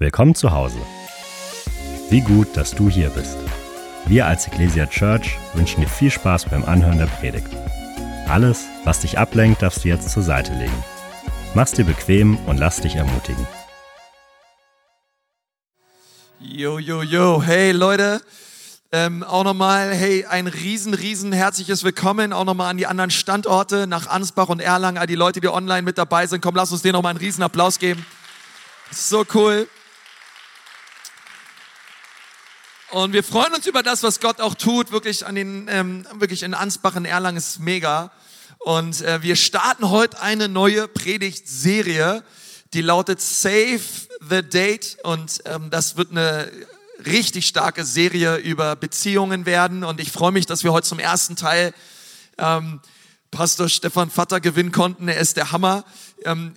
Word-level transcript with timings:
Willkommen 0.00 0.36
zu 0.36 0.52
Hause. 0.52 0.78
Wie 2.08 2.20
gut, 2.20 2.56
dass 2.56 2.70
du 2.70 2.88
hier 2.88 3.10
bist. 3.10 3.36
Wir 4.06 4.26
als 4.26 4.46
Ecclesia 4.46 4.86
Church 4.86 5.36
wünschen 5.54 5.80
dir 5.80 5.88
viel 5.88 6.12
Spaß 6.12 6.44
beim 6.44 6.64
Anhören 6.64 6.98
der 6.98 7.06
Predigt. 7.06 7.48
Alles, 8.28 8.66
was 8.84 9.00
dich 9.00 9.18
ablenkt, 9.18 9.60
darfst 9.60 9.82
du 9.82 9.88
jetzt 9.88 10.08
zur 10.08 10.22
Seite 10.22 10.52
legen. 10.52 10.84
Mach's 11.56 11.72
dir 11.72 11.84
bequem 11.84 12.36
und 12.46 12.58
lass 12.58 12.80
dich 12.80 12.94
ermutigen. 12.94 13.44
Yo, 16.38 16.78
yo, 16.78 17.02
yo, 17.02 17.42
hey 17.42 17.72
Leute, 17.72 18.22
ähm, 18.92 19.24
auch 19.24 19.42
nochmal, 19.42 19.92
hey, 19.92 20.24
ein 20.26 20.46
riesen, 20.46 20.94
riesen 20.94 21.32
herzliches 21.32 21.82
Willkommen 21.82 22.32
auch 22.32 22.44
nochmal 22.44 22.70
an 22.70 22.76
die 22.76 22.86
anderen 22.86 23.10
Standorte 23.10 23.88
nach 23.88 24.06
Ansbach 24.06 24.48
und 24.48 24.60
Erlangen, 24.60 24.98
all 24.98 25.08
die 25.08 25.16
Leute, 25.16 25.40
die 25.40 25.48
online 25.48 25.82
mit 25.82 25.98
dabei 25.98 26.28
sind. 26.28 26.40
Komm, 26.40 26.54
lass 26.54 26.70
uns 26.70 26.82
denen 26.82 26.92
nochmal 26.92 27.10
einen 27.10 27.18
riesen 27.18 27.42
Applaus 27.42 27.80
geben. 27.80 28.06
So 28.92 29.26
cool. 29.34 29.66
Und 32.90 33.12
wir 33.12 33.22
freuen 33.22 33.52
uns 33.52 33.66
über 33.66 33.82
das, 33.82 34.02
was 34.02 34.18
Gott 34.18 34.40
auch 34.40 34.54
tut, 34.54 34.92
wirklich 34.92 35.26
an 35.26 35.34
den, 35.34 35.68
ähm, 35.68 36.06
wirklich 36.14 36.42
in 36.42 36.54
Ansbach 36.54 36.96
in 36.96 37.04
Erlangen 37.04 37.36
ist 37.36 37.60
mega. 37.60 38.10
Und 38.60 39.02
äh, 39.02 39.22
wir 39.22 39.36
starten 39.36 39.90
heute 39.90 40.18
eine 40.22 40.48
neue 40.48 40.88
Predigtserie, 40.88 42.24
die 42.72 42.80
lautet 42.80 43.20
Save 43.20 43.80
the 44.30 44.42
Date. 44.42 44.96
Und 45.02 45.42
ähm, 45.44 45.68
das 45.68 45.98
wird 45.98 46.12
eine 46.12 46.50
richtig 47.04 47.46
starke 47.46 47.84
Serie 47.84 48.36
über 48.36 48.74
Beziehungen 48.74 49.44
werden. 49.44 49.84
Und 49.84 50.00
ich 50.00 50.10
freue 50.10 50.32
mich, 50.32 50.46
dass 50.46 50.64
wir 50.64 50.72
heute 50.72 50.88
zum 50.88 50.98
ersten 50.98 51.36
Teil 51.36 51.74
ähm, 52.38 52.80
Pastor 53.30 53.68
Stefan 53.68 54.08
Vatter 54.08 54.40
gewinnen 54.40 54.72
konnten. 54.72 55.08
Er 55.08 55.20
ist 55.20 55.36
der 55.36 55.52
Hammer. 55.52 55.84
Ähm, 56.28 56.52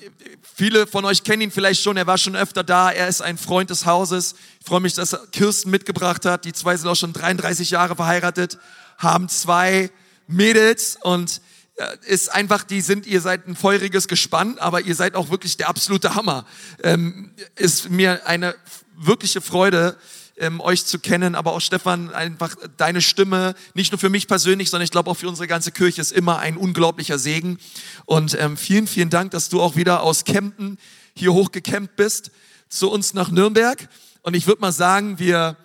viele 0.56 0.86
von 0.86 1.06
euch 1.06 1.24
kennen 1.24 1.44
ihn 1.44 1.52
vielleicht 1.52 1.82
schon. 1.82 1.96
Er 1.96 2.06
war 2.06 2.18
schon 2.18 2.36
öfter 2.36 2.62
da. 2.62 2.92
Er 2.92 3.08
ist 3.08 3.22
ein 3.22 3.38
Freund 3.38 3.70
des 3.70 3.86
Hauses. 3.86 4.36
Ich 4.60 4.66
freue 4.66 4.82
mich, 4.82 4.96
dass 4.96 5.14
er 5.14 5.26
Kirsten 5.28 5.72
mitgebracht 5.72 6.26
hat. 6.26 6.44
Die 6.44 6.52
zwei 6.52 6.76
sind 6.76 6.90
auch 6.90 6.96
schon 6.96 7.14
33 7.14 7.70
Jahre 7.70 7.96
verheiratet, 7.96 8.58
haben 8.98 9.30
zwei 9.30 9.90
Mädels 10.28 10.98
und 11.02 11.40
äh, 11.78 11.86
ist 12.06 12.34
einfach, 12.34 12.64
die 12.64 12.82
sind, 12.82 13.08
ihr 13.08 13.22
seid 13.22 13.48
ein 13.48 13.56
feuriges 13.56 14.10
Gespann, 14.10 14.58
aber 14.60 14.82
ihr 14.82 14.96
seid 14.96 15.16
auch 15.16 15.30
wirklich 15.30 15.56
der 15.56 15.70
absolute 15.70 16.16
Hammer. 16.16 16.46
Ähm, 16.84 17.32
ist 17.56 17.90
mir 17.90 18.28
eine 18.28 18.56
wirkliche 18.98 19.40
Freude, 19.40 19.96
ähm, 20.42 20.60
euch 20.60 20.86
zu 20.86 21.00
kennen, 21.00 21.36
aber 21.36 21.54
auch 21.54 21.62
Stefan, 21.62 22.12
einfach 22.14 22.56
deine 22.76 23.02
Stimme, 23.02 23.54
nicht 23.76 23.92
nur 23.92 24.00
für 24.00 24.10
mich 24.10 24.28
persönlich, 24.28 24.70
sondern 24.70 24.84
ich 24.84 24.92
glaube 24.92 25.10
auch 25.10 25.18
für 25.18 25.30
unsere 25.30 25.48
ganze 25.48 25.72
Kirche 25.72 26.02
ist 26.02 26.12
immer 26.12 26.40
ein 26.40 26.58
unglaublicher 26.58 27.20
Segen. 27.20 27.60
Und 28.06 28.34
ähm, 28.40 28.58
vielen, 28.58 28.88
vielen 28.88 29.12
Dank, 29.12 29.32
dass 29.32 29.50
du 29.50 29.62
auch 29.62 29.76
wieder 29.76 30.02
aus 30.02 30.26
Kempten 30.26 30.78
hier 31.16 31.32
hochgecampt 31.32 31.96
bist 31.96 32.32
zu 32.70 32.90
uns 32.90 33.14
nach 33.14 33.30
Nürnberg. 33.30 33.88
Und 34.24 34.34
ich 34.34 34.48
würde 34.48 34.62
mal 34.62 34.72
sagen, 34.72 35.20
wir, 35.20 35.58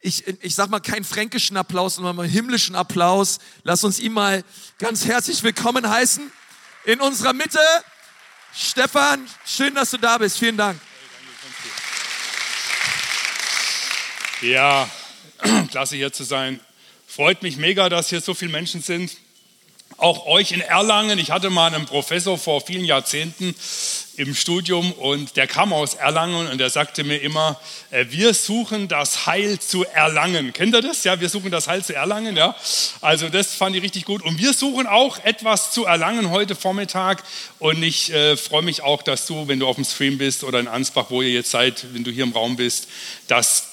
ich, 0.00 0.26
ich 0.42 0.54
sag 0.54 0.70
mal 0.70 0.80
keinen 0.80 1.04
fränkischen 1.04 1.56
Applaus, 1.56 1.96
sondern 1.96 2.14
mal 2.14 2.22
einen 2.22 2.32
himmlischen 2.32 2.76
Applaus. 2.76 3.40
Lass 3.64 3.82
uns 3.82 3.98
ihn 3.98 4.12
mal 4.12 4.44
ganz 4.78 5.04
herzlich 5.06 5.42
willkommen 5.42 5.88
heißen 5.88 6.30
in 6.84 7.00
unserer 7.00 7.32
Mitte. 7.32 7.58
Stefan, 8.54 9.26
schön, 9.44 9.74
dass 9.74 9.90
du 9.90 9.96
da 9.96 10.18
bist. 10.18 10.38
Vielen 10.38 10.56
Dank. 10.56 10.80
Ja, 14.42 14.88
klasse 15.70 15.96
hier 15.96 16.14
zu 16.14 16.24
sein. 16.24 16.60
Freut 17.06 17.42
mich 17.42 17.58
mega, 17.58 17.90
dass 17.90 18.08
hier 18.08 18.22
so 18.22 18.32
viele 18.32 18.50
Menschen 18.50 18.80
sind. 18.80 19.16
Auch 19.98 20.24
euch 20.24 20.52
in 20.52 20.62
Erlangen. 20.62 21.18
Ich 21.18 21.30
hatte 21.30 21.50
mal 21.50 21.74
einen 21.74 21.84
Professor 21.84 22.38
vor 22.38 22.62
vielen 22.62 22.86
Jahrzehnten 22.86 23.54
im 24.16 24.34
Studium 24.34 24.92
und 24.92 25.36
der 25.36 25.46
kam 25.46 25.74
aus 25.74 25.92
Erlangen 25.92 26.46
und 26.46 26.56
der 26.56 26.70
sagte 26.70 27.04
mir 27.04 27.18
immer, 27.18 27.60
äh, 27.90 28.06
wir 28.08 28.32
suchen 28.32 28.88
das 28.88 29.26
Heil 29.26 29.58
zu 29.58 29.84
erlangen. 29.84 30.54
Kennt 30.54 30.74
ihr 30.74 30.80
das? 30.80 31.04
Ja, 31.04 31.20
wir 31.20 31.28
suchen 31.28 31.50
das 31.50 31.68
Heil 31.68 31.84
zu 31.84 31.94
erlangen. 31.94 32.34
Ja, 32.34 32.56
also 33.02 33.28
das 33.28 33.54
fand 33.54 33.76
ich 33.76 33.82
richtig 33.82 34.06
gut. 34.06 34.22
Und 34.22 34.38
wir 34.38 34.54
suchen 34.54 34.86
auch 34.86 35.18
etwas 35.22 35.72
zu 35.72 35.84
erlangen 35.84 36.30
heute 36.30 36.54
Vormittag. 36.54 37.24
Und 37.58 37.82
ich 37.82 38.10
äh, 38.10 38.38
freue 38.38 38.62
mich 38.62 38.82
auch, 38.82 39.02
dass 39.02 39.26
du, 39.26 39.48
wenn 39.48 39.58
du 39.58 39.66
auf 39.66 39.76
dem 39.76 39.84
Stream 39.84 40.16
bist 40.16 40.44
oder 40.44 40.60
in 40.60 40.68
Ansbach, 40.68 41.06
wo 41.10 41.20
ihr 41.20 41.30
jetzt 41.30 41.50
seid, 41.50 41.84
wenn 41.92 42.04
du 42.04 42.10
hier 42.10 42.24
im 42.24 42.32
Raum 42.32 42.56
bist, 42.56 42.88
dass 43.26 43.69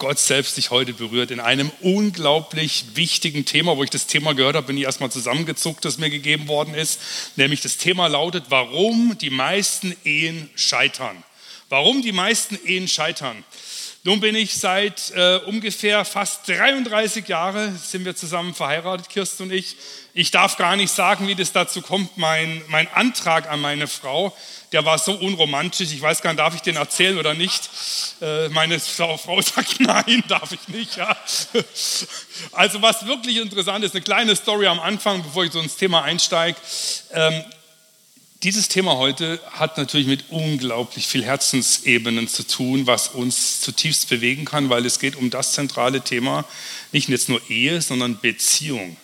Gott 0.00 0.18
selbst 0.18 0.56
dich 0.56 0.70
heute 0.70 0.94
berührt 0.94 1.30
in 1.30 1.40
einem 1.40 1.70
unglaublich 1.82 2.86
wichtigen 2.94 3.44
Thema, 3.44 3.76
wo 3.76 3.84
ich 3.84 3.90
das 3.90 4.06
Thema 4.06 4.32
gehört 4.32 4.56
habe, 4.56 4.68
bin 4.68 4.78
ich 4.78 4.84
erstmal 4.84 5.12
zusammengezuckt, 5.12 5.84
das 5.84 5.98
mir 5.98 6.08
gegeben 6.08 6.48
worden 6.48 6.72
ist. 6.72 6.98
Nämlich 7.36 7.60
das 7.60 7.76
Thema 7.76 8.06
lautet, 8.06 8.44
warum 8.48 9.18
die 9.18 9.28
meisten 9.28 9.94
Ehen 10.04 10.48
scheitern. 10.54 11.22
Warum 11.68 12.00
die 12.00 12.12
meisten 12.12 12.58
Ehen 12.64 12.88
scheitern. 12.88 13.44
Nun 14.02 14.18
bin 14.18 14.34
ich 14.34 14.54
seit 14.54 15.10
äh, 15.14 15.40
ungefähr 15.44 16.06
fast 16.06 16.48
33 16.48 17.28
Jahren 17.28 17.76
sind 17.76 18.06
wir 18.06 18.16
zusammen 18.16 18.54
verheiratet, 18.54 19.10
Kirsten 19.10 19.42
und 19.42 19.52
ich. 19.52 19.76
Ich 20.14 20.30
darf 20.30 20.56
gar 20.56 20.74
nicht 20.76 20.90
sagen, 20.90 21.28
wie 21.28 21.34
das 21.34 21.52
dazu 21.52 21.82
kommt. 21.82 22.16
Mein, 22.16 22.62
mein 22.68 22.88
Antrag 22.94 23.50
an 23.50 23.60
meine 23.60 23.86
Frau, 23.86 24.34
der 24.72 24.86
war 24.86 24.98
so 24.98 25.12
unromantisch. 25.12 25.92
Ich 25.92 26.00
weiß 26.00 26.22
gar 26.22 26.30
nicht, 26.30 26.40
darf 26.40 26.54
ich 26.54 26.62
den 26.62 26.76
erzählen 26.76 27.18
oder 27.18 27.34
nicht? 27.34 27.68
Äh, 28.22 28.48
meine 28.48 28.80
Frau, 28.80 29.18
Frau 29.18 29.38
sagt, 29.42 29.80
nein, 29.80 30.24
darf 30.28 30.50
ich 30.52 30.66
nicht. 30.68 30.96
Ja. 30.96 31.14
Also 32.52 32.80
was 32.80 33.06
wirklich 33.06 33.36
interessant 33.36 33.84
ist, 33.84 33.94
eine 33.94 34.02
kleine 34.02 34.34
Story 34.34 34.66
am 34.66 34.80
Anfang, 34.80 35.22
bevor 35.22 35.44
ich 35.44 35.52
so 35.52 35.60
ins 35.60 35.76
Thema 35.76 36.04
einsteige. 36.04 36.56
Ähm, 37.12 37.44
dieses 38.42 38.68
Thema 38.68 38.96
heute 38.96 39.38
hat 39.50 39.76
natürlich 39.76 40.06
mit 40.06 40.24
unglaublich 40.30 41.06
viel 41.06 41.24
Herzensebenen 41.24 42.26
zu 42.26 42.46
tun, 42.46 42.86
was 42.86 43.08
uns 43.08 43.60
zutiefst 43.60 44.08
bewegen 44.08 44.46
kann, 44.46 44.70
weil 44.70 44.86
es 44.86 44.98
geht 44.98 45.16
um 45.16 45.30
das 45.30 45.52
zentrale 45.52 46.00
Thema, 46.00 46.44
nicht 46.92 47.08
jetzt 47.08 47.28
nur 47.28 47.40
Ehe, 47.50 47.82
sondern 47.82 48.18
Beziehung. 48.18 48.96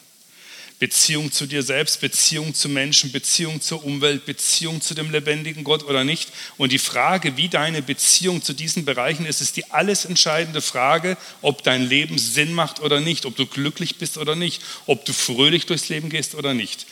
Beziehung 0.78 1.32
zu 1.32 1.46
dir 1.46 1.62
selbst, 1.62 2.00
Beziehung 2.02 2.52
zu 2.54 2.68
Menschen, 2.68 3.10
Beziehung 3.10 3.62
zur 3.62 3.82
Umwelt, 3.82 4.26
Beziehung 4.26 4.82
zu 4.82 4.94
dem 4.94 5.10
lebendigen 5.10 5.64
Gott 5.64 5.82
oder 5.84 6.04
nicht. 6.04 6.30
Und 6.58 6.70
die 6.70 6.78
Frage, 6.78 7.38
wie 7.38 7.48
deine 7.48 7.80
Beziehung 7.80 8.42
zu 8.42 8.52
diesen 8.52 8.84
Bereichen 8.84 9.24
ist, 9.24 9.40
ist 9.40 9.56
die 9.56 9.70
alles 9.70 10.04
entscheidende 10.04 10.60
Frage, 10.60 11.16
ob 11.40 11.62
dein 11.62 11.82
Leben 11.82 12.18
Sinn 12.18 12.52
macht 12.52 12.80
oder 12.80 13.00
nicht, 13.00 13.24
ob 13.24 13.36
du 13.36 13.46
glücklich 13.46 13.96
bist 13.96 14.18
oder 14.18 14.34
nicht, 14.34 14.62
ob 14.84 15.06
du 15.06 15.14
fröhlich 15.14 15.64
durchs 15.64 15.88
Leben 15.88 16.10
gehst 16.10 16.34
oder 16.34 16.52
nicht. 16.52 16.86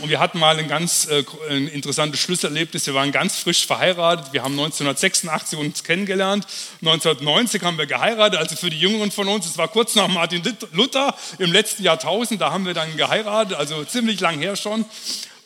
Und 0.00 0.08
wir 0.08 0.20
hatten 0.20 0.38
mal 0.38 0.58
ein 0.58 0.68
ganz 0.68 1.06
äh, 1.06 1.24
ein 1.50 1.68
interessantes 1.68 2.20
Schlusserlebnis. 2.20 2.86
Wir 2.86 2.94
waren 2.94 3.12
ganz 3.12 3.36
frisch 3.36 3.66
verheiratet. 3.66 4.32
Wir 4.32 4.42
haben 4.42 4.52
1986 4.52 5.58
uns 5.58 5.84
kennengelernt. 5.84 6.46
1990 6.80 7.62
haben 7.62 7.78
wir 7.78 7.86
geheiratet. 7.86 8.38
Also 8.38 8.56
für 8.56 8.70
die 8.70 8.78
Jüngeren 8.78 9.10
von 9.10 9.28
uns, 9.28 9.46
es 9.46 9.58
war 9.58 9.68
kurz 9.68 9.94
nach 9.94 10.08
Martin 10.08 10.42
Luther 10.72 11.14
im 11.38 11.52
letzten 11.52 11.82
Jahrtausend. 11.82 12.40
Da 12.44 12.52
haben 12.52 12.66
wir 12.66 12.74
dann 12.74 12.94
geheiratet, 12.98 13.56
also 13.56 13.84
ziemlich 13.84 14.20
lang 14.20 14.38
her 14.38 14.54
schon. 14.54 14.84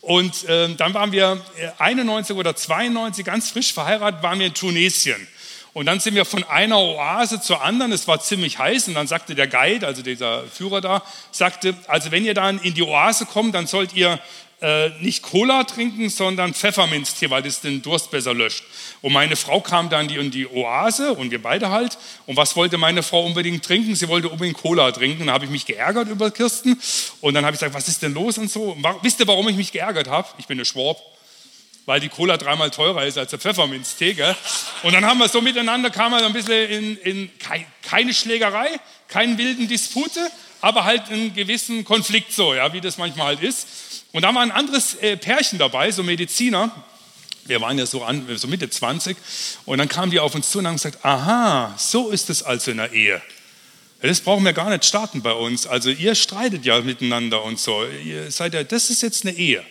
Und 0.01 0.43
äh, 0.49 0.75
dann 0.75 0.95
waren 0.95 1.13
wir 1.13 1.41
91 1.79 2.35
äh, 2.35 2.39
oder 2.41 2.57
92 2.57 3.25
ganz 3.25 3.51
frisch 3.53 3.73
verheiratet, 3.73 4.21
waren 4.25 4.41
wir 4.41 4.49
in 4.49 4.55
Tunesien. 4.55 5.29
Und 5.75 5.87
dann 5.87 6.01
sind 6.01 6.17
wir 6.17 6.25
von 6.25 6.43
einer 6.43 6.77
Oase 6.81 7.41
zur 7.41 7.63
anderen, 7.63 7.93
es 7.93 8.09
war 8.09 8.19
ziemlich 8.19 8.59
heiß 8.59 8.89
und 8.89 8.95
dann 8.95 9.07
sagte 9.07 9.37
der 9.37 9.47
Guide, 9.47 9.87
also 9.87 10.03
dieser 10.03 10.43
Führer 10.49 10.81
da, 10.81 11.05
sagte, 11.31 11.77
also 11.87 12.11
wenn 12.11 12.25
ihr 12.25 12.35
dann 12.35 12.59
in 12.59 12.75
die 12.75 12.83
Oase 12.83 13.27
kommt, 13.27 13.55
dann 13.55 13.69
sollt 13.69 13.93
ihr 13.93 14.19
äh, 14.61 14.91
nicht 15.01 15.23
Cola 15.23 15.65
trinken, 15.65 16.11
sondern 16.11 16.53
Pfefferminztee, 16.53 17.31
weil 17.31 17.43
das 17.43 17.61
den 17.61 17.81
Durst 17.81 18.11
besser 18.11 18.35
löscht. 18.35 18.65
Und 19.03 19.13
meine 19.13 19.37
Frau 19.37 19.61
kam 19.61 19.89
dann 19.89 20.09
in 20.09 20.31
die 20.31 20.49
Oase 20.49 21.15
und 21.15 21.31
wir 21.31 21.41
beide 21.41 21.71
halt. 21.71 21.97
Und 22.27 22.37
was 22.37 22.57
wollte 22.57 22.77
meine 22.77 23.03
Frau 23.03 23.25
unbedingt 23.25 23.65
trinken? 23.65 23.95
Sie 23.95 24.09
wollte 24.09 24.29
unbedingt 24.29 24.57
Cola 24.57 24.91
trinken. 24.91 25.27
Da 25.27 25.33
habe 25.33 25.45
ich 25.45 25.51
mich 25.51 25.65
geärgert 25.65 26.09
über 26.09 26.31
Kirsten. 26.31 26.81
Und 27.21 27.35
dann 27.35 27.45
habe 27.45 27.55
ich 27.55 27.61
gesagt, 27.61 27.75
was 27.75 27.87
ist 27.87 28.03
denn 28.03 28.15
los 28.15 28.39
und 28.39 28.51
so. 28.51 28.73
Und 28.73 28.85
wisst 29.03 29.21
ihr, 29.21 29.29
warum 29.29 29.49
ich 29.49 29.57
mich 29.57 29.71
geärgert 29.71 30.09
habe? 30.09 30.27
Ich 30.39 30.47
bin 30.47 30.59
eine 30.59 30.65
Schwab 30.65 30.99
weil 31.89 32.01
die 32.01 32.11
Cola 32.11 32.37
dreimal 32.37 32.71
teurer 32.71 33.07
ist 33.07 33.17
als 33.17 33.31
der 33.31 33.39
Pfefferminztee. 33.39 34.13
Gell? 34.13 34.37
Und 34.83 34.93
dann 34.93 35.07
haben 35.07 35.17
wir 35.17 35.29
so 35.29 35.41
miteinander, 35.41 35.89
kam 35.89 36.11
man 36.11 36.23
ein 36.23 36.35
bisschen 36.35 36.69
in, 36.69 36.97
in 36.99 37.31
keine 37.81 38.13
Schlägerei, 38.13 38.69
keinen 39.09 39.39
wilden 39.39 39.69
Dispute, 39.69 40.21
aber 40.61 40.85
halt 40.85 41.11
einen 41.11 41.33
gewissen 41.33 41.87
Konflikt 41.87 42.35
so, 42.35 42.55
ja, 42.55 42.71
wie 42.75 42.83
das 42.83 42.99
manchmal 42.99 43.29
halt 43.29 43.43
ist. 43.43 43.67
Und 44.13 44.23
da 44.23 44.35
war 44.35 44.43
ein 44.43 44.51
anderes 44.51 44.95
äh, 44.95 45.17
Pärchen 45.17 45.59
dabei, 45.59 45.91
so 45.91 46.03
Mediziner. 46.03 46.71
Wir 47.45 47.61
waren 47.61 47.79
ja 47.79 47.87
so, 47.87 48.05
an, 48.05 48.27
so 48.37 48.49
Mitte 48.49 48.69
20. 48.69 49.17
Und 49.65 49.79
dann 49.79 49.89
kamen 49.89 50.11
die 50.11 50.21
auf 50.21 50.35
uns 50.35 50.51
zu 50.51 50.59
und 50.59 50.67
haben 50.67 50.77
gesagt, 50.77 51.05
aha, 51.05 51.75
so 51.79 52.11
ist 52.11 52.31
es 52.31 52.43
also 52.43 52.71
in 52.71 52.79
der 52.79 52.93
Ehe. 52.93 53.21
Das 54.01 54.21
brauchen 54.21 54.45
wir 54.45 54.53
gar 54.53 54.71
nicht 54.71 54.85
starten 54.85 55.23
bei 55.23 55.33
uns. 55.33 55.67
Also 55.67 55.91
ihr 55.91 56.15
streitet 56.15 56.65
ja 56.65 56.81
miteinander 56.81 57.43
und 57.43 57.59
so. 57.59 57.85
Ihr 57.85 58.31
seid 58.31 58.55
ja, 58.55 58.63
das 58.63 58.91
ist 58.91 59.03
jetzt 59.03 59.27
eine 59.27 59.37
Ehe. 59.37 59.65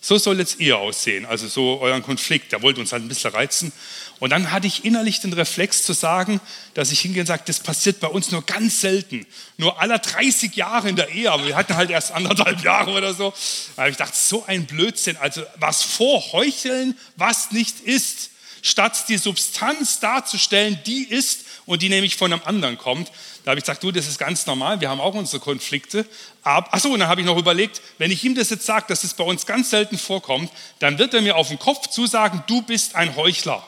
So 0.00 0.18
soll 0.18 0.38
jetzt 0.38 0.60
ihr 0.60 0.78
aussehen, 0.78 1.26
also 1.26 1.48
so 1.48 1.80
euren 1.80 2.02
Konflikt. 2.02 2.52
Der 2.52 2.62
wollte 2.62 2.80
uns 2.80 2.92
halt 2.92 3.02
ein 3.02 3.08
bisschen 3.08 3.32
reizen. 3.32 3.72
Und 4.18 4.30
dann 4.30 4.50
hatte 4.50 4.66
ich 4.66 4.84
innerlich 4.84 5.20
den 5.20 5.32
Reflex 5.32 5.82
zu 5.82 5.92
sagen, 5.92 6.40
dass 6.74 6.90
ich 6.90 7.00
hingehe 7.00 7.20
und 7.22 7.26
sage, 7.26 7.42
das 7.44 7.60
passiert 7.60 8.00
bei 8.00 8.08
uns 8.08 8.30
nur 8.30 8.42
ganz 8.42 8.80
selten. 8.80 9.26
Nur 9.58 9.80
aller 9.80 9.98
30 9.98 10.56
Jahre 10.56 10.88
in 10.88 10.96
der 10.96 11.10
Ehe, 11.10 11.30
aber 11.30 11.46
wir 11.46 11.56
hatten 11.56 11.76
halt 11.76 11.90
erst 11.90 12.12
anderthalb 12.12 12.62
Jahre 12.64 12.92
oder 12.92 13.12
so. 13.12 13.34
Da 13.74 13.82
habe 13.82 13.90
ich 13.90 13.98
gedacht, 13.98 14.14
so 14.14 14.44
ein 14.46 14.64
Blödsinn. 14.64 15.18
Also 15.18 15.42
was 15.56 15.82
vorheucheln, 15.82 16.96
was 17.16 17.52
nicht 17.52 17.80
ist. 17.80 18.30
statt 18.62 19.04
die 19.08 19.18
Substanz 19.18 20.00
darzustellen, 20.00 20.80
die 20.86 21.04
ist 21.04 21.44
und 21.66 21.82
die 21.82 21.88
nämlich 21.88 22.16
von 22.16 22.32
einem 22.32 22.42
anderen 22.44 22.78
kommt. 22.78 23.12
Da 23.44 23.50
habe 23.50 23.58
ich 23.58 23.64
gesagt, 23.64 23.82
du, 23.84 23.92
das 23.92 24.08
ist 24.08 24.18
ganz 24.18 24.46
normal, 24.46 24.80
wir 24.80 24.88
haben 24.88 25.00
auch 25.00 25.14
unsere 25.14 25.40
Konflikte. 25.40 26.06
achso, 26.42 26.88
und 26.88 26.98
dann 26.98 27.08
habe 27.08 27.20
ich 27.20 27.26
noch 27.26 27.36
überlegt, 27.36 27.80
wenn 27.98 28.10
ich 28.10 28.24
ihm 28.24 28.34
das 28.34 28.50
jetzt 28.50 28.66
sage, 28.66 28.86
dass 28.88 29.04
es 29.04 29.14
bei 29.14 29.22
uns 29.22 29.46
ganz 29.46 29.70
selten 29.70 29.98
vorkommt, 29.98 30.50
dann 30.80 30.98
wird 30.98 31.14
er 31.14 31.20
mir 31.20 31.36
auf 31.36 31.48
den 31.48 31.58
Kopf 31.58 31.88
zusagen, 31.88 32.42
du 32.46 32.62
bist 32.62 32.96
ein 32.96 33.14
Heuchler. 33.14 33.62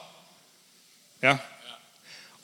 Ja, 1.21 1.41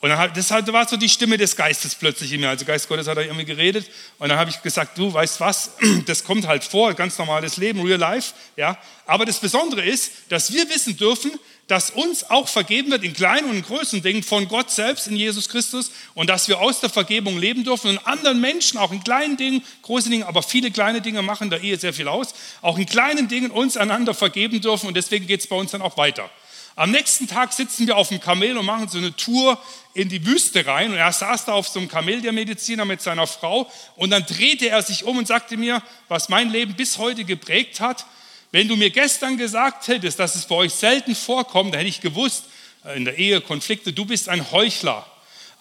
und 0.05 0.09
dann 0.09 0.19
hat, 0.19 0.37
das 0.37 0.51
war 0.51 0.87
so 0.87 0.97
die 0.97 1.09
Stimme 1.09 1.35
des 1.35 1.55
Geistes 1.55 1.95
plötzlich 1.95 2.31
in 2.31 2.41
mir. 2.41 2.49
Also 2.49 2.63
Geist 2.63 2.87
Gottes 2.87 3.07
hat 3.07 3.17
da 3.17 3.21
irgendwie 3.21 3.45
geredet. 3.45 3.89
Und 4.19 4.29
dann 4.29 4.37
habe 4.37 4.51
ich 4.51 4.61
gesagt, 4.61 4.95
du 4.99 5.11
weißt 5.11 5.39
was, 5.39 5.71
das 6.05 6.23
kommt 6.23 6.45
halt 6.45 6.63
vor, 6.63 6.93
ganz 6.93 7.17
normales 7.17 7.57
Leben, 7.57 7.81
real 7.81 7.97
life. 7.97 8.33
Ja. 8.55 8.77
Aber 9.07 9.25
das 9.25 9.39
Besondere 9.39 9.83
ist, 9.83 10.11
dass 10.29 10.53
wir 10.53 10.69
wissen 10.69 10.95
dürfen, 10.95 11.31
dass 11.65 11.89
uns 11.89 12.29
auch 12.29 12.47
vergeben 12.47 12.91
wird 12.91 13.03
in 13.03 13.13
kleinen 13.13 13.49
und 13.49 13.55
in 13.55 13.63
großen 13.63 14.03
Dingen 14.03 14.21
von 14.21 14.47
Gott 14.47 14.69
selbst 14.69 15.07
in 15.07 15.15
Jesus 15.15 15.49
Christus 15.49 15.89
und 16.13 16.29
dass 16.29 16.47
wir 16.47 16.59
aus 16.59 16.81
der 16.81 16.91
Vergebung 16.91 17.39
leben 17.39 17.63
dürfen 17.63 17.89
und 17.89 18.05
anderen 18.05 18.39
Menschen 18.39 18.77
auch 18.77 18.91
in 18.91 19.03
kleinen 19.03 19.37
Dingen, 19.37 19.63
großen 19.81 20.11
Dingen, 20.11 20.25
aber 20.25 20.43
viele 20.43 20.69
kleine 20.69 21.01
Dinge 21.01 21.23
machen 21.23 21.49
der 21.49 21.61
Ehe 21.61 21.79
sehr 21.79 21.93
viel 21.93 22.07
aus, 22.07 22.35
auch 22.61 22.77
in 22.77 22.85
kleinen 22.85 23.27
Dingen 23.27 23.49
uns 23.49 23.75
einander 23.75 24.13
vergeben 24.13 24.61
dürfen 24.61 24.85
und 24.85 24.93
deswegen 24.95 25.25
geht 25.25 25.39
es 25.39 25.47
bei 25.47 25.55
uns 25.55 25.71
dann 25.71 25.81
auch 25.81 25.97
weiter. 25.97 26.29
Am 26.77 26.91
nächsten 26.91 27.27
Tag 27.27 27.53
sitzen 27.53 27.87
wir 27.87 27.95
auf 27.95 28.09
dem 28.09 28.19
Kamel 28.19 28.57
und 28.57 28.65
machen 28.65 28.89
so 28.89 28.97
eine 28.97 29.15
Tour 29.15 29.57
in 29.93 30.09
die 30.09 30.25
Wüste 30.25 30.65
rein. 30.65 30.91
Und 30.91 30.97
er 30.97 31.13
saß 31.13 31.45
da 31.45 31.53
auf 31.53 31.69
so 31.69 31.79
einem 31.79 31.87
Kamel, 31.87 32.21
der 32.21 32.33
Mediziner, 32.33 32.83
mit 32.83 33.01
seiner 33.01 33.27
Frau. 33.27 33.71
Und 33.95 34.09
dann 34.09 34.25
drehte 34.25 34.67
er 34.67 34.81
sich 34.81 35.05
um 35.05 35.17
und 35.17 35.25
sagte 35.25 35.55
mir, 35.55 35.81
was 36.09 36.27
mein 36.27 36.49
Leben 36.49 36.73
bis 36.73 36.97
heute 36.97 37.23
geprägt 37.23 37.79
hat. 37.79 38.05
Wenn 38.51 38.67
du 38.67 38.75
mir 38.75 38.89
gestern 38.89 39.37
gesagt 39.37 39.87
hättest, 39.87 40.19
dass 40.19 40.35
es 40.35 40.45
bei 40.45 40.55
euch 40.55 40.73
selten 40.73 41.15
vorkommt, 41.15 41.73
dann 41.73 41.79
hätte 41.79 41.89
ich 41.89 42.01
gewusst, 42.01 42.43
äh, 42.83 42.97
in 42.97 43.05
der 43.05 43.17
Ehe 43.17 43.39
Konflikte, 43.39 43.93
du 43.93 44.03
bist 44.03 44.27
ein 44.27 44.51
Heuchler. 44.51 45.05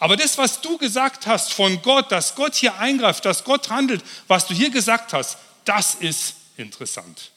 Aber 0.01 0.17
das, 0.17 0.37
was 0.37 0.61
du 0.61 0.79
gesagt 0.79 1.29
hast 1.29 1.53
von 1.53 1.81
Gott, 1.83 2.11
dass 2.11 2.35
Gott 2.35 2.57
hier 2.57 2.79
eingreift, 2.79 3.25
dass 3.25 3.45
Gott 3.45 3.71
handelt, 3.71 4.03
was 4.27 4.49
du 4.49 4.55
hier 4.55 4.71
gesagt 4.71 5.13
hast, 5.13 5.39
das 5.65 5.95
ist 5.95 6.35
interessant. 6.57 7.31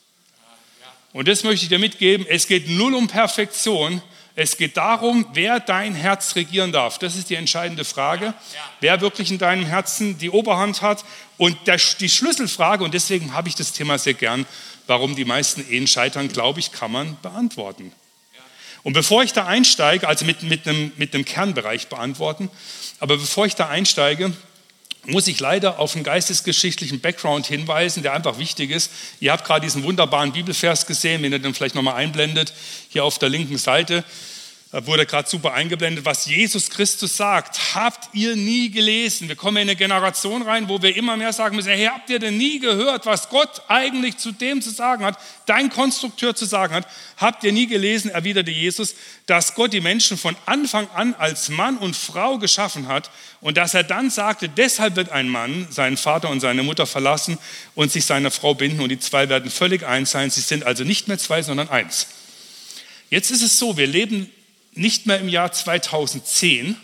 Und 1.17 1.27
das 1.27 1.43
möchte 1.43 1.63
ich 1.63 1.69
dir 1.69 1.79
mitgeben. 1.79 2.27
Es 2.29 2.45
geht 2.45 2.69
null 2.69 2.93
um 2.93 3.07
Perfektion. 3.07 4.03
Es 4.35 4.55
geht 4.55 4.77
darum, 4.77 5.25
wer 5.33 5.59
dein 5.59 5.95
Herz 5.95 6.35
regieren 6.35 6.71
darf. 6.71 6.99
Das 6.99 7.15
ist 7.15 7.31
die 7.31 7.33
entscheidende 7.33 7.85
Frage. 7.85 8.35
Wer 8.81 9.01
wirklich 9.01 9.31
in 9.31 9.39
deinem 9.39 9.65
Herzen 9.65 10.19
die 10.19 10.29
Oberhand 10.29 10.83
hat. 10.83 11.03
Und 11.37 11.57
die 11.65 12.09
Schlüsselfrage, 12.09 12.83
und 12.83 12.93
deswegen 12.93 13.33
habe 13.33 13.49
ich 13.49 13.55
das 13.55 13.73
Thema 13.73 13.97
sehr 13.97 14.13
gern, 14.13 14.45
warum 14.85 15.15
die 15.15 15.25
meisten 15.25 15.67
Ehen 15.67 15.87
scheitern, 15.87 16.27
glaube 16.27 16.59
ich, 16.59 16.71
kann 16.71 16.91
man 16.91 17.17
beantworten. 17.23 17.91
Und 18.83 18.93
bevor 18.93 19.23
ich 19.23 19.33
da 19.33 19.47
einsteige, 19.47 20.07
also 20.07 20.23
mit, 20.23 20.43
mit, 20.43 20.67
einem, 20.67 20.91
mit 20.97 21.15
einem 21.15 21.25
Kernbereich 21.25 21.87
beantworten, 21.87 22.51
aber 22.99 23.17
bevor 23.17 23.47
ich 23.47 23.55
da 23.55 23.69
einsteige, 23.69 24.33
muss 25.07 25.27
ich 25.27 25.39
leider 25.39 25.79
auf 25.79 25.95
einen 25.95 26.03
geistesgeschichtlichen 26.03 26.99
Background 26.99 27.47
hinweisen, 27.47 28.03
der 28.03 28.13
einfach 28.13 28.39
wichtig 28.39 28.71
ist. 28.71 28.91
Ihr 29.19 29.31
habt 29.31 29.45
gerade 29.45 29.61
diesen 29.61 29.83
wunderbaren 29.83 30.33
Bibelvers 30.33 30.85
gesehen, 30.85 31.23
wenn 31.23 31.31
ihr 31.31 31.39
den 31.39 31.53
vielleicht 31.53 31.75
nochmal 31.75 31.95
einblendet, 31.95 32.53
hier 32.89 33.03
auf 33.03 33.17
der 33.17 33.29
linken 33.29 33.57
Seite. 33.57 34.03
Wurde 34.69 35.05
gerade 35.05 35.29
super 35.29 35.53
eingeblendet, 35.53 36.03
was 36.03 36.25
Jesus 36.25 36.69
Christus 36.69 37.15
sagt. 37.15 37.73
Habt 37.73 38.13
ihr 38.13 38.35
nie 38.35 38.69
gelesen? 38.69 39.29
Wir 39.29 39.37
kommen 39.37 39.55
in 39.55 39.69
eine 39.69 39.77
Generation 39.77 40.41
rein, 40.41 40.67
wo 40.67 40.81
wir 40.81 40.93
immer 40.97 41.15
mehr 41.15 41.31
sagen 41.31 41.55
müssen, 41.55 41.69
hey, 41.69 41.85
habt 41.85 42.09
ihr 42.09 42.19
denn 42.19 42.35
nie 42.35 42.59
gehört, 42.59 43.05
was 43.05 43.29
Gott 43.29 43.61
eigentlich 43.69 44.17
zu 44.17 44.33
dem 44.33 44.61
zu 44.61 44.69
sagen 44.69 45.05
hat, 45.05 45.17
dein 45.45 45.69
Konstrukteur 45.69 46.35
zu 46.35 46.43
sagen 46.43 46.73
hat? 46.73 46.85
Habt 47.15 47.45
ihr 47.45 47.53
nie 47.53 47.67
gelesen, 47.67 48.11
erwiderte 48.11 48.51
Jesus, 48.51 48.95
dass 49.25 49.55
Gott 49.55 49.71
die 49.71 49.79
Menschen 49.79 50.17
von 50.17 50.35
Anfang 50.45 50.89
an 50.93 51.15
als 51.17 51.47
Mann 51.47 51.77
und 51.77 51.95
Frau 51.95 52.37
geschaffen 52.37 52.89
hat 52.89 53.09
und 53.39 53.55
dass 53.55 53.73
er 53.73 53.83
dann 53.83 54.09
sagte, 54.09 54.49
deshalb 54.49 54.97
wird 54.97 55.11
ein 55.11 55.29
Mann 55.29 55.67
seinen 55.69 55.95
Vater 55.95 56.29
und 56.29 56.41
seine 56.41 56.63
Mutter 56.63 56.85
verlassen 56.85 57.37
und 57.73 57.89
sich 57.89 58.03
seiner 58.03 58.31
Frau 58.31 58.53
binden 58.53 58.81
und 58.81 58.89
die 58.89 58.99
zwei 58.99 59.29
werden 59.29 59.49
völlig 59.49 59.85
eins 59.85 60.11
sein. 60.11 60.29
Sie 60.29 60.41
sind 60.41 60.65
also 60.65 60.83
nicht 60.83 61.07
mehr 61.07 61.17
zwei, 61.17 61.41
sondern 61.41 61.69
eins. 61.69 62.07
Jetzt 63.09 63.31
ist 63.31 63.41
es 63.41 63.57
so, 63.57 63.77
wir 63.77 63.87
leben 63.87 64.29
nicht 64.77 65.05
mehr 65.05 65.19
im 65.19 65.29
Jahr 65.29 65.51
2010, 65.51 66.75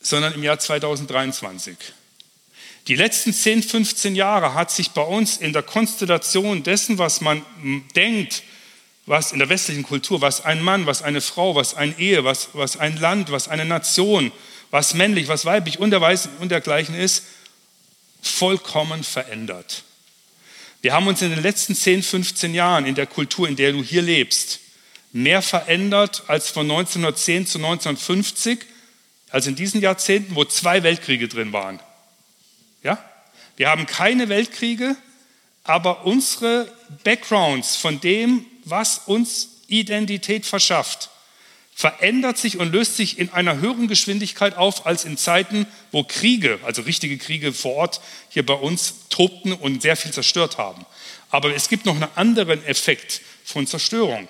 sondern 0.00 0.34
im 0.34 0.42
Jahr 0.42 0.58
2023. 0.58 1.76
Die 2.88 2.96
letzten 2.96 3.32
10, 3.32 3.62
15 3.62 4.16
Jahre 4.16 4.54
hat 4.54 4.70
sich 4.70 4.90
bei 4.90 5.02
uns 5.02 5.36
in 5.36 5.52
der 5.52 5.62
Konstellation 5.62 6.62
dessen, 6.62 6.98
was 6.98 7.20
man 7.20 7.44
denkt, 7.94 8.42
was 9.06 9.32
in 9.32 9.38
der 9.38 9.48
westlichen 9.48 9.82
Kultur, 9.82 10.20
was 10.20 10.44
ein 10.44 10.62
Mann, 10.62 10.86
was 10.86 11.02
eine 11.02 11.20
Frau, 11.20 11.54
was 11.54 11.74
eine 11.74 11.98
Ehe, 11.98 12.24
was, 12.24 12.50
was 12.52 12.76
ein 12.76 12.96
Land, 12.96 13.30
was 13.30 13.48
eine 13.48 13.64
Nation, 13.64 14.32
was 14.70 14.94
männlich, 14.94 15.28
was 15.28 15.44
weiblich 15.44 15.78
und 15.78 15.90
dergleichen 15.90 16.94
ist, 16.94 17.24
vollkommen 18.22 19.04
verändert. 19.04 19.82
Wir 20.82 20.94
haben 20.94 21.06
uns 21.06 21.20
in 21.20 21.30
den 21.30 21.42
letzten 21.42 21.74
10, 21.74 22.02
15 22.02 22.54
Jahren 22.54 22.86
in 22.86 22.94
der 22.94 23.06
Kultur, 23.06 23.48
in 23.48 23.56
der 23.56 23.72
du 23.72 23.82
hier 23.82 24.02
lebst, 24.02 24.60
mehr 25.12 25.42
verändert 25.42 26.24
als 26.28 26.50
von 26.50 26.70
1910 26.70 27.46
zu 27.46 27.58
1950, 27.58 28.60
also 29.30 29.50
in 29.50 29.56
diesen 29.56 29.80
Jahrzehnten, 29.80 30.34
wo 30.34 30.44
zwei 30.44 30.82
Weltkriege 30.82 31.28
drin 31.28 31.52
waren. 31.52 31.80
Ja? 32.82 32.98
Wir 33.56 33.68
haben 33.68 33.86
keine 33.86 34.28
Weltkriege, 34.28 34.96
aber 35.64 36.06
unsere 36.06 36.72
Backgrounds 37.04 37.76
von 37.76 38.00
dem, 38.00 38.46
was 38.64 39.02
uns 39.06 39.48
Identität 39.68 40.46
verschafft, 40.46 41.10
verändert 41.74 42.36
sich 42.36 42.58
und 42.58 42.72
löst 42.72 42.96
sich 42.96 43.18
in 43.18 43.30
einer 43.30 43.58
höheren 43.58 43.88
Geschwindigkeit 43.88 44.56
auf 44.56 44.86
als 44.86 45.04
in 45.04 45.16
Zeiten, 45.16 45.66
wo 45.92 46.04
Kriege, 46.04 46.58
also 46.64 46.82
richtige 46.82 47.16
Kriege 47.16 47.52
vor 47.52 47.74
Ort 47.74 48.00
hier 48.28 48.44
bei 48.44 48.54
uns 48.54 48.94
tobten 49.08 49.52
und 49.52 49.80
sehr 49.80 49.96
viel 49.96 50.12
zerstört 50.12 50.58
haben. 50.58 50.84
Aber 51.30 51.54
es 51.54 51.68
gibt 51.68 51.86
noch 51.86 51.94
einen 51.94 52.10
anderen 52.16 52.64
Effekt 52.66 53.22
von 53.44 53.66
Zerstörung. 53.66 54.28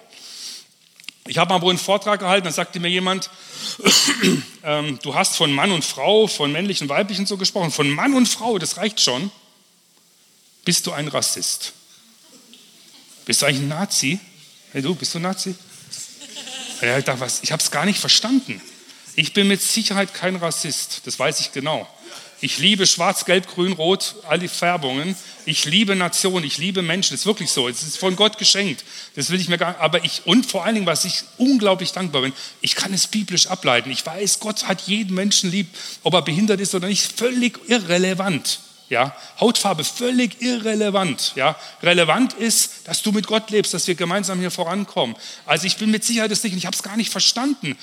Ich 1.26 1.38
habe 1.38 1.52
mal 1.52 1.60
wohl 1.60 1.70
einen 1.70 1.78
Vortrag 1.78 2.20
gehalten, 2.20 2.46
da 2.46 2.52
sagte 2.52 2.80
mir 2.80 2.88
jemand, 2.88 3.30
ähm, 4.64 4.98
du 5.02 5.14
hast 5.14 5.36
von 5.36 5.52
Mann 5.52 5.70
und 5.70 5.84
Frau, 5.84 6.26
von 6.26 6.50
männlichen 6.50 6.86
und 6.86 6.88
weiblichen 6.88 7.26
so 7.26 7.36
gesprochen, 7.36 7.70
von 7.70 7.90
Mann 7.90 8.14
und 8.14 8.26
Frau, 8.26 8.58
das 8.58 8.78
reicht 8.78 9.00
schon. 9.00 9.30
Bist 10.64 10.86
du 10.86 10.92
ein 10.92 11.08
Rassist? 11.08 11.72
Bist 13.26 13.42
du 13.42 13.46
eigentlich 13.46 13.60
ein 13.60 13.68
Nazi? 13.68 14.18
Hey 14.72 14.82
du, 14.82 14.94
bist 14.94 15.14
du 15.14 15.18
ein 15.18 15.22
Nazi? 15.22 15.54
Ja, 16.80 16.98
ich? 16.98 17.04
Ich 17.42 17.52
habe 17.52 17.62
es 17.62 17.70
gar 17.70 17.84
nicht 17.84 17.98
verstanden. 17.98 18.60
Ich 19.14 19.34
bin 19.34 19.48
mit 19.48 19.60
Sicherheit 19.60 20.14
kein 20.14 20.36
Rassist, 20.36 21.02
das 21.04 21.18
weiß 21.18 21.40
ich 21.40 21.52
genau. 21.52 21.88
Ich 22.42 22.56
liebe 22.56 22.86
Schwarz, 22.86 23.26
Gelb, 23.26 23.46
Grün, 23.48 23.72
Rot, 23.72 24.14
all 24.26 24.38
die 24.38 24.48
Färbungen. 24.48 25.14
Ich 25.44 25.66
liebe 25.66 25.94
Nationen, 25.94 26.42
ich 26.44 26.56
liebe 26.56 26.80
Menschen. 26.80 27.12
Das 27.12 27.20
ist 27.20 27.26
wirklich 27.26 27.50
so. 27.50 27.68
Es 27.68 27.82
ist 27.82 27.98
von 27.98 28.16
Gott 28.16 28.38
geschenkt. 28.38 28.82
Das 29.14 29.28
will 29.28 29.38
ich 29.38 29.50
mir 29.50 29.58
gar 29.58 29.78
aber 29.78 30.04
ich, 30.04 30.22
und 30.24 30.46
vor 30.46 30.64
allen 30.64 30.76
Dingen, 30.76 30.86
was 30.86 31.04
ich 31.04 31.22
unglaublich 31.36 31.92
dankbar 31.92 32.22
bin, 32.22 32.32
ich 32.62 32.76
kann 32.76 32.94
es 32.94 33.08
biblisch 33.08 33.48
ableiten. 33.48 33.90
Ich 33.90 34.06
weiß, 34.06 34.40
Gott 34.40 34.68
hat 34.68 34.80
jeden 34.82 35.14
Menschen 35.14 35.50
lieb, 35.50 35.68
ob 36.02 36.14
er 36.14 36.22
behindert 36.22 36.60
ist 36.60 36.74
oder 36.74 36.88
nicht, 36.88 37.12
völlig 37.18 37.60
irrelevant. 37.68 38.60
Ja, 38.88 39.14
Hautfarbe 39.38 39.84
völlig 39.84 40.42
irrelevant. 40.42 41.32
Ja, 41.36 41.56
relevant 41.80 42.32
ist, 42.32 42.88
dass 42.88 43.02
du 43.02 43.12
mit 43.12 43.26
Gott 43.28 43.50
lebst, 43.50 43.72
dass 43.72 43.86
wir 43.86 43.94
gemeinsam 43.94 44.40
hier 44.40 44.50
vorankommen. 44.50 45.14
Also 45.46 45.68
ich 45.68 45.76
bin 45.76 45.92
mit 45.92 46.04
Sicherheit 46.04 46.32
das 46.32 46.42
nicht 46.42 46.54
und 46.54 46.58
ich 46.58 46.66
habe 46.66 46.74
es 46.74 46.82
gar 46.82 46.96
nicht 46.96 47.12
verstanden 47.12 47.76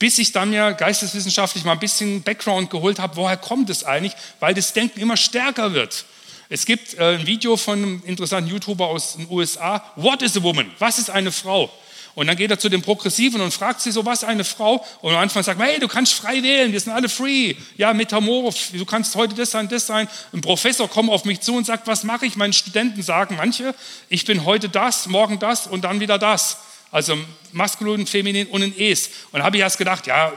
bis 0.00 0.18
ich 0.18 0.32
dann 0.32 0.50
mir 0.50 0.72
geisteswissenschaftlich 0.72 1.62
mal 1.64 1.72
ein 1.72 1.78
bisschen 1.78 2.22
Background 2.22 2.70
geholt 2.70 2.98
habe, 2.98 3.16
woher 3.16 3.36
kommt 3.36 3.70
es 3.70 3.84
eigentlich, 3.84 4.14
weil 4.40 4.54
das 4.54 4.72
Denken 4.72 4.98
immer 4.98 5.16
stärker 5.16 5.74
wird. 5.74 6.06
Es 6.48 6.64
gibt 6.64 6.94
äh, 6.94 7.18
ein 7.18 7.26
Video 7.26 7.56
von 7.56 7.78
einem 7.78 8.02
interessanten 8.04 8.50
YouTuber 8.50 8.88
aus 8.88 9.16
den 9.16 9.28
USA, 9.30 9.84
What 9.96 10.22
is 10.22 10.36
a 10.36 10.42
woman? 10.42 10.70
Was 10.78 10.98
ist 10.98 11.10
eine 11.10 11.30
Frau? 11.30 11.70
Und 12.14 12.26
dann 12.26 12.36
geht 12.36 12.50
er 12.50 12.58
zu 12.58 12.68
den 12.68 12.82
Progressiven 12.82 13.40
und 13.42 13.52
fragt 13.52 13.82
sie 13.82 13.92
so, 13.92 14.04
was 14.04 14.24
eine 14.24 14.42
Frau? 14.42 14.84
Und 15.02 15.12
am 15.12 15.18
Anfang 15.18 15.42
sagt 15.42 15.58
man, 15.58 15.68
hey, 15.68 15.78
du 15.78 15.86
kannst 15.86 16.14
frei 16.14 16.42
wählen, 16.42 16.72
wir 16.72 16.80
sind 16.80 16.92
alle 16.92 17.08
free. 17.08 17.54
Ja, 17.76 17.92
metamorph, 17.92 18.72
du 18.72 18.84
kannst 18.86 19.14
heute 19.14 19.34
das 19.34 19.50
sein, 19.50 19.68
das 19.68 19.86
sein. 19.86 20.08
Ein 20.32 20.40
Professor 20.40 20.88
kommt 20.88 21.10
auf 21.10 21.24
mich 21.24 21.40
zu 21.40 21.54
und 21.54 21.66
sagt, 21.66 21.86
was 21.86 22.04
mache 22.04 22.26
ich? 22.26 22.36
Meine 22.36 22.54
Studenten 22.54 23.02
sagen 23.02 23.36
manche, 23.36 23.74
ich 24.08 24.24
bin 24.24 24.44
heute 24.44 24.70
das, 24.70 25.06
morgen 25.06 25.38
das 25.38 25.66
und 25.66 25.82
dann 25.82 26.00
wieder 26.00 26.18
das. 26.18 26.56
Also 26.90 27.16
maskulin, 27.52 28.06
feminin 28.06 28.46
und 28.48 28.62
ein 28.62 28.74
Es. 28.76 29.10
Und 29.32 29.40
da 29.40 29.44
habe 29.44 29.56
ich 29.56 29.62
erst 29.62 29.78
gedacht, 29.78 30.06
ja, 30.06 30.32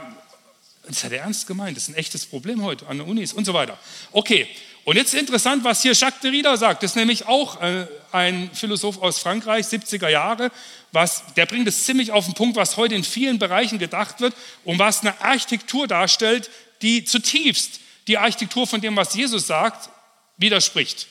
das 0.88 1.04
hat 1.04 1.12
er 1.12 1.22
ernst 1.22 1.48
gemeint, 1.48 1.78
das 1.78 1.84
ist 1.84 1.90
ein 1.90 1.96
echtes 1.96 2.26
Problem 2.26 2.62
heute 2.62 2.88
an 2.88 2.98
den 2.98 3.08
Unis 3.08 3.34
und 3.34 3.46
so 3.46 3.54
weiter. 3.54 3.78
Okay, 4.12 4.48
und 4.86 4.98
jetzt 4.98 5.14
interessant, 5.14 5.64
was 5.64 5.82
hier 5.82 5.94
Jacques 5.94 6.20
Derrida 6.20 6.58
sagt. 6.58 6.84
Das 6.84 6.92
ist 6.92 6.96
nämlich 6.96 7.26
auch 7.26 7.62
äh, 7.62 7.88
ein 8.12 8.52
Philosoph 8.54 9.02
aus 9.02 9.18
Frankreich, 9.18 9.66
70er 9.66 10.10
Jahre. 10.10 10.52
Was, 10.92 11.24
der 11.36 11.46
bringt 11.46 11.68
es 11.70 11.86
ziemlich 11.86 12.12
auf 12.12 12.26
den 12.26 12.34
Punkt, 12.34 12.58
was 12.58 12.76
heute 12.76 12.94
in 12.94 13.06
vielen 13.06 13.40
Bereichen 13.40 13.80
gedacht 13.80 14.20
wird 14.20 14.34
und 14.66 14.80
was 14.80 15.02
eine 15.02 15.20
Architektur 15.22 15.88
darstellt, 15.88 16.50
die 16.82 17.06
zutiefst 17.06 17.80
die 18.08 18.18
Architektur 18.18 18.68
von 18.68 18.82
dem, 18.82 18.98
was 18.98 19.16
Jesus 19.16 19.48
sagt, 19.48 19.90
widerspricht. 20.36 21.08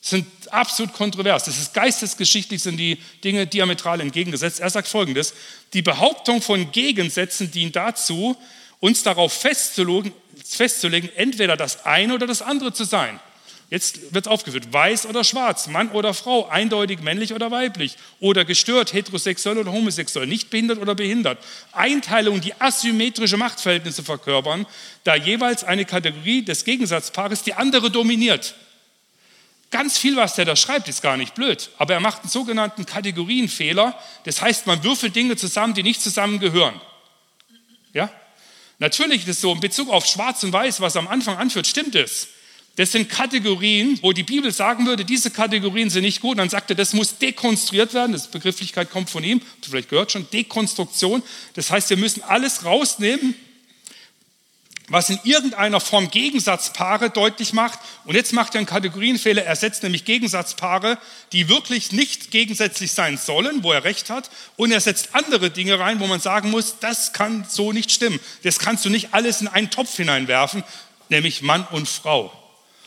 Sind 0.00 0.26
absolut 0.50 0.94
kontrovers. 0.94 1.44
Das 1.44 1.58
ist 1.58 1.74
geistesgeschichtlich, 1.74 2.62
sind 2.62 2.78
die 2.78 2.98
Dinge 3.22 3.46
diametral 3.46 4.00
entgegengesetzt. 4.00 4.60
Er 4.60 4.70
sagt 4.70 4.88
folgendes: 4.88 5.34
Die 5.74 5.82
Behauptung 5.82 6.40
von 6.40 6.72
Gegensätzen 6.72 7.50
dient 7.50 7.76
dazu, 7.76 8.36
uns 8.80 9.02
darauf 9.02 9.32
festzulegen, 9.32 10.12
festzulegen, 10.44 11.10
entweder 11.16 11.56
das 11.56 11.84
eine 11.84 12.14
oder 12.14 12.26
das 12.26 12.40
andere 12.40 12.72
zu 12.72 12.84
sein. 12.84 13.20
Jetzt 13.68 14.12
wird 14.12 14.26
es 14.26 14.32
aufgeführt, 14.32 14.72
weiß 14.72 15.06
oder 15.06 15.22
schwarz, 15.22 15.68
Mann 15.68 15.90
oder 15.90 16.12
Frau, 16.12 16.48
eindeutig 16.48 17.02
männlich 17.02 17.32
oder 17.32 17.52
weiblich 17.52 17.96
oder 18.18 18.44
gestört, 18.44 18.92
heterosexuell 18.92 19.58
oder 19.58 19.70
homosexuell, 19.70 20.26
nicht 20.26 20.50
behindert 20.50 20.80
oder 20.80 20.96
behindert. 20.96 21.38
Einteilung, 21.70 22.40
die 22.40 22.52
asymmetrische 22.60 23.36
Machtverhältnisse 23.36 24.02
verkörpern, 24.02 24.66
da 25.04 25.14
jeweils 25.14 25.62
eine 25.62 25.84
Kategorie 25.84 26.42
des 26.42 26.64
Gegensatzpaares 26.64 27.44
die 27.44 27.54
andere 27.54 27.92
dominiert. 27.92 28.56
Ganz 29.70 29.98
viel, 29.98 30.16
was 30.16 30.34
der 30.34 30.44
da 30.44 30.56
schreibt, 30.56 30.88
ist 30.88 31.00
gar 31.00 31.16
nicht 31.16 31.34
blöd, 31.34 31.70
aber 31.78 31.94
er 31.94 32.00
macht 32.00 32.22
einen 32.22 32.30
sogenannten 32.30 32.86
Kategorienfehler. 32.86 33.96
Das 34.24 34.42
heißt, 34.42 34.66
man 34.66 34.82
würfelt 34.82 35.14
Dinge 35.14 35.36
zusammen, 35.36 35.74
die 35.74 35.84
nicht 35.84 36.02
zusammengehören. 36.02 36.80
Ja? 37.92 38.10
Natürlich 38.80 39.22
ist 39.22 39.28
es 39.28 39.40
so, 39.40 39.52
in 39.52 39.60
Bezug 39.60 39.88
auf 39.90 40.06
Schwarz 40.06 40.42
und 40.42 40.52
Weiß, 40.52 40.80
was 40.80 40.96
am 40.96 41.06
Anfang 41.06 41.36
anführt, 41.36 41.66
stimmt 41.66 41.94
es. 41.94 42.28
Das 42.76 42.92
sind 42.92 43.08
Kategorien, 43.08 43.98
wo 44.00 44.12
die 44.12 44.22
Bibel 44.22 44.50
sagen 44.52 44.86
würde, 44.86 45.04
diese 45.04 45.30
Kategorien 45.30 45.90
sind 45.90 46.02
nicht 46.02 46.20
gut. 46.20 46.32
Und 46.32 46.38
dann 46.38 46.48
sagt 46.48 46.70
er, 46.70 46.76
das 46.76 46.94
muss 46.94 47.18
dekonstruiert 47.18 47.94
werden. 47.94 48.12
Das 48.12 48.30
Begrifflichkeit 48.30 48.90
kommt 48.90 49.10
von 49.10 49.22
ihm. 49.22 49.40
Du 49.60 49.70
vielleicht 49.70 49.90
gehört 49.90 50.12
schon, 50.12 50.28
Dekonstruktion. 50.30 51.22
Das 51.54 51.70
heißt, 51.70 51.90
wir 51.90 51.96
müssen 51.96 52.22
alles 52.22 52.64
rausnehmen, 52.64 53.34
was 54.90 55.08
in 55.08 55.20
irgendeiner 55.22 55.78
Form 55.80 56.10
Gegensatzpaare 56.10 57.10
deutlich 57.10 57.52
macht. 57.52 57.78
Und 58.04 58.16
jetzt 58.16 58.32
macht 58.32 58.54
er 58.54 58.58
einen 58.58 58.66
Kategorienfehler. 58.66 59.44
Er 59.44 59.54
setzt 59.54 59.84
nämlich 59.84 60.04
Gegensatzpaare, 60.04 60.98
die 61.32 61.48
wirklich 61.48 61.92
nicht 61.92 62.32
gegensätzlich 62.32 62.90
sein 62.90 63.16
sollen, 63.16 63.62
wo 63.62 63.70
er 63.70 63.84
recht 63.84 64.10
hat. 64.10 64.30
Und 64.56 64.72
er 64.72 64.80
setzt 64.80 65.14
andere 65.14 65.50
Dinge 65.50 65.78
rein, 65.78 66.00
wo 66.00 66.08
man 66.08 66.18
sagen 66.18 66.50
muss, 66.50 66.80
das 66.80 67.12
kann 67.12 67.46
so 67.48 67.72
nicht 67.72 67.92
stimmen. 67.92 68.18
Das 68.42 68.58
kannst 68.58 68.84
du 68.84 68.90
nicht 68.90 69.14
alles 69.14 69.40
in 69.40 69.46
einen 69.46 69.70
Topf 69.70 69.96
hineinwerfen, 69.96 70.64
nämlich 71.08 71.40
Mann 71.40 71.66
und 71.70 71.88
Frau. 71.88 72.32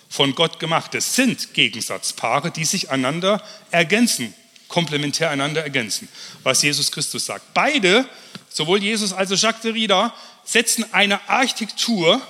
Von 0.10 0.36
Gott 0.36 0.60
gemacht. 0.60 0.94
Das 0.94 1.16
sind 1.16 1.54
Gegensatzpaare, 1.54 2.52
die 2.52 2.66
sich 2.66 2.92
einander 2.92 3.42
ergänzen, 3.72 4.34
komplementär 4.68 5.30
einander 5.30 5.64
ergänzen, 5.64 6.10
was 6.44 6.62
Jesus 6.62 6.92
Christus 6.92 7.26
sagt. 7.26 7.54
Beide, 7.54 8.06
sowohl 8.50 8.84
Jesus 8.84 9.14
als 9.14 9.32
auch 9.32 9.38
Jacques 9.38 9.62
Derrida, 9.62 10.14
setzen 10.44 10.86
eine 10.94 11.30
Architektur 11.30 12.22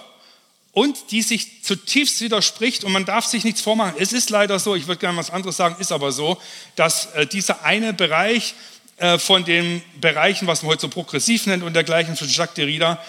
und 0.72 1.12
die 1.12 1.22
sich 1.22 1.64
zutiefst 1.64 2.22
widerspricht 2.22 2.84
und 2.84 2.92
man 2.92 3.06
darf 3.06 3.26
sich 3.26 3.44
nichts 3.44 3.62
vormachen. 3.62 3.94
Es 4.00 4.12
ist 4.12 4.30
leider 4.30 4.60
so, 4.60 4.76
ich 4.76 4.88
würde 4.88 5.00
gerne 5.00 5.18
was 5.18 5.30
anderes 5.30 5.56
sagen, 5.56 5.76
ist 5.80 5.92
aber 5.92 6.12
so, 6.12 6.40
dass 6.76 7.08
äh, 7.14 7.28
dieser 7.28 7.64
eine 7.64 7.94
Bereich 7.94 8.56
äh, 8.98 9.20
von 9.20 9.46
den 9.46 9.84
Bereichen, 10.02 10.48
was 10.48 10.64
man 10.64 10.72
heute 10.72 10.82
so 10.82 10.90
progressiv 10.90 11.46
nennt 11.46 11.64
und 11.64 11.74
dergleichen 11.74 12.16
von 12.16 12.28
Jacques 12.28 12.56
Derrida, 12.56 13.04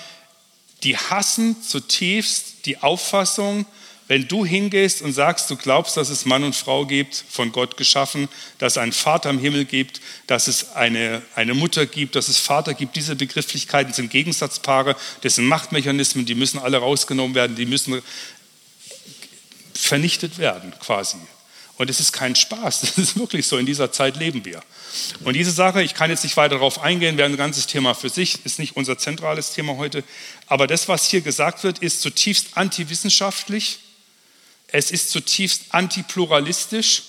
die 0.83 0.97
hassen 0.97 1.63
zutiefst 1.63 2.67
die 2.67 2.83
Auffassung, 2.83 3.65
wenn 4.07 4.29
du 4.29 4.45
hingehst 4.45 5.01
und 5.01 5.13
sagst, 5.13 5.51
du 5.51 5.57
glaubst, 5.57 5.97
dass 5.97 6.11
es 6.11 6.27
Mann 6.27 6.45
und 6.45 6.55
Frau 6.55 6.85
gibt, 6.85 7.25
von 7.29 7.53
Gott 7.53 7.77
geschaffen, 7.77 8.29
dass 8.59 8.75
es 8.75 8.79
einen 8.79 8.93
Vater 8.93 9.31
im 9.31 9.39
Himmel 9.39 9.65
gibt, 9.65 10.01
dass 10.27 10.47
es 10.47 10.73
eine, 10.73 11.23
eine 11.35 11.55
Mutter 11.55 11.87
gibt, 11.87 12.15
dass 12.15 12.29
es 12.29 12.39
Vater 12.39 12.75
gibt, 12.75 12.97
diese 12.97 13.17
Begrifflichkeiten 13.17 13.95
sind 13.95 14.11
Gegensatzpaare, 14.11 14.95
das 15.23 15.37
sind 15.37 15.47
Machtmechanismen, 15.47 16.27
die 16.27 16.35
müssen 16.35 16.59
alle 16.59 16.79
rausgenommen 16.79 17.35
werden, 17.35 17.57
die 17.57 17.67
müssen 17.67 18.03
vernichtet 19.73 20.39
werden 20.39 20.75
quasi. 20.81 21.17
Und 21.77 21.91
es 21.91 21.99
ist 21.99 22.13
kein 22.13 22.37
Spaß, 22.37 22.81
das 22.83 22.99
ist 22.99 23.19
wirklich 23.19 23.47
so, 23.47 23.57
in 23.57 23.67
dieser 23.67 23.91
Zeit 23.91 24.17
leben 24.17 24.45
wir. 24.45 24.63
Und 25.25 25.35
diese 25.35 25.51
Sache, 25.51 25.83
ich 25.83 25.95
kann 25.95 26.11
jetzt 26.11 26.25
nicht 26.25 26.37
weiter 26.37 26.57
darauf 26.57 26.81
eingehen, 26.81 27.17
wäre 27.17 27.29
ein 27.29 27.37
ganzes 27.39 27.67
Thema 27.67 27.95
für 27.95 28.11
sich, 28.11 28.45
ist 28.45 28.59
nicht 28.59 28.77
unser 28.77 28.99
zentrales 28.99 29.53
Thema 29.55 29.77
heute. 29.77 30.05
Aber 30.47 30.67
das, 30.67 30.89
was 30.89 31.07
hier 31.07 31.23
gesagt 31.23 31.65
wird, 31.65 31.79
ist 31.79 32.03
zutiefst 32.03 32.57
antiwissenschaftlich 32.57 33.81
es 34.69 34.91
ist 34.91 35.11
zutiefst 35.11 35.67
antipluralistisch. 35.71 37.03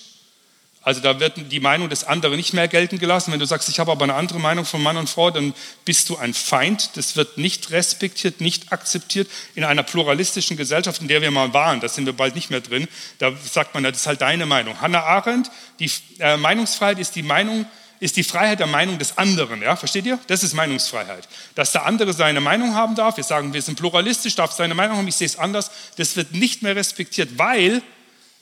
Also 0.86 1.00
da 1.00 1.18
wird 1.18 1.50
die 1.50 1.58
Meinung 1.58 1.88
des 1.88 2.04
anderen 2.04 2.36
nicht 2.36 2.52
mehr 2.52 2.68
gelten 2.68 3.00
gelassen. 3.00 3.32
Wenn 3.32 3.40
du 3.40 3.44
sagst, 3.44 3.68
ich 3.68 3.80
habe 3.80 3.90
aber 3.90 4.04
eine 4.04 4.14
andere 4.14 4.38
Meinung 4.38 4.64
von 4.64 4.80
Mann 4.80 4.96
und 4.96 5.10
Frau, 5.10 5.32
dann 5.32 5.52
bist 5.84 6.08
du 6.08 6.16
ein 6.16 6.32
Feind. 6.32 6.90
Das 6.94 7.16
wird 7.16 7.38
nicht 7.38 7.72
respektiert, 7.72 8.40
nicht 8.40 8.70
akzeptiert 8.70 9.28
in 9.56 9.64
einer 9.64 9.82
pluralistischen 9.82 10.56
Gesellschaft, 10.56 11.02
in 11.02 11.08
der 11.08 11.22
wir 11.22 11.32
mal 11.32 11.52
waren. 11.52 11.80
Da 11.80 11.88
sind 11.88 12.06
wir 12.06 12.12
bald 12.12 12.36
nicht 12.36 12.50
mehr 12.50 12.60
drin. 12.60 12.86
Da 13.18 13.32
sagt 13.36 13.74
man, 13.74 13.82
das 13.82 13.96
ist 13.96 14.06
halt 14.06 14.20
deine 14.20 14.46
Meinung. 14.46 14.80
Hannah 14.80 15.02
Arendt, 15.02 15.50
die 15.80 15.90
äh, 16.20 16.36
Meinungsfreiheit 16.36 17.00
ist 17.00 17.16
die 17.16 17.24
Meinung 17.24 17.66
ist 18.00 18.16
die 18.16 18.24
Freiheit 18.24 18.60
der 18.60 18.66
Meinung 18.66 18.98
des 18.98 19.18
anderen. 19.18 19.62
Ja? 19.62 19.76
Versteht 19.76 20.06
ihr? 20.06 20.18
Das 20.26 20.42
ist 20.42 20.54
Meinungsfreiheit. 20.54 21.28
Dass 21.54 21.72
der 21.72 21.86
andere 21.86 22.12
seine 22.12 22.40
Meinung 22.40 22.74
haben 22.74 22.94
darf, 22.94 23.16
wir 23.16 23.24
sagen, 23.24 23.52
wir 23.52 23.62
sind 23.62 23.78
pluralistisch, 23.78 24.34
darf 24.34 24.52
seine 24.52 24.74
Meinung 24.74 24.98
haben, 24.98 25.08
ich 25.08 25.16
sehe 25.16 25.26
es 25.26 25.38
anders, 25.38 25.70
das 25.96 26.16
wird 26.16 26.32
nicht 26.32 26.62
mehr 26.62 26.76
respektiert, 26.76 27.38
weil 27.38 27.82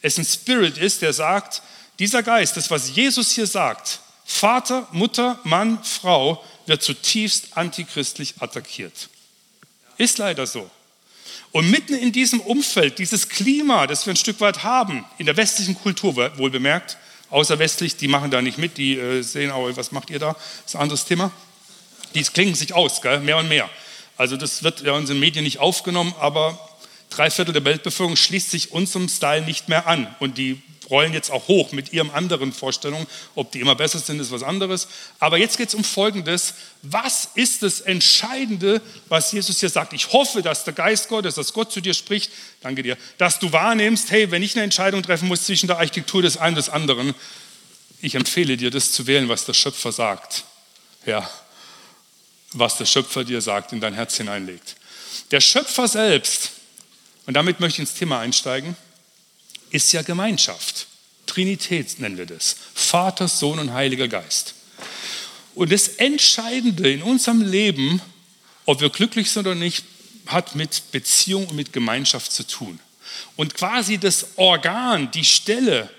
es 0.03 0.19
ein 0.19 0.25
Spirit 0.25 0.79
ist, 0.79 1.03
der 1.03 1.13
sagt, 1.13 1.63
dieser 1.99 2.23
Geist, 2.23 2.57
das, 2.57 2.71
was 2.71 2.95
Jesus 2.95 3.31
hier 3.31 3.47
sagt, 3.47 4.01
Vater, 4.25 4.89
Mutter, 4.91 5.39
Mann, 5.45 5.83
Frau, 5.85 6.45
wird 6.67 6.83
zutiefst 6.83 7.57
antichristlich 7.57 8.35
attackiert. 8.41 9.09
Ist 9.99 10.19
leider 10.19 10.47
so. 10.47 10.69
Und 11.53 11.71
mitten 11.71 11.95
in 11.95 12.11
diesem 12.11 12.41
Umfeld, 12.41 12.99
dieses 12.99 13.29
Klima, 13.29 13.87
das 13.87 14.07
wir 14.07 14.13
ein 14.13 14.17
Stück 14.17 14.41
weit 14.41 14.65
haben, 14.65 15.05
in 15.19 15.27
der 15.27 15.37
westlichen 15.37 15.77
Kultur 15.77 16.37
wohl 16.37 16.51
bemerkt, 16.51 16.97
außerwestlich, 17.35 17.97
die 17.97 18.09
machen 18.09 18.31
da 18.31 18.41
nicht 18.41 18.59
mit, 18.59 18.79
die 18.79 18.97
äh, 18.97 19.23
sehen 19.23 19.51
auch, 19.51 19.69
was 19.75 19.93
macht 19.93 20.09
ihr 20.11 20.19
da? 20.19 20.33
Das 20.35 20.67
ist 20.67 20.77
ein 20.77 20.83
anderes 20.83 21.05
Thema. 21.05 21.33
Die 22.15 22.23
klingen 22.23 22.55
sich 22.55 22.73
aus, 22.73 23.03
gell? 23.03 23.21
mehr 23.21 23.37
und 23.39 23.49
mehr. 23.49 23.69
Also 24.17 24.37
das 24.37 24.63
wird 24.63 24.83
ja 24.83 24.93
in 24.93 25.01
unseren 25.01 25.19
Medien 25.19 25.45
nicht 25.45 25.59
aufgenommen, 25.59 26.15
aber 26.21 26.59
drei 27.17 27.31
Viertel 27.31 27.53
der 27.53 27.65
Weltbevölkerung 27.65 28.17
schließt 28.17 28.51
sich 28.51 28.73
unserem 28.73 29.09
Style 29.09 29.45
nicht 29.45 29.69
mehr 29.69 29.87
an. 29.87 30.15
Und 30.21 30.39
die 30.39 30.61
rollen 30.91 31.13
jetzt 31.13 31.31
auch 31.31 31.49
hoch 31.49 31.73
mit 31.73 31.93
ihren 31.93 32.11
anderen 32.11 32.53
Vorstellungen. 32.53 33.07
Ob 33.35 33.53
die 33.53 33.61
immer 33.61 33.75
besser 33.75 33.99
sind, 33.99 34.21
ist 34.21 34.31
was 34.31 34.43
anderes. 34.43 34.89
Aber 35.19 35.39
jetzt 35.39 35.57
geht 35.57 35.69
es 35.69 35.75
um 35.75 35.85
Folgendes. 35.85 36.55
Was 36.83 37.29
ist 37.35 37.63
das 37.63 37.81
Entscheidende, 37.81 38.83
was 39.09 39.33
Jesus 39.33 39.61
hier 39.61 39.71
sagt? 39.71 39.93
Ich 39.93 40.13
hoffe, 40.13 40.43
dass 40.43 40.65
der 40.65 40.75
Geist 40.75 41.09
Gottes, 41.09 41.37
dass 41.37 41.53
Gott 41.53 41.73
zu 41.73 41.81
dir 41.81 41.95
spricht, 41.95 42.31
danke 42.61 42.83
dir, 42.83 42.97
dass 43.19 43.39
du 43.39 43.53
wahrnimmst, 43.53 44.11
hey, 44.11 44.31
wenn 44.31 44.43
ich 44.43 44.55
eine 44.55 44.65
Entscheidung 44.65 45.03
treffen 45.03 45.29
muss 45.29 45.45
zwischen 45.45 45.67
der 45.67 45.79
Architektur 45.79 46.23
des 46.23 46.37
einen 46.37 46.57
und 46.57 46.57
des 46.57 46.69
anderen, 46.69 47.15
ich 48.01 48.15
empfehle 48.15 48.57
dir, 48.57 48.71
das 48.71 48.93
zu 48.93 49.07
wählen, 49.07 49.29
was 49.29 49.47
der 49.47 49.55
Schöpfer 49.55 49.93
sagt. 49.93 50.45
Ja, 51.07 51.29
was 52.53 52.77
der 52.77 52.87
Schöpfer 52.87 53.25
dir 53.25 53.41
sagt, 53.41 53.73
in 53.73 53.81
dein 53.81 53.95
Herz 53.95 54.17
hineinlegt. 54.17 54.77
Der 55.31 55.41
Schöpfer 55.41 55.89
selbst, 55.89 56.51
und 57.27 57.35
damit 57.35 57.61
möchte 57.61 57.77
ich 57.77 57.89
ins 57.89 57.99
Thema 57.99 58.21
einsteigen, 58.21 58.77
ist 59.71 59.93
ja 59.93 60.03
Gemeinschaft. 60.03 60.87
Trinität 61.27 61.99
nennen 61.99 62.19
wir 62.19 62.27
das. 62.27 62.57
Vater, 62.75 63.29
Sohn 63.29 63.59
und 63.59 63.73
Heiliger 63.73 64.09
Geist. 64.09 64.55
Und 65.55 65.73
das 65.73 65.89
Entscheidende 65.89 66.91
in 66.91 67.03
unserem 67.03 67.41
Leben, 67.41 68.01
ob 68.67 68.81
wir 68.81 68.91
glücklich 68.91 69.31
sind 69.31 69.47
oder 69.47 69.55
nicht, 69.55 69.85
hat 70.27 70.55
mit 70.55 70.91
Beziehung 70.93 71.47
und 71.47 71.57
mit 71.57 71.73
Gemeinschaft 71.73 72.33
zu 72.33 72.47
tun. 72.47 72.81
Und 73.37 73.55
quasi 73.55 73.99
das 73.99 74.27
Organ, 74.37 75.11
die 75.11 75.25
Stelle, 75.25 75.91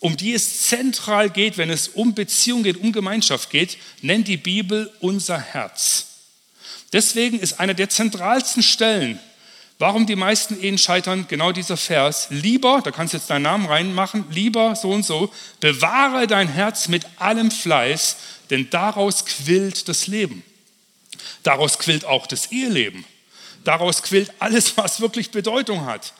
um 0.00 0.16
die 0.16 0.32
es 0.32 0.66
zentral 0.66 1.30
geht, 1.30 1.58
wenn 1.58 1.70
es 1.70 1.88
um 1.88 2.14
Beziehung 2.14 2.62
geht, 2.62 2.78
um 2.78 2.92
Gemeinschaft 2.92 3.50
geht, 3.50 3.76
nennt 4.02 4.28
die 4.28 4.38
Bibel 4.38 4.90
unser 5.00 5.38
Herz. 5.38 6.06
Deswegen 6.92 7.38
ist 7.38 7.60
eine 7.60 7.74
der 7.74 7.90
zentralsten 7.90 8.62
Stellen 8.62 9.20
Warum 9.80 10.04
die 10.04 10.14
meisten 10.14 10.62
Ehen 10.62 10.76
scheitern? 10.76 11.24
Genau 11.26 11.52
dieser 11.52 11.78
Vers. 11.78 12.26
Lieber, 12.28 12.82
da 12.84 12.90
kannst 12.90 13.14
du 13.14 13.16
jetzt 13.16 13.30
deinen 13.30 13.44
Namen 13.44 13.64
reinmachen, 13.64 14.26
lieber 14.30 14.76
so 14.76 14.90
und 14.90 15.06
so, 15.06 15.32
bewahre 15.60 16.26
dein 16.26 16.48
Herz 16.48 16.88
mit 16.88 17.06
allem 17.16 17.50
Fleiß, 17.50 18.16
denn 18.50 18.68
daraus 18.68 19.24
quillt 19.24 19.88
das 19.88 20.06
Leben. 20.06 20.42
Daraus 21.44 21.78
quillt 21.78 22.04
auch 22.04 22.26
das 22.26 22.52
Eheleben. 22.52 23.06
Daraus 23.64 24.02
quillt 24.02 24.30
alles, 24.38 24.76
was 24.76 25.00
wirklich 25.00 25.30
Bedeutung 25.30 25.86
hat. 25.86 26.12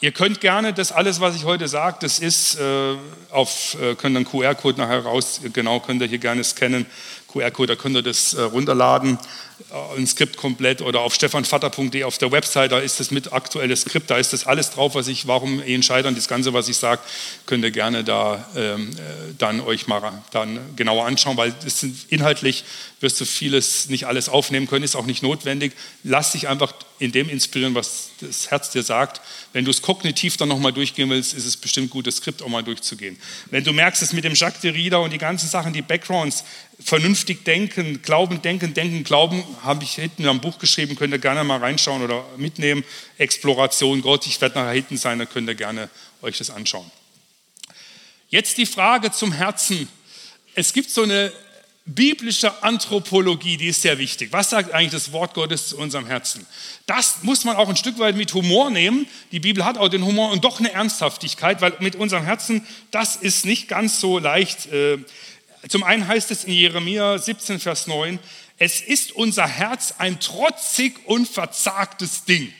Ihr 0.00 0.12
könnt 0.12 0.40
gerne 0.40 0.72
das 0.72 0.90
alles, 0.90 1.20
was 1.20 1.36
ich 1.36 1.44
heute 1.44 1.68
sage, 1.68 1.98
das 2.00 2.18
ist 2.18 2.58
äh, 2.58 2.96
auf, 3.30 3.76
äh, 3.82 3.94
könnt 3.96 4.16
einen 4.16 4.24
QR-Code 4.24 4.80
nachher 4.80 5.00
raus, 5.00 5.40
genau, 5.52 5.80
könnt 5.80 6.00
ihr 6.00 6.08
hier 6.08 6.18
gerne 6.18 6.42
scannen. 6.42 6.86
QR-Code, 7.28 7.74
da 7.74 7.80
könnt 7.80 7.96
ihr 7.96 8.02
das 8.02 8.32
äh, 8.32 8.42
runterladen, 8.42 9.18
ein 9.96 10.06
Skript 10.06 10.36
komplett 10.36 10.82
oder 10.82 11.00
auf 11.00 11.14
stefanvater.de 11.14 12.04
auf 12.04 12.18
der 12.18 12.30
Website, 12.30 12.72
da 12.72 12.78
ist 12.78 13.00
das 13.00 13.10
mit 13.10 13.32
aktuelles 13.32 13.82
Skript, 13.82 14.10
da 14.10 14.18
ist 14.18 14.32
das 14.32 14.46
alles 14.46 14.70
drauf, 14.70 14.94
was 14.94 15.08
ich, 15.08 15.26
warum 15.26 15.62
Ehen 15.62 15.82
scheitern, 15.82 16.14
das 16.14 16.28
Ganze, 16.28 16.52
was 16.52 16.68
ich 16.68 16.76
sage, 16.76 17.00
könnt 17.46 17.64
ihr 17.64 17.70
gerne 17.70 18.04
da 18.04 18.46
ähm, 18.56 18.90
äh, 18.90 19.34
dann 19.38 19.60
euch 19.60 19.86
mal 19.86 20.22
dann 20.30 20.58
genauer 20.76 21.06
anschauen, 21.06 21.36
weil 21.36 21.54
sind, 21.66 21.96
inhaltlich 22.08 22.64
wirst 23.00 23.20
du 23.20 23.24
vieles, 23.24 23.88
nicht 23.88 24.06
alles 24.06 24.28
aufnehmen 24.28 24.66
können, 24.66 24.84
ist 24.84 24.96
auch 24.96 25.06
nicht 25.06 25.22
notwendig. 25.22 25.72
Lass 26.02 26.32
dich 26.32 26.48
einfach 26.48 26.72
in 26.98 27.12
dem 27.12 27.28
inspirieren, 27.28 27.74
was 27.74 28.10
das 28.20 28.50
Herz 28.50 28.70
dir 28.70 28.82
sagt. 28.82 29.20
Wenn 29.52 29.64
du 29.64 29.70
es 29.70 29.82
kognitiv 29.82 30.36
dann 30.36 30.48
nochmal 30.48 30.72
durchgehen 30.72 31.10
willst, 31.10 31.34
ist 31.34 31.44
es 31.44 31.56
bestimmt 31.56 31.90
gut, 31.90 32.06
das 32.06 32.16
Skript 32.16 32.42
auch 32.42 32.48
mal 32.48 32.62
durchzugehen. 32.62 33.18
Wenn 33.50 33.64
du 33.64 33.72
merkst, 33.72 34.02
es 34.02 34.12
mit 34.12 34.24
dem 34.24 34.34
Jacques 34.34 34.60
Derrida 34.60 34.98
und 34.98 35.12
die 35.12 35.18
ganzen 35.18 35.48
Sachen, 35.48 35.72
die 35.72 35.82
Backgrounds, 35.82 36.44
vernünftig 36.84 37.44
denken, 37.44 38.02
glauben, 38.02 38.42
denken, 38.42 38.74
denken, 38.74 39.04
glauben, 39.04 39.42
habe 39.62 39.84
ich 39.84 39.94
hinten 39.94 40.26
am 40.28 40.40
Buch 40.40 40.58
geschrieben, 40.58 40.96
könnt 40.96 41.14
ihr 41.14 41.18
gerne 41.18 41.42
mal 41.42 41.58
reinschauen 41.58 42.02
oder 42.02 42.24
mitnehmen. 42.36 42.84
Exploration 43.16 44.02
Gott, 44.02 44.26
ich 44.26 44.38
werde 44.40 44.58
nachher 44.58 44.74
hinten 44.74 44.98
sein, 44.98 45.18
da 45.18 45.24
könnt 45.24 45.48
ihr 45.48 45.54
gerne 45.54 45.88
euch 46.20 46.36
das 46.36 46.50
anschauen. 46.50 46.90
Jetzt 48.28 48.58
die 48.58 48.66
Frage 48.66 49.10
zum 49.12 49.32
Herzen. 49.32 49.88
Es 50.54 50.74
gibt 50.74 50.90
so 50.90 51.02
eine 51.02 51.32
biblische 51.86 52.62
Anthropologie, 52.62 53.56
die 53.56 53.68
ist 53.68 53.82
sehr 53.82 53.98
wichtig. 53.98 54.32
Was 54.32 54.50
sagt 54.50 54.72
eigentlich 54.72 54.92
das 54.92 55.12
Wort 55.12 55.34
Gottes 55.34 55.68
zu 55.68 55.78
unserem 55.78 56.06
Herzen? 56.06 56.46
Das 56.86 57.22
muss 57.22 57.44
man 57.44 57.56
auch 57.56 57.68
ein 57.68 57.76
Stück 57.76 57.98
weit 57.98 58.16
mit 58.16 58.32
Humor 58.34 58.70
nehmen. 58.70 59.06
Die 59.32 59.40
Bibel 59.40 59.64
hat 59.64 59.78
auch 59.78 59.88
den 59.88 60.04
Humor 60.04 60.32
und 60.32 60.44
doch 60.44 60.60
eine 60.60 60.72
Ernsthaftigkeit, 60.72 61.60
weil 61.60 61.74
mit 61.80 61.96
unserem 61.96 62.24
Herzen, 62.24 62.66
das 62.90 63.16
ist 63.16 63.44
nicht 63.44 63.68
ganz 63.68 64.00
so 64.00 64.18
leicht. 64.18 64.66
Äh, 64.66 64.98
zum 65.68 65.82
einen 65.82 66.06
heißt 66.06 66.30
es 66.30 66.44
in 66.44 66.52
Jeremia 66.52 67.18
17, 67.18 67.60
Vers 67.60 67.86
9, 67.86 68.18
es 68.58 68.80
ist 68.80 69.12
unser 69.12 69.46
Herz 69.46 69.94
ein 69.98 70.20
trotzig 70.20 71.06
und 71.06 71.28
verzagtes 71.28 72.24
Ding. 72.24 72.52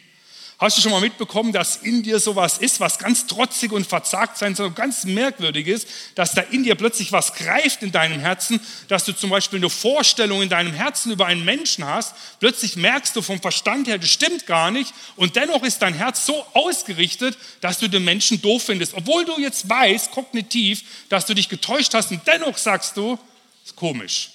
Hast 0.59 0.79
du 0.79 0.83
schon 0.83 0.93
mal 0.93 1.01
mitbekommen, 1.01 1.53
dass 1.53 1.79
in 1.79 2.05
dir 2.05 2.21
sowas 2.21 2.59
ist, 2.59 2.79
was 2.79 2.99
ganz 2.99 3.27
trotzig 3.27 3.73
und 3.73 3.89
verzagt 3.89 4.39
sein 4.39 4.55
soll, 4.55 4.71
ganz 4.71 5.05
merkwürdig 5.05 5.67
ist, 5.67 5.89
dass 6.15 6.33
da 6.33 6.43
in 6.43 6.63
dir 6.63 6.77
plötzlich 6.77 7.11
was 7.11 7.35
greift 7.35 7.83
in 7.83 7.91
deinem 7.91 8.21
Herzen, 8.21 8.61
dass 8.87 9.05
du 9.05 9.13
zum 9.13 9.31
Beispiel 9.31 9.59
eine 9.59 9.69
Vorstellung 9.69 10.43
in 10.43 10.49
deinem 10.49 10.73
Herzen 10.73 11.11
über 11.11 11.27
einen 11.27 11.45
Menschen 11.45 11.85
hast, 11.85 12.15
plötzlich 12.39 12.77
merkst 12.77 13.17
du 13.17 13.23
vom 13.23 13.41
Verstand 13.41 13.89
her, 13.89 13.99
das 13.99 14.11
stimmt 14.11 14.47
gar 14.47 14.71
nicht 14.71 14.95
und 15.17 15.35
dennoch 15.35 15.65
ist 15.65 15.83
dein 15.83 15.95
Herz 15.95 16.25
so 16.25 16.47
ausgerichtet, 16.55 17.37
dass 17.61 17.79
du 17.79 17.89
den 17.89 18.05
Menschen 18.05 18.41
doof 18.41 18.63
findest, 18.63 18.95
obwohl 18.95 19.25
du 19.25 19.41
jetzt 19.41 19.69
weißt, 19.69 20.13
kognitiv, 20.13 20.85
dass 21.09 21.27
du 21.27 21.35
dich 21.35 21.49
getäuscht 21.49 21.95
hast 21.95 22.13
und 22.13 22.25
dennoch 22.29 22.59
sagst 22.59 22.97
du, 22.97 23.19
ist 23.65 23.75
komisch, 23.75 24.31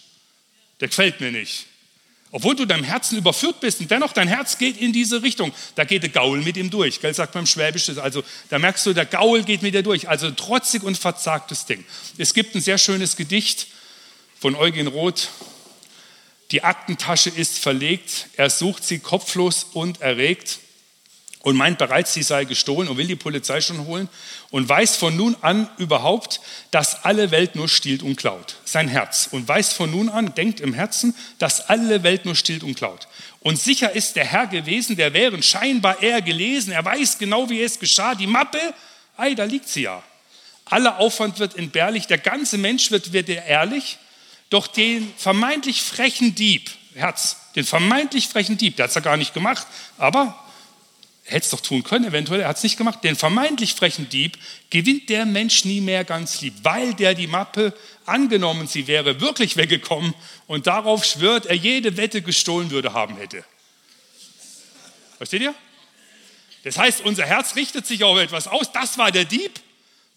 der 0.82 0.90
gefällt 0.90 1.22
mir 1.22 1.32
nicht. 1.32 1.69
Obwohl 2.32 2.56
du 2.56 2.66
deinem 2.66 2.84
Herzen 2.84 3.18
überführt 3.18 3.60
bist 3.60 3.80
und 3.80 3.90
dennoch 3.90 4.14
dein 4.14 4.28
Herz 4.28 4.60
geht 4.60 4.78
in 4.78 4.94
diese 4.94 5.24
Richtung. 5.24 5.52
Da 5.76 5.84
geht 5.84 6.04
der 6.04 6.12
Gaul 6.12 6.42
mit 6.42 6.58
ihm 6.58 6.70
durch, 6.70 7.02
gell, 7.02 7.14
sagt 7.14 7.34
man 7.34 7.44
im 7.44 7.48
Schwäbisch. 7.48 7.90
Also 7.98 8.24
da 8.50 8.60
merkst 8.60 8.86
du, 8.86 8.94
der 8.94 9.06
Gaul 9.06 9.44
geht 9.44 9.64
mit 9.64 9.74
dir 9.74 9.82
durch. 9.82 10.08
Also 10.08 10.30
trotzig 10.30 10.84
und 10.84 10.98
verzagtes 10.98 11.66
Ding. 11.66 11.84
Es 12.18 12.36
gibt 12.36 12.56
ein 12.56 12.62
sehr 12.62 12.78
schönes 12.78 13.16
Gedicht 13.16 13.68
von 14.40 14.56
Eugen 14.56 14.88
Roth. 14.88 15.30
Die 16.52 16.64
Aktentasche 16.64 17.30
ist 17.32 17.58
verlegt, 17.58 18.28
er 18.36 18.50
sucht 18.50 18.84
sie 18.84 19.00
kopflos 19.00 19.66
und 19.74 20.02
erregt 20.02 20.60
und 21.42 21.56
meint 21.56 21.78
bereits, 21.78 22.14
sie 22.14 22.24
sei 22.24 22.44
gestohlen 22.44 22.90
und 22.90 22.98
will 22.98 23.08
die 23.08 23.16
Polizei 23.16 23.62
schon 23.62 23.86
holen 23.86 24.10
und 24.52 24.68
weiß 24.68 24.98
von 24.98 25.16
nun 25.16 25.38
an 25.42 25.70
überhaupt, 25.78 26.42
dass 26.72 27.06
alle 27.06 27.32
Welt 27.32 27.56
nur 27.56 27.70
stiehlt 27.70 28.04
und 28.04 28.18
klaut. 28.18 28.58
Sein 28.66 28.90
Herz. 28.90 29.30
Und 29.32 29.48
weiß 29.48 29.72
von 29.72 29.90
nun 29.90 30.10
an, 30.10 30.36
denkt 30.36 30.60
im 30.60 30.74
Herzen, 30.74 31.16
dass 31.38 31.70
alle 31.70 32.04
Welt 32.04 32.26
nur 32.26 32.36
stiehlt 32.36 32.64
und 32.64 32.76
klaut. 32.76 33.08
Und 33.40 33.58
sicher 33.58 33.94
ist 33.94 34.18
der 34.18 34.26
Herr 34.26 34.48
gewesen, 34.48 34.98
der 34.98 35.14
wären 35.14 35.42
scheinbar 35.42 36.04
er 36.04 36.22
gelesen. 36.22 36.74
Er 36.74 36.84
weiß 36.84 37.18
genau, 37.18 37.50
wie 37.50 37.62
es 37.64 37.80
geschah. 37.80 38.16
Die 38.16 38.28
Mappe, 38.28 38.60
ei, 39.16 39.34
da 39.34 39.46
liegt 39.46 39.70
sie 39.70 39.84
ja. 39.84 40.04
Aller 40.66 41.00
Aufwand 41.00 41.40
wird 41.40 41.56
entbehrlich, 41.56 42.08
der 42.08 42.18
ganze 42.18 42.58
Mensch 42.58 42.92
wird, 42.92 43.14
wird 43.14 43.30
ehrlich. 43.30 43.98
Doch 44.50 44.68
den 44.68 45.14
vermeintlich 45.16 45.82
frechen 45.82 46.36
Dieb, 46.36 46.70
Herz, 46.96 47.38
den 47.56 47.66
vermeintlich 47.66 48.28
frechen 48.28 48.58
Dieb, 48.58 48.76
der 48.76 48.84
hat 48.84 48.90
es 48.90 48.96
ja 48.96 49.02
gar 49.02 49.16
nicht 49.16 49.34
gemacht, 49.34 49.66
aber 49.98 50.38
hätte 51.30 51.46
es 51.46 51.50
doch 51.50 51.62
tun 51.62 51.84
können, 51.84 52.06
eventuell, 52.06 52.42
er 52.42 52.48
hat 52.48 52.58
es 52.58 52.64
nicht 52.64 52.78
gemacht, 52.78 53.04
den 53.04 53.16
vermeintlich 53.16 53.74
frechen 53.74 54.10
Dieb 54.10 54.38
gewinnt 54.70 55.10
der 55.10 55.26
Mensch 55.26 55.66
nie 55.66 55.82
mehr 55.82 56.04
ganz 56.04 56.42
lieb, 56.42 56.54
weil 56.64 56.94
der 56.94 57.14
die 57.14 57.28
Mappe, 57.28 57.74
angenommen 58.06 58.68
sie 58.68 58.88
wäre 58.88 59.22
wirklich 59.22 59.56
weggekommen 59.58 60.14
und 60.48 60.68
darauf 60.68 61.06
schwört, 61.06 61.46
er 61.46 61.56
jede 61.56 61.98
Wette 61.98 62.22
gestohlen 62.22 62.72
würde 62.72 62.94
haben 62.94 63.18
hätte. 63.18 63.44
Versteht 65.18 65.42
ihr? 65.42 65.54
Das 66.64 66.78
heißt, 66.78 67.02
unser 67.02 67.26
Herz 67.26 67.56
richtet 67.56 67.86
sich 67.86 68.04
auf 68.04 68.18
etwas 68.18 68.48
aus, 68.48 68.72
das 68.72 68.98
war 68.98 69.12
der 69.12 69.26
Dieb, 69.26 69.60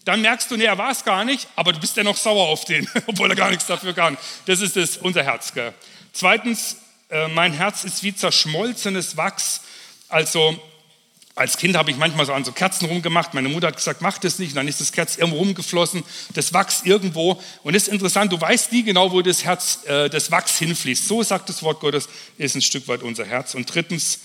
dann 0.04 0.20
merkst 0.20 0.50
du, 0.50 0.56
nee, 0.56 0.64
er 0.64 0.78
war 0.78 0.90
es 0.90 1.04
gar 1.04 1.24
nicht, 1.24 1.46
aber 1.54 1.72
du 1.72 1.80
bist 1.80 1.96
ja 1.96 2.02
noch 2.02 2.16
sauer 2.16 2.48
auf 2.48 2.64
den, 2.64 2.88
obwohl 3.06 3.30
er 3.30 3.36
gar 3.36 3.50
nichts 3.50 3.66
dafür 3.66 3.92
kann. 3.92 4.16
Das 4.46 4.60
ist 4.60 4.76
das, 4.76 4.96
unser 4.96 5.22
Herz. 5.22 5.54
Gell? 5.54 5.72
Zweitens, 6.12 6.78
äh, 7.08 7.28
mein 7.28 7.52
Herz 7.52 7.84
ist 7.84 8.02
wie 8.02 8.14
zerschmolzenes 8.14 9.16
Wachs. 9.16 9.60
Also 10.08 10.60
als 11.34 11.56
Kind 11.56 11.76
habe 11.76 11.90
ich 11.90 11.96
manchmal 11.96 12.26
so 12.26 12.34
an 12.34 12.44
so 12.44 12.52
Kerzen 12.52 12.86
rumgemacht. 12.86 13.32
Meine 13.32 13.48
Mutter 13.48 13.68
hat 13.68 13.76
gesagt, 13.76 14.02
mach 14.02 14.18
das 14.18 14.38
nicht. 14.38 14.50
Und 14.50 14.56
dann 14.56 14.68
ist 14.68 14.82
das 14.82 14.92
Kerz 14.92 15.16
irgendwo 15.16 15.38
rumgeflossen. 15.38 16.02
Das 16.34 16.52
Wachs 16.52 16.82
irgendwo. 16.84 17.40
Und 17.62 17.74
es 17.74 17.84
ist 17.84 17.88
interessant, 17.92 18.32
du 18.32 18.40
weißt 18.40 18.70
nie 18.72 18.82
genau, 18.82 19.12
wo 19.12 19.22
das 19.22 19.42
Herz, 19.42 19.80
äh, 19.86 20.10
das 20.10 20.30
Wachs 20.30 20.58
hinfließt. 20.58 21.08
So 21.08 21.22
sagt 21.22 21.48
das 21.48 21.62
Wort 21.62 21.80
Gottes, 21.80 22.08
ist 22.36 22.54
ein 22.54 22.60
Stück 22.60 22.86
weit 22.86 23.02
unser 23.02 23.24
Herz. 23.24 23.54
Und 23.54 23.72
drittens, 23.72 24.20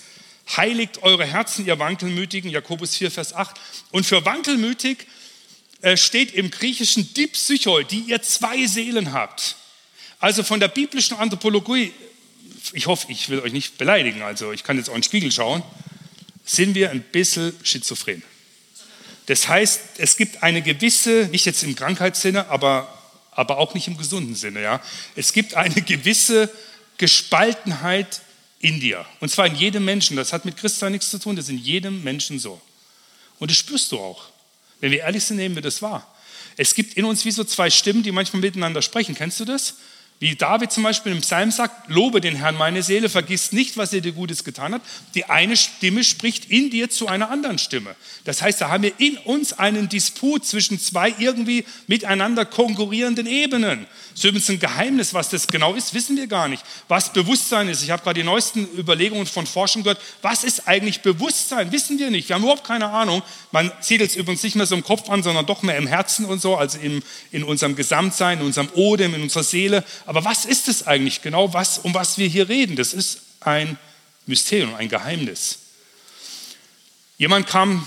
heiligt 0.56 1.02
eure 1.02 1.24
Herzen, 1.24 1.66
ihr 1.66 1.78
Wankelmütigen. 1.78 2.50
Jakobus 2.50 2.96
4, 2.96 3.10
Vers 3.10 3.32
8. 3.32 3.56
Und 3.90 4.04
für 4.04 4.26
wankelmütig 4.26 5.06
äh, 5.80 5.96
steht 5.96 6.34
im 6.34 6.50
Griechischen 6.50 7.14
Dipsychoi, 7.14 7.84
die 7.84 8.00
ihr 8.00 8.20
zwei 8.20 8.66
Seelen 8.66 9.14
habt. 9.14 9.56
Also 10.20 10.42
von 10.42 10.60
der 10.60 10.68
biblischen 10.68 11.16
Anthropologie, 11.16 11.92
ich 12.74 12.86
hoffe, 12.86 13.06
ich 13.10 13.30
will 13.30 13.40
euch 13.40 13.52
nicht 13.52 13.78
beleidigen, 13.78 14.20
also 14.20 14.52
ich 14.52 14.64
kann 14.64 14.76
jetzt 14.76 14.90
auch 14.90 14.94
in 14.94 15.00
den 15.00 15.04
Spiegel 15.04 15.32
schauen 15.32 15.62
sind 16.48 16.74
wir 16.74 16.90
ein 16.90 17.02
bisschen 17.02 17.52
schizophren. 17.62 18.22
Das 19.26 19.46
heißt, 19.46 19.80
es 19.98 20.16
gibt 20.16 20.42
eine 20.42 20.62
gewisse, 20.62 21.28
nicht 21.30 21.44
jetzt 21.44 21.62
im 21.62 21.76
Krankheitssinne, 21.76 22.48
aber, 22.48 22.88
aber 23.32 23.58
auch 23.58 23.74
nicht 23.74 23.86
im 23.86 23.98
gesunden 23.98 24.34
Sinne, 24.34 24.62
ja. 24.62 24.80
Es 25.14 25.34
gibt 25.34 25.54
eine 25.54 25.82
gewisse 25.82 26.50
Gespaltenheit 26.96 28.22
in 28.60 28.80
dir. 28.80 29.04
Und 29.20 29.28
zwar 29.28 29.46
in 29.46 29.54
jedem 29.54 29.84
Menschen. 29.84 30.16
Das 30.16 30.32
hat 30.32 30.46
mit 30.46 30.56
Christsein 30.56 30.92
nichts 30.92 31.10
zu 31.10 31.18
tun, 31.18 31.36
das 31.36 31.44
ist 31.44 31.50
in 31.50 31.58
jedem 31.58 32.02
Menschen 32.02 32.38
so. 32.38 32.60
Und 33.38 33.50
das 33.50 33.58
spürst 33.58 33.92
du 33.92 33.98
auch. 33.98 34.24
Wenn 34.80 34.90
wir 34.90 35.00
ehrlich 35.00 35.24
sind, 35.24 35.36
nehmen 35.36 35.54
wir 35.54 35.62
das 35.62 35.82
wahr. 35.82 36.12
Es 36.56 36.74
gibt 36.74 36.94
in 36.94 37.04
uns 37.04 37.24
wie 37.26 37.30
so 37.30 37.44
zwei 37.44 37.68
Stimmen, 37.68 38.02
die 38.02 38.10
manchmal 38.10 38.40
miteinander 38.40 38.80
sprechen. 38.80 39.14
Kennst 39.14 39.38
du 39.38 39.44
das? 39.44 39.74
Wie 40.20 40.34
David 40.34 40.72
zum 40.72 40.82
Beispiel 40.82 41.12
im 41.12 41.20
Psalm 41.20 41.52
sagt, 41.52 41.88
lobe 41.88 42.20
den 42.20 42.34
Herrn 42.34 42.56
meine 42.56 42.82
Seele, 42.82 43.08
vergiss 43.08 43.52
nicht, 43.52 43.76
was 43.76 43.92
er 43.92 44.00
dir 44.00 44.10
Gutes 44.10 44.42
getan 44.42 44.74
hat. 44.74 44.82
Die 45.14 45.26
eine 45.26 45.56
Stimme 45.56 46.02
spricht 46.02 46.50
in 46.50 46.70
dir 46.70 46.90
zu 46.90 47.06
einer 47.06 47.30
anderen 47.30 47.58
Stimme. 47.58 47.94
Das 48.24 48.42
heißt, 48.42 48.60
da 48.60 48.68
haben 48.68 48.82
wir 48.82 48.92
in 48.98 49.16
uns 49.18 49.52
einen 49.52 49.88
Disput 49.88 50.44
zwischen 50.44 50.80
zwei 50.80 51.14
irgendwie 51.20 51.64
miteinander 51.86 52.44
konkurrierenden 52.44 53.28
Ebenen. 53.28 53.86
Das 54.10 54.24
ist 54.24 54.24
übrigens 54.24 54.50
ein 54.50 54.58
Geheimnis, 54.58 55.14
was 55.14 55.30
das 55.30 55.46
genau 55.46 55.74
ist, 55.74 55.94
wissen 55.94 56.16
wir 56.16 56.26
gar 56.26 56.48
nicht. 56.48 56.64
Was 56.88 57.12
Bewusstsein 57.12 57.68
ist, 57.68 57.84
ich 57.84 57.92
habe 57.92 58.02
gerade 58.02 58.18
die 58.18 58.26
neuesten 58.26 58.66
Überlegungen 58.76 59.26
von 59.26 59.46
Forschung 59.46 59.84
gehört, 59.84 60.00
was 60.22 60.42
ist 60.42 60.66
eigentlich 60.66 61.02
Bewusstsein, 61.02 61.70
wissen 61.70 62.00
wir 62.00 62.10
nicht. 62.10 62.28
Wir 62.28 62.34
haben 62.34 62.42
überhaupt 62.42 62.66
keine 62.66 62.90
Ahnung. 62.90 63.22
Man 63.52 63.70
sieht 63.80 64.00
es 64.00 64.16
übrigens 64.16 64.42
nicht 64.42 64.56
mehr 64.56 64.66
so 64.66 64.74
im 64.74 64.82
Kopf 64.82 65.08
an, 65.08 65.22
sondern 65.22 65.46
doch 65.46 65.62
mehr 65.62 65.76
im 65.76 65.86
Herzen 65.86 66.24
und 66.24 66.42
so, 66.42 66.56
also 66.56 66.78
im, 66.80 67.00
in 67.30 67.44
unserem 67.44 67.76
Gesamtsein, 67.76 68.40
in 68.40 68.46
unserem 68.46 68.68
Odem, 68.74 69.14
in 69.14 69.22
unserer 69.22 69.44
Seele. 69.44 69.84
Aber 70.08 70.24
was 70.24 70.46
ist 70.46 70.68
es 70.68 70.86
eigentlich 70.86 71.20
genau, 71.20 71.52
was, 71.52 71.76
um 71.76 71.92
was 71.92 72.16
wir 72.16 72.26
hier 72.26 72.48
reden? 72.48 72.76
Das 72.76 72.94
ist 72.94 73.20
ein 73.40 73.76
Mysterium, 74.24 74.74
ein 74.74 74.88
Geheimnis. 74.88 75.58
Jemand 77.18 77.46
kam 77.46 77.86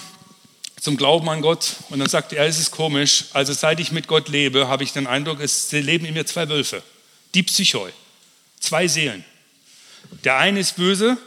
zum 0.80 0.98
Glauben 0.98 1.28
an 1.30 1.42
Gott 1.42 1.78
und 1.90 1.98
dann 1.98 2.08
sagte 2.08 2.36
er, 2.36 2.46
es 2.46 2.60
ist 2.60 2.70
komisch, 2.70 3.26
also 3.34 3.54
seit 3.54 3.80
ich 3.80 3.92
mit 3.92 4.06
Gott 4.06 4.30
lebe, 4.30 4.68
habe 4.68 4.84
ich 4.84 4.94
den 4.94 5.08
Eindruck, 5.08 5.40
es 5.40 5.72
leben 5.72 6.06
in 6.06 6.14
mir 6.14 6.28
zwei 6.28 6.48
Wölfe, 6.48 6.84
die 7.34 7.42
Psychoi, 7.42 7.90
zwei 8.60 8.88
Seelen. 8.88 9.26
Der 10.24 10.38
eine 10.38 10.60
ist 10.60 10.76
böse 10.76 11.18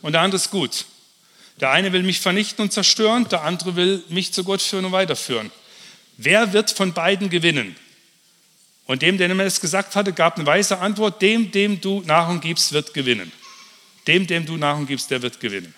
und 0.00 0.12
der 0.12 0.22
andere 0.22 0.36
ist 0.36 0.50
gut. 0.50 0.86
Der 1.60 1.72
eine 1.72 1.92
will 1.92 2.04
mich 2.04 2.20
vernichten 2.20 2.62
und 2.62 2.72
zerstören, 2.72 3.28
der 3.28 3.42
andere 3.42 3.76
will 3.76 4.02
mich 4.08 4.32
zu 4.32 4.44
Gott 4.44 4.62
führen 4.62 4.86
und 4.86 4.92
weiterführen. 4.92 5.52
Wer 6.16 6.54
wird 6.54 6.70
von 6.70 6.94
beiden 6.94 7.28
gewinnen? 7.28 7.76
Und 8.88 9.02
dem, 9.02 9.18
der 9.18 9.32
mir 9.34 9.44
das 9.44 9.60
gesagt 9.60 9.94
hatte, 9.96 10.14
gab 10.14 10.36
eine 10.36 10.46
weise 10.46 10.78
Antwort, 10.78 11.20
dem, 11.20 11.50
dem 11.50 11.78
du 11.78 12.00
Nahrung 12.06 12.40
gibst, 12.40 12.72
wird 12.72 12.94
gewinnen. 12.94 13.30
Dem, 14.06 14.26
dem 14.26 14.46
du 14.46 14.56
Nahrung 14.56 14.86
gibst, 14.86 15.10
der 15.10 15.20
wird 15.20 15.40
gewinnen. 15.40 15.74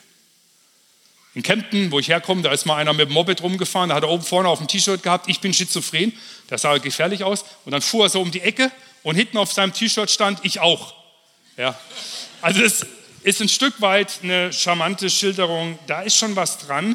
In 1.35 1.42
Kempten, 1.42 1.90
wo 1.90 1.99
ich 1.99 2.09
herkomme, 2.09 2.42
da 2.42 2.53
ist 2.53 2.66
mal 2.66 2.77
einer 2.77 2.92
mit 2.92 3.09
dem 3.09 3.14
Moped 3.14 3.42
rumgefahren, 3.42 3.88
da 3.88 3.96
hat 3.96 4.05
er 4.05 4.11
oben 4.11 4.23
vorne 4.23 4.49
auf 4.49 4.59
dem 4.59 4.68
T-Shirt 4.68 5.03
gehabt, 5.03 5.29
ich 5.29 5.40
bin 5.40 5.53
schizophren, 5.53 6.12
das 6.46 6.62
sah 6.62 6.79
gefährlich 6.79 7.25
aus. 7.25 7.44
Und 7.64 7.73
dann 7.73 7.83
fuhr 7.83 8.07
er 8.07 8.11
so 8.11 8.20
um 8.20 8.31
die 8.31 8.42
Ecke 8.42 8.70
und 9.03 9.16
hinten 9.16 9.38
auf 9.38 9.53
seinem 9.53 9.73
T-Shirt 9.73 10.09
stand, 10.09 10.38
ich 10.44 10.61
auch. 10.61 10.94
Ja. 11.57 11.77
Also 12.40 12.62
es 12.62 12.87
ist 13.25 13.42
ein 13.42 13.49
Stück 13.49 13.81
weit 13.81 14.20
eine 14.23 14.53
charmante 14.53 15.11
Schilderung, 15.11 15.81
da 15.88 16.03
ist 16.03 16.16
schon 16.16 16.37
was 16.37 16.59
dran. 16.59 16.94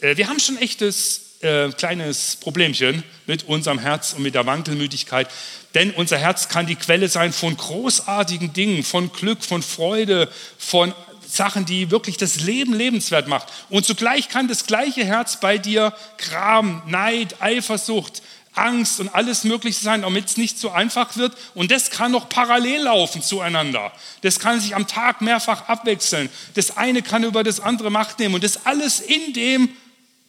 Äh, 0.00 0.18
wir 0.18 0.28
haben 0.28 0.38
schon 0.38 0.58
echtes 0.58 1.25
äh, 1.40 1.70
kleines 1.70 2.36
Problemchen 2.36 3.02
mit 3.26 3.44
unserem 3.44 3.78
Herz 3.78 4.14
und 4.14 4.22
mit 4.22 4.34
der 4.34 4.46
Wankelmütigkeit, 4.46 5.28
denn 5.74 5.90
unser 5.90 6.16
Herz 6.16 6.48
kann 6.48 6.66
die 6.66 6.76
Quelle 6.76 7.08
sein 7.08 7.32
von 7.32 7.56
großartigen 7.56 8.52
Dingen, 8.52 8.82
von 8.82 9.12
Glück, 9.12 9.44
von 9.44 9.62
Freude, 9.62 10.30
von 10.56 10.94
Sachen, 11.26 11.66
die 11.66 11.90
wirklich 11.90 12.16
das 12.16 12.40
Leben 12.40 12.72
lebenswert 12.72 13.28
macht. 13.28 13.48
Und 13.68 13.84
zugleich 13.84 14.28
kann 14.28 14.48
das 14.48 14.66
gleiche 14.66 15.04
Herz 15.04 15.40
bei 15.40 15.58
dir 15.58 15.92
Gram, 16.18 16.82
Neid, 16.86 17.42
Eifersucht, 17.42 18.22
Angst 18.54 19.00
und 19.00 19.14
alles 19.14 19.44
Mögliche 19.44 19.80
sein, 19.80 20.02
damit 20.02 20.26
es 20.26 20.36
nicht 20.36 20.58
so 20.58 20.70
einfach 20.70 21.16
wird. 21.16 21.36
Und 21.54 21.70
das 21.70 21.90
kann 21.90 22.12
noch 22.12 22.28
parallel 22.28 22.82
laufen 22.82 23.22
zueinander. 23.22 23.92
Das 24.22 24.40
kann 24.40 24.60
sich 24.60 24.74
am 24.74 24.86
Tag 24.86 25.20
mehrfach 25.20 25.68
abwechseln. 25.68 26.30
Das 26.54 26.76
eine 26.76 27.02
kann 27.02 27.22
über 27.22 27.44
das 27.44 27.60
andere 27.60 27.90
Macht 27.90 28.18
nehmen. 28.18 28.34
Und 28.34 28.44
das 28.44 28.64
alles 28.64 29.00
in 29.00 29.34
dem, 29.34 29.68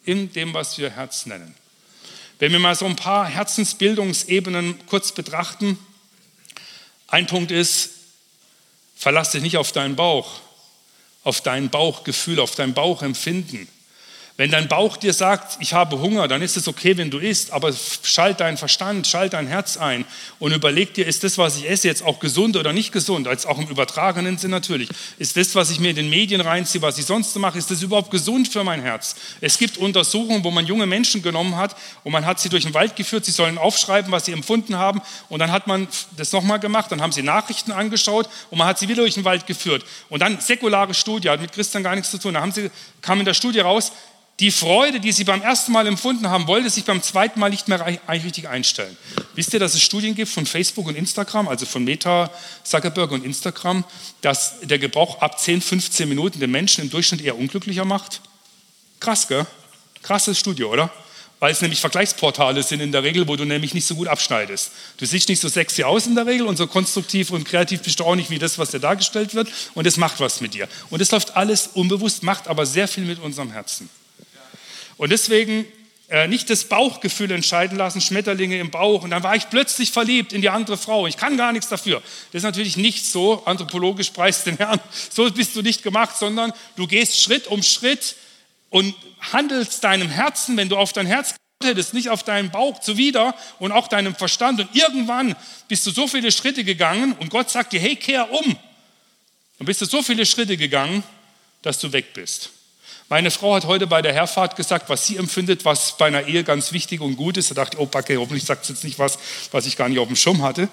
in 0.08 0.32
dem, 0.32 0.54
was 0.54 0.78
wir 0.78 0.90
Herz 0.90 1.26
nennen. 1.26 1.54
Wenn 2.38 2.50
wir 2.52 2.58
mal 2.58 2.74
so 2.74 2.86
ein 2.86 2.96
paar 2.96 3.26
Herzensbildungsebenen 3.26 4.86
kurz 4.86 5.12
betrachten, 5.12 5.78
ein 7.08 7.26
Punkt 7.26 7.50
ist, 7.50 7.90
verlass 8.96 9.32
dich 9.32 9.42
nicht 9.42 9.58
auf 9.58 9.70
deinen 9.72 9.96
Bauch, 9.96 10.40
auf 11.24 11.42
dein 11.42 11.68
Bauchgefühl, 11.68 12.40
auf 12.40 12.54
dein 12.54 12.72
Bauchempfinden. 12.72 13.68
Wenn 14.38 14.52
dein 14.52 14.68
Bauch 14.68 14.96
dir 14.96 15.12
sagt, 15.12 15.56
ich 15.58 15.72
habe 15.74 15.98
Hunger, 15.98 16.28
dann 16.28 16.42
ist 16.42 16.56
es 16.56 16.68
okay, 16.68 16.96
wenn 16.96 17.10
du 17.10 17.18
isst, 17.18 17.50
aber 17.50 17.74
schalt 18.04 18.38
deinen 18.38 18.56
Verstand, 18.56 19.04
schalt 19.08 19.32
dein 19.32 19.48
Herz 19.48 19.76
ein 19.76 20.04
und 20.38 20.52
überleg 20.52 20.94
dir, 20.94 21.08
ist 21.08 21.24
das, 21.24 21.38
was 21.38 21.56
ich 21.56 21.68
esse, 21.68 21.88
jetzt 21.88 22.04
auch 22.04 22.20
gesund 22.20 22.56
oder 22.56 22.72
nicht 22.72 22.92
gesund, 22.92 23.26
als 23.26 23.46
auch 23.46 23.58
im 23.58 23.66
übertragenen 23.66 24.38
Sinn 24.38 24.52
natürlich. 24.52 24.90
Ist 25.18 25.36
das, 25.36 25.56
was 25.56 25.70
ich 25.70 25.80
mir 25.80 25.90
in 25.90 25.96
den 25.96 26.08
Medien 26.08 26.40
reinziehe, 26.40 26.80
was 26.80 26.98
ich 26.98 27.06
sonst 27.06 27.34
mache, 27.36 27.58
ist 27.58 27.72
das 27.72 27.82
überhaupt 27.82 28.12
gesund 28.12 28.46
für 28.46 28.62
mein 28.62 28.80
Herz? 28.80 29.16
Es 29.40 29.58
gibt 29.58 29.76
Untersuchungen, 29.76 30.44
wo 30.44 30.52
man 30.52 30.64
junge 30.66 30.86
Menschen 30.86 31.20
genommen 31.20 31.56
hat 31.56 31.74
und 32.04 32.12
man 32.12 32.24
hat 32.24 32.38
sie 32.38 32.48
durch 32.48 32.62
den 32.62 32.74
Wald 32.74 32.94
geführt, 32.94 33.24
sie 33.24 33.32
sollen 33.32 33.58
aufschreiben, 33.58 34.12
was 34.12 34.26
sie 34.26 34.32
empfunden 34.32 34.76
haben 34.76 35.02
und 35.28 35.40
dann 35.40 35.50
hat 35.50 35.66
man 35.66 35.88
das 36.16 36.30
nochmal 36.30 36.60
gemacht, 36.60 36.92
dann 36.92 37.02
haben 37.02 37.10
sie 37.10 37.24
Nachrichten 37.24 37.72
angeschaut 37.72 38.28
und 38.50 38.58
man 38.58 38.68
hat 38.68 38.78
sie 38.78 38.88
wieder 38.88 39.02
durch 39.02 39.14
den 39.14 39.24
Wald 39.24 39.48
geführt. 39.48 39.84
Und 40.08 40.22
dann 40.22 40.38
säkulare 40.38 40.94
Studie, 40.94 41.28
hat 41.28 41.40
mit 41.40 41.50
Christian 41.50 41.82
gar 41.82 41.96
nichts 41.96 42.12
zu 42.12 42.18
tun, 42.18 42.34
da 42.34 42.40
haben 42.40 42.52
sie, 42.52 42.70
kam 43.02 43.18
in 43.18 43.24
der 43.24 43.34
Studie 43.34 43.58
raus, 43.58 43.90
die 44.40 44.52
Freude, 44.52 45.00
die 45.00 45.10
sie 45.10 45.24
beim 45.24 45.42
ersten 45.42 45.72
Mal 45.72 45.86
empfunden 45.88 46.28
haben, 46.28 46.46
wollte 46.46 46.70
sich 46.70 46.84
beim 46.84 47.02
zweiten 47.02 47.40
Mal 47.40 47.50
nicht 47.50 47.66
mehr 47.66 47.84
richtig 48.08 48.48
einstellen. 48.48 48.96
Wisst 49.34 49.52
ihr, 49.52 49.58
dass 49.58 49.74
es 49.74 49.82
Studien 49.82 50.14
gibt 50.14 50.30
von 50.30 50.46
Facebook 50.46 50.86
und 50.86 50.96
Instagram, 50.96 51.48
also 51.48 51.66
von 51.66 51.82
Meta, 51.82 52.30
Zuckerberg 52.62 53.10
und 53.10 53.24
Instagram, 53.24 53.84
dass 54.20 54.60
der 54.60 54.78
Gebrauch 54.78 55.20
ab 55.20 55.40
10, 55.40 55.60
15 55.60 56.08
Minuten 56.08 56.38
den 56.38 56.52
Menschen 56.52 56.84
im 56.84 56.90
Durchschnitt 56.90 57.20
eher 57.20 57.36
unglücklicher 57.36 57.84
macht? 57.84 58.20
Krass, 59.00 59.26
gell? 59.26 59.44
Krasses 60.02 60.38
Studie, 60.38 60.64
oder? 60.64 60.90
Weil 61.40 61.52
es 61.52 61.60
nämlich 61.60 61.80
Vergleichsportale 61.80 62.62
sind 62.62 62.80
in 62.80 62.92
der 62.92 63.02
Regel, 63.02 63.26
wo 63.26 63.34
du 63.34 63.44
nämlich 63.44 63.74
nicht 63.74 63.86
so 63.86 63.96
gut 63.96 64.08
abschneidest. 64.08 64.70
Du 64.98 65.06
siehst 65.06 65.28
nicht 65.28 65.40
so 65.40 65.48
sexy 65.48 65.82
aus 65.82 66.06
in 66.06 66.14
der 66.14 66.26
Regel 66.26 66.46
und 66.46 66.56
so 66.56 66.66
konstruktiv 66.66 67.30
und 67.30 67.44
kreativ 67.44 67.82
bist 67.82 67.98
du 68.00 68.04
auch 68.04 68.16
nicht 68.16 68.30
wie 68.30 68.38
das, 68.38 68.58
was 68.58 68.70
dir 68.70 68.80
dargestellt 68.80 69.34
wird. 69.34 69.48
Und 69.74 69.86
es 69.86 69.96
macht 69.96 70.20
was 70.20 70.40
mit 70.40 70.54
dir. 70.54 70.68
Und 70.90 71.00
es 71.00 71.10
läuft 71.10 71.36
alles 71.36 71.68
unbewusst, 71.74 72.22
macht 72.22 72.46
aber 72.46 72.66
sehr 72.66 72.86
viel 72.86 73.04
mit 73.04 73.20
unserem 73.20 73.52
Herzen. 73.52 73.88
Und 74.98 75.10
deswegen 75.10 75.64
äh, 76.10 76.26
nicht 76.26 76.48
das 76.48 76.64
Bauchgefühl 76.64 77.30
entscheiden 77.30 77.76
lassen, 77.76 78.00
Schmetterlinge 78.00 78.58
im 78.58 78.70
Bauch. 78.70 79.02
Und 79.02 79.10
dann 79.10 79.22
war 79.22 79.36
ich 79.36 79.50
plötzlich 79.50 79.92
verliebt 79.92 80.32
in 80.32 80.40
die 80.40 80.48
andere 80.48 80.76
Frau. 80.76 81.06
Ich 81.06 81.16
kann 81.16 81.36
gar 81.36 81.52
nichts 81.52 81.68
dafür. 81.68 82.02
Das 82.32 82.40
ist 82.40 82.44
natürlich 82.44 82.76
nicht 82.76 83.04
so, 83.06 83.44
anthropologisch 83.44 84.10
preist 84.10 84.46
den 84.46 84.56
Herrn, 84.56 84.80
so 85.10 85.30
bist 85.30 85.54
du 85.54 85.62
nicht 85.62 85.82
gemacht, 85.82 86.16
sondern 86.16 86.52
du 86.76 86.86
gehst 86.86 87.20
Schritt 87.20 87.46
um 87.46 87.62
Schritt 87.62 88.16
und 88.70 88.94
handelst 89.32 89.84
deinem 89.84 90.08
Herzen, 90.08 90.56
wenn 90.56 90.68
du 90.68 90.76
auf 90.76 90.92
dein 90.92 91.06
Herz 91.06 91.34
hättest, 91.62 91.92
nicht 91.92 92.08
auf 92.08 92.22
deinen 92.22 92.50
Bauch 92.50 92.80
zuwider 92.80 93.34
und 93.58 93.72
auch 93.72 93.88
deinem 93.88 94.14
Verstand. 94.14 94.60
Und 94.60 94.74
irgendwann 94.74 95.36
bist 95.68 95.86
du 95.86 95.90
so 95.90 96.06
viele 96.06 96.32
Schritte 96.32 96.64
gegangen 96.64 97.12
und 97.18 97.30
Gott 97.30 97.50
sagt 97.50 97.72
dir, 97.72 97.80
hey, 97.80 97.96
kehr 97.96 98.30
um. 98.30 98.56
Und 99.58 99.66
bist 99.66 99.80
du 99.80 99.84
so 99.84 100.02
viele 100.02 100.24
Schritte 100.24 100.56
gegangen, 100.56 101.02
dass 101.62 101.78
du 101.80 101.92
weg 101.92 102.14
bist. 102.14 102.50
Meine 103.10 103.30
Frau 103.30 103.54
hat 103.54 103.64
heute 103.64 103.86
bei 103.86 104.02
der 104.02 104.12
Herfahrt 104.12 104.54
gesagt, 104.56 104.90
was 104.90 105.06
sie 105.06 105.16
empfindet, 105.16 105.64
was 105.64 105.96
bei 105.96 106.06
einer 106.06 106.26
Ehe 106.26 106.44
ganz 106.44 106.72
wichtig 106.72 107.00
und 107.00 107.16
gut 107.16 107.38
ist. 107.38 107.50
Da 107.50 107.54
dachte 107.54 107.76
ich, 107.76 107.82
oh 107.82 107.86
Backe, 107.86 108.18
hoffentlich 108.18 108.44
sagt 108.44 108.66
sie 108.66 108.74
jetzt 108.74 108.84
nicht 108.84 108.98
was, 108.98 109.18
was 109.50 109.64
ich 109.64 109.76
gar 109.76 109.88
nicht 109.88 109.98
auf 109.98 110.08
dem 110.08 110.16
Schirm 110.16 110.42
hatte. 110.42 110.68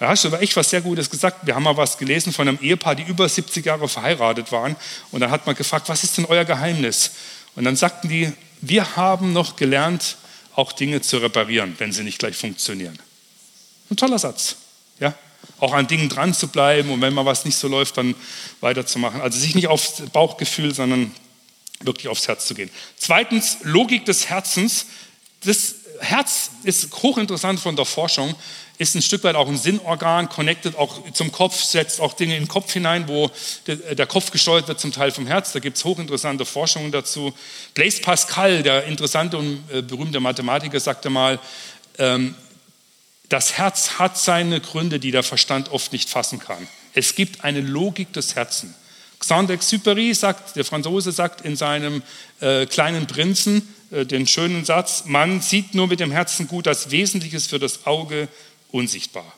Da 0.00 0.08
hast 0.08 0.24
du 0.24 0.28
aber 0.28 0.42
echt 0.42 0.56
was 0.56 0.68
sehr 0.68 0.80
Gutes 0.80 1.08
gesagt. 1.08 1.46
Wir 1.46 1.54
haben 1.54 1.62
mal 1.62 1.76
was 1.76 1.96
gelesen 1.96 2.32
von 2.32 2.48
einem 2.48 2.58
Ehepaar, 2.60 2.96
die 2.96 3.04
über 3.04 3.28
70 3.28 3.64
Jahre 3.64 3.88
verheiratet 3.88 4.50
waren. 4.50 4.74
Und 5.12 5.20
dann 5.20 5.30
hat 5.30 5.46
man 5.46 5.54
gefragt, 5.54 5.88
was 5.88 6.02
ist 6.02 6.18
denn 6.18 6.24
euer 6.24 6.44
Geheimnis? 6.44 7.12
Und 7.54 7.64
dann 7.64 7.76
sagten 7.76 8.08
die, 8.08 8.32
wir 8.60 8.96
haben 8.96 9.32
noch 9.32 9.56
gelernt, 9.56 10.16
auch 10.56 10.72
Dinge 10.72 11.02
zu 11.02 11.18
reparieren, 11.18 11.74
wenn 11.78 11.92
sie 11.92 12.02
nicht 12.02 12.18
gleich 12.18 12.36
funktionieren. 12.36 12.98
Ein 13.90 13.96
toller 13.96 14.18
Satz. 14.18 14.56
Ja? 14.98 15.14
Auch 15.58 15.72
an 15.72 15.86
Dingen 15.86 16.08
dran 16.08 16.34
zu 16.34 16.48
bleiben 16.48 16.90
und 16.90 17.00
wenn 17.00 17.14
mal 17.14 17.24
was 17.24 17.44
nicht 17.44 17.56
so 17.56 17.68
läuft, 17.68 17.96
dann 17.96 18.14
weiterzumachen. 18.60 19.20
Also 19.20 19.38
sich 19.38 19.54
nicht 19.54 19.68
aufs 19.68 20.02
Bauchgefühl, 20.12 20.74
sondern 20.74 21.12
wirklich 21.80 22.08
aufs 22.08 22.28
Herz 22.28 22.46
zu 22.46 22.54
gehen. 22.54 22.70
Zweitens, 22.96 23.58
Logik 23.62 24.04
des 24.04 24.28
Herzens. 24.28 24.86
Das 25.44 25.76
Herz 26.00 26.50
ist 26.62 26.92
hochinteressant 27.02 27.60
von 27.60 27.76
der 27.76 27.84
Forschung, 27.84 28.34
ist 28.78 28.94
ein 28.94 29.02
Stück 29.02 29.24
weit 29.24 29.36
auch 29.36 29.48
ein 29.48 29.56
Sinnorgan, 29.56 30.28
connected 30.28 30.76
auch 30.76 31.10
zum 31.12 31.32
Kopf, 31.32 31.62
setzt 31.62 32.00
auch 32.00 32.12
Dinge 32.12 32.36
in 32.36 32.44
den 32.44 32.48
Kopf 32.48 32.72
hinein, 32.72 33.08
wo 33.08 33.30
der, 33.66 34.06
Kopf 34.06 34.30
gesteuert 34.30 34.68
wird, 34.68 34.80
zum 34.80 34.92
Teil 34.92 35.10
vom 35.12 35.26
Herz. 35.26 35.52
Da 35.52 35.60
gibt 35.60 35.78
es 35.78 35.84
hochinteressante 35.84 36.44
Forschungen 36.44 36.92
dazu. 36.92 37.32
Blaise 37.74 38.02
Pascal, 38.02 38.62
der 38.62 38.84
interessante 38.84 39.38
und 39.38 39.64
äh, 39.72 39.82
berühmte 39.82 40.20
Mathematiker, 40.20 40.78
sagte 40.78 41.08
mal, 41.08 41.38
ähm, 41.98 42.34
das 43.28 43.54
Herz 43.54 43.98
hat 43.98 44.18
seine 44.18 44.60
Gründe, 44.60 45.00
die 45.00 45.10
der 45.10 45.22
Verstand 45.22 45.70
oft 45.70 45.92
nicht 45.92 46.08
fassen 46.08 46.38
kann. 46.38 46.68
Es 46.94 47.14
gibt 47.14 47.44
eine 47.44 47.60
Logik 47.60 48.12
des 48.12 48.36
Herzens. 48.36 48.74
Saint-Exupéry 49.20 50.14
sagt, 50.14 50.56
der 50.56 50.64
Franzose 50.64 51.12
sagt 51.12 51.40
in 51.42 51.56
seinem 51.56 52.02
äh, 52.40 52.66
kleinen 52.66 53.06
Prinzen 53.06 53.74
äh, 53.90 54.04
den 54.04 54.26
schönen 54.26 54.64
Satz, 54.64 55.04
man 55.06 55.40
sieht 55.40 55.74
nur 55.74 55.86
mit 55.86 56.00
dem 56.00 56.10
Herzen 56.10 56.48
gut, 56.48 56.66
das 56.66 56.90
Wesentliches 56.90 57.46
für 57.46 57.58
das 57.58 57.86
Auge 57.86 58.28
unsichtbar. 58.72 59.32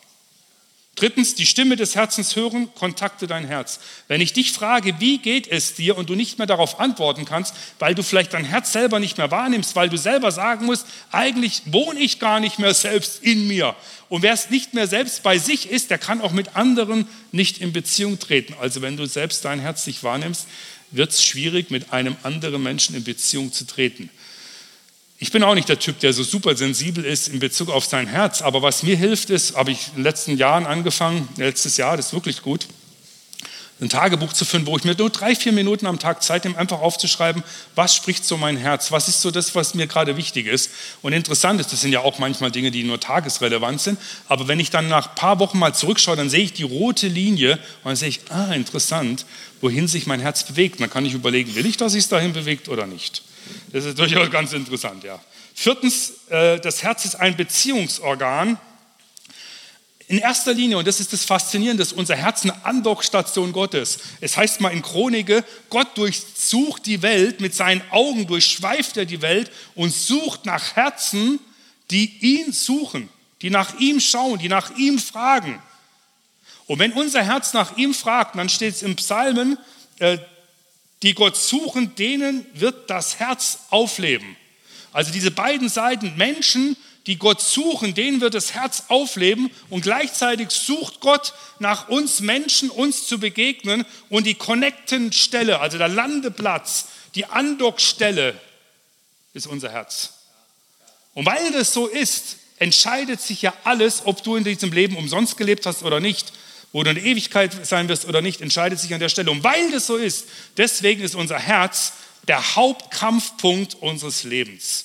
Drittens, 0.98 1.36
die 1.36 1.46
Stimme 1.46 1.76
des 1.76 1.94
Herzens 1.94 2.34
hören, 2.34 2.74
kontakte 2.74 3.28
dein 3.28 3.46
Herz. 3.46 3.78
Wenn 4.08 4.20
ich 4.20 4.32
dich 4.32 4.50
frage, 4.50 4.98
wie 4.98 5.18
geht 5.18 5.46
es 5.46 5.74
dir 5.74 5.96
und 5.96 6.10
du 6.10 6.16
nicht 6.16 6.38
mehr 6.38 6.48
darauf 6.48 6.80
antworten 6.80 7.24
kannst, 7.24 7.54
weil 7.78 7.94
du 7.94 8.02
vielleicht 8.02 8.34
dein 8.34 8.44
Herz 8.44 8.72
selber 8.72 8.98
nicht 8.98 9.16
mehr 9.16 9.30
wahrnimmst, 9.30 9.76
weil 9.76 9.88
du 9.88 9.96
selber 9.96 10.32
sagen 10.32 10.66
musst, 10.66 10.86
eigentlich 11.12 11.62
wohne 11.66 12.00
ich 12.00 12.18
gar 12.18 12.40
nicht 12.40 12.58
mehr 12.58 12.74
selbst 12.74 13.22
in 13.22 13.46
mir. 13.46 13.76
Und 14.08 14.22
wer 14.22 14.32
es 14.32 14.50
nicht 14.50 14.74
mehr 14.74 14.88
selbst 14.88 15.22
bei 15.22 15.38
sich 15.38 15.70
ist, 15.70 15.90
der 15.90 15.98
kann 15.98 16.20
auch 16.20 16.32
mit 16.32 16.56
anderen 16.56 17.06
nicht 17.30 17.58
in 17.58 17.72
Beziehung 17.72 18.18
treten. 18.18 18.54
Also 18.60 18.82
wenn 18.82 18.96
du 18.96 19.06
selbst 19.06 19.44
dein 19.44 19.60
Herz 19.60 19.86
nicht 19.86 20.02
wahrnimmst, 20.02 20.48
wird 20.90 21.12
es 21.12 21.24
schwierig, 21.24 21.70
mit 21.70 21.92
einem 21.92 22.16
anderen 22.24 22.60
Menschen 22.60 22.96
in 22.96 23.04
Beziehung 23.04 23.52
zu 23.52 23.68
treten. 23.68 24.10
Ich 25.20 25.32
bin 25.32 25.42
auch 25.42 25.56
nicht 25.56 25.68
der 25.68 25.80
Typ, 25.80 25.98
der 25.98 26.12
so 26.12 26.22
super 26.22 26.56
sensibel 26.56 27.04
ist 27.04 27.26
in 27.26 27.40
Bezug 27.40 27.70
auf 27.70 27.84
sein 27.84 28.06
Herz, 28.06 28.40
aber 28.40 28.62
was 28.62 28.84
mir 28.84 28.96
hilft, 28.96 29.30
ist, 29.30 29.56
habe 29.56 29.72
ich 29.72 29.88
in 29.88 29.94
den 29.96 30.04
letzten 30.04 30.36
Jahren 30.36 30.64
angefangen, 30.64 31.28
letztes 31.36 31.76
Jahr, 31.76 31.96
das 31.96 32.06
ist 32.06 32.12
wirklich 32.12 32.40
gut, 32.40 32.68
ein 33.80 33.88
Tagebuch 33.88 34.32
zu 34.32 34.44
führen, 34.44 34.64
wo 34.66 34.76
ich 34.76 34.84
mir 34.84 34.94
nur 34.94 35.10
drei, 35.10 35.34
vier 35.34 35.50
Minuten 35.50 35.86
am 35.86 35.98
Tag 35.98 36.22
Zeit 36.22 36.44
nehme, 36.44 36.56
einfach 36.56 36.80
aufzuschreiben, 36.80 37.42
was 37.74 37.96
spricht 37.96 38.24
so 38.24 38.36
mein 38.36 38.56
Herz, 38.56 38.92
was 38.92 39.08
ist 39.08 39.20
so 39.20 39.32
das, 39.32 39.56
was 39.56 39.74
mir 39.74 39.88
gerade 39.88 40.16
wichtig 40.16 40.46
ist. 40.46 40.70
Und 41.02 41.12
interessant 41.12 41.60
ist, 41.60 41.72
das 41.72 41.80
sind 41.80 41.92
ja 41.92 42.00
auch 42.00 42.20
manchmal 42.20 42.52
Dinge, 42.52 42.70
die 42.70 42.84
nur 42.84 43.00
tagesrelevant 43.00 43.80
sind, 43.80 43.98
aber 44.28 44.46
wenn 44.46 44.60
ich 44.60 44.70
dann 44.70 44.88
nach 44.88 45.08
ein 45.08 45.14
paar 45.16 45.40
Wochen 45.40 45.58
mal 45.58 45.74
zurückschaue, 45.74 46.16
dann 46.16 46.30
sehe 46.30 46.44
ich 46.44 46.52
die 46.52 46.62
rote 46.62 47.08
Linie 47.08 47.54
und 47.54 47.86
dann 47.86 47.96
sehe 47.96 48.08
ich, 48.08 48.20
ah, 48.30 48.52
interessant, 48.52 49.26
wohin 49.60 49.88
sich 49.88 50.06
mein 50.06 50.20
Herz 50.20 50.44
bewegt. 50.44 50.76
Und 50.76 50.82
dann 50.82 50.90
kann 50.90 51.04
ich 51.04 51.14
überlegen, 51.14 51.56
will 51.56 51.66
ich, 51.66 51.76
dass 51.76 51.94
es 51.94 52.08
dahin 52.08 52.32
bewegt 52.32 52.68
oder 52.68 52.86
nicht. 52.86 53.22
Das 53.72 53.84
ist 53.84 53.98
durchaus 53.98 54.30
ganz 54.30 54.52
interessant, 54.52 55.04
ja. 55.04 55.20
Viertens, 55.54 56.12
äh, 56.28 56.60
das 56.60 56.82
Herz 56.82 57.04
ist 57.04 57.16
ein 57.16 57.36
Beziehungsorgan. 57.36 58.58
In 60.06 60.18
erster 60.18 60.54
Linie, 60.54 60.78
und 60.78 60.86
das 60.86 61.00
ist 61.00 61.12
das 61.12 61.24
Faszinierende, 61.26 61.82
ist 61.82 61.92
unser 61.92 62.16
Herz 62.16 62.44
eine 62.44 62.64
Andockstation 62.64 63.52
Gottes. 63.52 63.98
Es 64.22 64.38
heißt 64.38 64.60
mal 64.62 64.70
in 64.70 64.80
Chronike, 64.80 65.44
Gott 65.68 65.98
durchsucht 65.98 66.86
die 66.86 67.02
Welt, 67.02 67.40
mit 67.40 67.54
seinen 67.54 67.82
Augen 67.90 68.26
durchschweift 68.26 68.96
er 68.96 69.04
die 69.04 69.20
Welt 69.20 69.50
und 69.74 69.92
sucht 69.92 70.46
nach 70.46 70.76
Herzen, 70.76 71.40
die 71.90 72.06
ihn 72.20 72.52
suchen, 72.52 73.10
die 73.42 73.50
nach 73.50 73.78
ihm 73.78 74.00
schauen, 74.00 74.38
die 74.38 74.48
nach 74.48 74.76
ihm 74.76 74.98
fragen. 74.98 75.60
Und 76.66 76.78
wenn 76.78 76.92
unser 76.92 77.22
Herz 77.22 77.52
nach 77.52 77.76
ihm 77.76 77.92
fragt, 77.92 78.36
dann 78.36 78.48
steht 78.48 78.76
es 78.76 78.82
im 78.82 78.96
Psalmen, 78.96 79.58
äh, 79.98 80.18
die 81.02 81.14
Gott 81.14 81.36
suchen, 81.36 81.94
denen 81.94 82.46
wird 82.54 82.90
das 82.90 83.18
Herz 83.18 83.60
aufleben. 83.70 84.36
Also 84.92 85.12
diese 85.12 85.30
beiden 85.30 85.68
Seiten, 85.68 86.16
Menschen, 86.16 86.76
die 87.06 87.16
Gott 87.16 87.40
suchen, 87.40 87.94
denen 87.94 88.20
wird 88.20 88.34
das 88.34 88.52
Herz 88.52 88.84
aufleben 88.88 89.50
und 89.70 89.82
gleichzeitig 89.82 90.50
sucht 90.50 91.00
Gott 91.00 91.32
nach 91.58 91.88
uns 91.88 92.20
Menschen, 92.20 92.68
uns 92.68 93.06
zu 93.06 93.18
begegnen 93.18 93.86
und 94.10 94.26
die 94.26 94.34
Connecten-Stelle, 94.34 95.60
also 95.60 95.78
der 95.78 95.88
Landeplatz, 95.88 96.88
die 97.14 97.24
Andockstelle 97.24 98.38
ist 99.32 99.46
unser 99.46 99.70
Herz. 99.70 100.14
Und 101.14 101.24
weil 101.26 101.50
das 101.52 101.72
so 101.72 101.86
ist, 101.86 102.36
entscheidet 102.58 103.20
sich 103.20 103.42
ja 103.42 103.54
alles, 103.64 104.02
ob 104.04 104.22
du 104.22 104.36
in 104.36 104.44
diesem 104.44 104.72
Leben 104.72 104.96
umsonst 104.96 105.36
gelebt 105.36 105.64
hast 105.64 105.82
oder 105.82 106.00
nicht, 106.00 106.32
wo 106.72 106.82
du 106.82 106.90
in 106.90 106.96
Ewigkeit 106.96 107.66
sein 107.66 107.88
wirst 107.88 108.04
oder 108.06 108.20
nicht, 108.20 108.40
entscheidet 108.40 108.78
sich 108.78 108.92
an 108.92 109.00
der 109.00 109.08
Stelle. 109.08 109.30
Und 109.30 109.44
weil 109.44 109.70
das 109.70 109.86
so 109.86 109.96
ist, 109.96 110.26
deswegen 110.56 111.02
ist 111.02 111.14
unser 111.14 111.38
Herz 111.38 111.92
der 112.26 112.56
Hauptkampfpunkt 112.56 113.74
unseres 113.76 114.24
Lebens. 114.24 114.84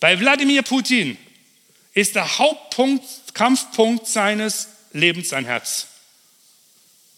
Bei 0.00 0.18
Wladimir 0.20 0.62
Putin 0.62 1.18
ist 1.94 2.14
der 2.14 2.38
Hauptpunkt, 2.38 3.04
Kampfpunkt 3.34 4.06
seines 4.06 4.68
Lebens 4.92 5.30
sein 5.30 5.44
Herz. 5.44 5.88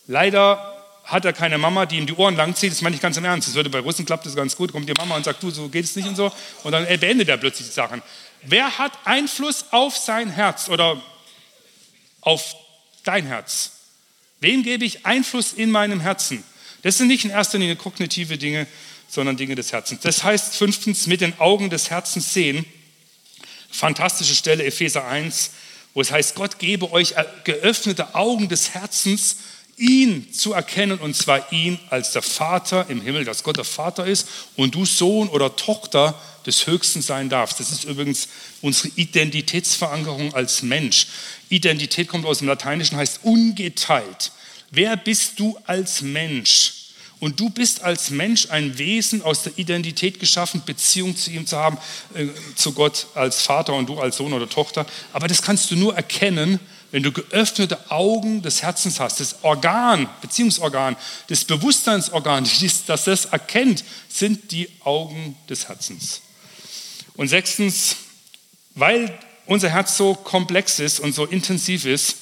Leider 0.06 0.76
hat 1.04 1.24
er 1.24 1.32
keine 1.32 1.58
Mama, 1.58 1.86
die 1.86 1.98
ihm 1.98 2.06
die 2.06 2.14
Ohren 2.14 2.36
langzieht. 2.36 2.72
Das 2.72 2.80
meine 2.82 2.96
ich 2.96 3.02
ganz 3.02 3.16
im 3.16 3.24
Ernst. 3.24 3.48
Das 3.48 3.54
würde 3.54 3.68
bei 3.68 3.80
Russen 3.80 4.06
klappt 4.06 4.26
das 4.26 4.34
ganz 4.34 4.56
gut. 4.56 4.72
Kommt 4.72 4.88
die 4.88 4.94
Mama 4.96 5.16
und 5.16 5.24
sagt, 5.24 5.42
du, 5.42 5.50
so 5.50 5.68
geht 5.68 5.84
es 5.84 5.96
nicht 5.96 6.08
und 6.08 6.16
so. 6.16 6.32
Und 6.62 6.72
dann 6.72 6.86
beendet 7.00 7.28
er 7.28 7.36
plötzlich 7.36 7.68
die 7.68 7.74
Sachen. 7.74 8.02
Wer 8.42 8.78
hat 8.78 8.92
Einfluss 9.04 9.66
auf 9.70 9.96
sein 9.96 10.30
Herz 10.30 10.68
oder 10.68 11.00
auf 12.22 12.54
dein 13.10 13.26
Herz? 13.26 13.72
Wem 14.38 14.62
gebe 14.62 14.84
ich 14.84 15.04
Einfluss 15.04 15.52
in 15.52 15.72
meinem 15.72 15.98
Herzen? 16.00 16.44
Das 16.82 16.96
sind 16.96 17.08
nicht 17.08 17.24
in 17.24 17.30
erster 17.30 17.58
Linie 17.58 17.74
kognitive 17.74 18.38
Dinge, 18.38 18.68
sondern 19.08 19.36
Dinge 19.36 19.56
des 19.56 19.72
Herzens. 19.72 20.00
Das 20.02 20.22
heißt 20.22 20.54
fünftens, 20.54 21.08
mit 21.08 21.20
den 21.20 21.38
Augen 21.40 21.70
des 21.70 21.90
Herzens 21.90 22.32
sehen. 22.32 22.64
Fantastische 23.68 24.36
Stelle, 24.36 24.64
Epheser 24.64 25.08
1, 25.08 25.50
wo 25.92 26.00
es 26.00 26.12
heißt, 26.12 26.36
Gott 26.36 26.60
gebe 26.60 26.92
euch 26.92 27.14
geöffnete 27.42 28.14
Augen 28.14 28.48
des 28.48 28.74
Herzens, 28.74 29.38
ihn 29.80 30.32
zu 30.32 30.52
erkennen, 30.52 30.98
und 30.98 31.16
zwar 31.16 31.52
ihn 31.52 31.78
als 31.88 32.12
der 32.12 32.22
Vater 32.22 32.86
im 32.88 33.00
Himmel, 33.00 33.24
dass 33.24 33.42
Gott 33.42 33.56
der 33.56 33.64
Vater 33.64 34.06
ist 34.06 34.28
und 34.56 34.74
du 34.74 34.84
Sohn 34.84 35.28
oder 35.28 35.56
Tochter 35.56 36.14
des 36.46 36.66
Höchsten 36.66 37.02
sein 37.02 37.28
darfst. 37.28 37.60
Das 37.60 37.70
ist 37.70 37.84
übrigens 37.84 38.28
unsere 38.60 38.88
Identitätsverankerung 38.96 40.34
als 40.34 40.62
Mensch. 40.62 41.06
Identität 41.48 42.08
kommt 42.08 42.26
aus 42.26 42.38
dem 42.38 42.48
Lateinischen, 42.48 42.96
heißt 42.96 43.20
ungeteilt. 43.22 44.32
Wer 44.70 44.96
bist 44.96 45.40
du 45.40 45.58
als 45.66 46.02
Mensch? 46.02 46.74
Und 47.18 47.38
du 47.38 47.50
bist 47.50 47.82
als 47.82 48.10
Mensch 48.10 48.48
ein 48.48 48.78
Wesen 48.78 49.20
aus 49.22 49.42
der 49.42 49.52
Identität 49.58 50.18
geschaffen, 50.18 50.62
Beziehung 50.64 51.14
zu 51.16 51.30
ihm 51.30 51.46
zu 51.46 51.56
haben, 51.58 51.76
äh, 52.14 52.28
zu 52.56 52.72
Gott 52.72 53.08
als 53.14 53.42
Vater 53.42 53.74
und 53.74 53.88
du 53.88 54.00
als 54.00 54.16
Sohn 54.16 54.32
oder 54.32 54.48
Tochter. 54.48 54.86
Aber 55.12 55.28
das 55.28 55.42
kannst 55.42 55.70
du 55.70 55.76
nur 55.76 55.94
erkennen, 55.94 56.58
wenn 56.90 57.02
du 57.02 57.12
geöffnete 57.12 57.90
Augen 57.90 58.42
des 58.42 58.62
Herzens 58.62 59.00
hast. 59.00 59.20
Das 59.20 59.42
Organ, 59.42 60.08
Beziehungsorgan, 60.20 60.96
das 61.28 61.44
Bewusstseinsorgan, 61.44 62.48
das 62.86 63.04
das 63.04 63.24
erkennt, 63.26 63.84
sind 64.08 64.50
die 64.52 64.68
Augen 64.80 65.36
des 65.48 65.68
Herzens. 65.68 66.22
Und 67.14 67.28
sechstens, 67.28 67.96
weil 68.74 69.18
unser 69.46 69.68
Herz 69.68 69.96
so 69.96 70.14
komplex 70.14 70.78
ist 70.78 71.00
und 71.00 71.14
so 71.14 71.26
intensiv 71.26 71.84
ist, 71.84 72.16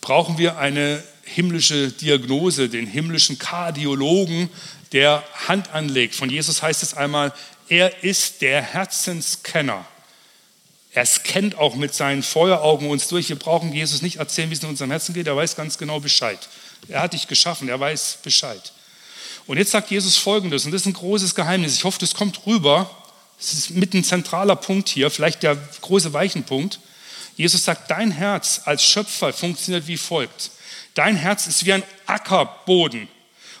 brauchen 0.00 0.38
wir 0.38 0.58
eine 0.58 1.02
himmlische 1.22 1.90
Diagnose, 1.90 2.68
den 2.68 2.86
himmlischen 2.86 3.38
Kardiologen, 3.38 4.48
der 4.92 5.22
Hand 5.46 5.70
anlegt. 5.72 6.14
Von 6.14 6.30
Jesus 6.30 6.62
heißt 6.62 6.82
es 6.82 6.94
einmal, 6.94 7.34
er 7.68 8.02
ist 8.02 8.40
der 8.40 8.62
Herzenskenner. 8.62 9.84
Er 10.92 11.04
scannt 11.06 11.56
auch 11.56 11.74
mit 11.74 11.94
seinen 11.94 12.22
Feueraugen 12.22 12.88
uns 12.88 13.08
durch. 13.08 13.28
Wir 13.28 13.38
brauchen 13.38 13.72
Jesus 13.72 14.02
nicht 14.02 14.16
erzählen, 14.16 14.50
wie 14.50 14.54
es 14.54 14.62
in 14.62 14.68
unserem 14.68 14.90
Herzen 14.90 15.14
geht. 15.14 15.26
Er 15.26 15.36
weiß 15.36 15.54
ganz 15.54 15.78
genau 15.78 16.00
Bescheid. 16.00 16.38
Er 16.88 17.02
hat 17.02 17.12
dich 17.12 17.28
geschaffen, 17.28 17.68
er 17.68 17.78
weiß 17.78 18.18
Bescheid. 18.22 18.72
Und 19.46 19.58
jetzt 19.58 19.70
sagt 19.70 19.90
Jesus 19.90 20.16
Folgendes, 20.16 20.64
und 20.64 20.72
das 20.72 20.82
ist 20.82 20.86
ein 20.86 20.92
großes 20.92 21.34
Geheimnis. 21.34 21.74
Ich 21.74 21.84
hoffe, 21.84 21.98
das 21.98 22.14
kommt 22.14 22.46
rüber. 22.46 22.90
Das 23.38 23.52
ist 23.52 23.70
mit 23.70 23.94
ein 23.94 24.04
zentraler 24.04 24.56
Punkt 24.56 24.88
hier, 24.88 25.10
vielleicht 25.10 25.42
der 25.42 25.56
große 25.80 26.12
Weichenpunkt. 26.12 26.80
Jesus 27.36 27.64
sagt, 27.64 27.90
dein 27.90 28.10
Herz 28.10 28.62
als 28.64 28.82
Schöpfer 28.82 29.32
funktioniert 29.32 29.86
wie 29.86 29.96
folgt. 29.96 30.50
Dein 30.94 31.14
Herz 31.14 31.46
ist 31.46 31.64
wie 31.64 31.72
ein 31.72 31.84
Ackerboden. 32.06 33.08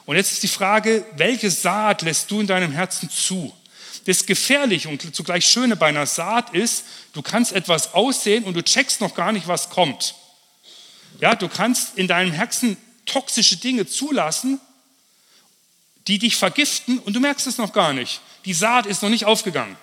Und 0.04 0.16
jetzt 0.16 0.32
ist 0.32 0.42
die 0.42 0.48
Frage, 0.48 1.04
welche 1.16 1.50
Saat 1.50 2.02
lässt 2.02 2.30
du 2.30 2.40
in 2.40 2.46
deinem 2.48 2.72
Herzen 2.72 3.08
zu? 3.08 3.54
Das 4.08 4.24
Gefährliche 4.24 4.88
und 4.88 5.14
zugleich 5.14 5.44
Schöne 5.44 5.76
bei 5.76 5.88
einer 5.88 6.06
Saat 6.06 6.54
ist, 6.54 6.84
du 7.12 7.20
kannst 7.20 7.52
etwas 7.52 7.92
aussehen 7.92 8.44
und 8.44 8.54
du 8.54 8.64
checkst 8.64 9.02
noch 9.02 9.14
gar 9.14 9.32
nicht, 9.32 9.48
was 9.48 9.68
kommt. 9.68 10.14
Ja, 11.20 11.34
du 11.34 11.46
kannst 11.46 11.98
in 11.98 12.08
deinem 12.08 12.32
Herzen 12.32 12.78
toxische 13.04 13.58
Dinge 13.58 13.86
zulassen, 13.86 14.62
die 16.06 16.18
dich 16.18 16.36
vergiften 16.36 16.98
und 17.00 17.16
du 17.16 17.20
merkst 17.20 17.46
es 17.48 17.58
noch 17.58 17.74
gar 17.74 17.92
nicht. 17.92 18.22
Die 18.46 18.54
Saat 18.54 18.86
ist 18.86 19.02
noch 19.02 19.10
nicht 19.10 19.26
aufgegangen. 19.26 19.76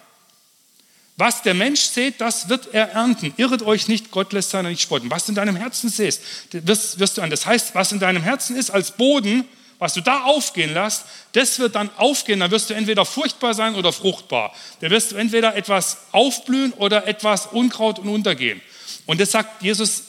Was 1.18 1.44
der 1.44 1.54
Mensch 1.54 1.82
sät, 1.82 2.20
das 2.20 2.50
wird 2.50 2.74
er 2.74 2.94
ernten. 2.94 3.32
Irret 3.38 3.62
euch 3.62 3.88
nicht, 3.88 4.10
Gott 4.10 4.34
lässt 4.34 4.50
seiner 4.50 4.70
nicht 4.70 4.82
spotten. 4.82 5.12
Was 5.12 5.30
in 5.30 5.36
deinem 5.36 5.56
Herzen 5.56 5.88
säst, 5.88 6.24
wirst, 6.50 6.98
wirst 6.98 7.20
du 7.20 7.22
an. 7.22 7.30
Das 7.30 7.46
heißt, 7.46 7.76
was 7.76 7.92
in 7.92 8.00
deinem 8.00 8.24
Herzen 8.24 8.56
ist 8.56 8.72
als 8.72 8.98
Boden, 8.98 9.48
was 9.80 9.94
du 9.94 10.02
da 10.02 10.24
aufgehen 10.24 10.74
lässt, 10.74 11.06
das 11.34 11.60
wird 11.60 11.76
dann 11.76 11.90
aufgehen. 11.98 12.40
Dann 12.40 12.52
wirst 12.52 12.70
du 12.70 12.74
entweder 12.74 13.06
furchtbar 13.06 13.54
sein 13.54 13.76
oder 13.76 13.92
fruchtbar. 13.92 14.54
Da 14.80 14.90
wirst 14.90 15.12
du 15.12 15.16
entweder 15.16 15.56
etwas 15.56 15.98
aufblühen 16.12 16.72
oder 16.74 17.08
etwas 17.08 17.48
Unkraut 17.48 18.00
und 18.00 18.10
untergehen. 18.10 18.62
Und 19.06 19.20
das 19.20 19.32
sagt 19.32 19.62
Jesus 19.62 20.04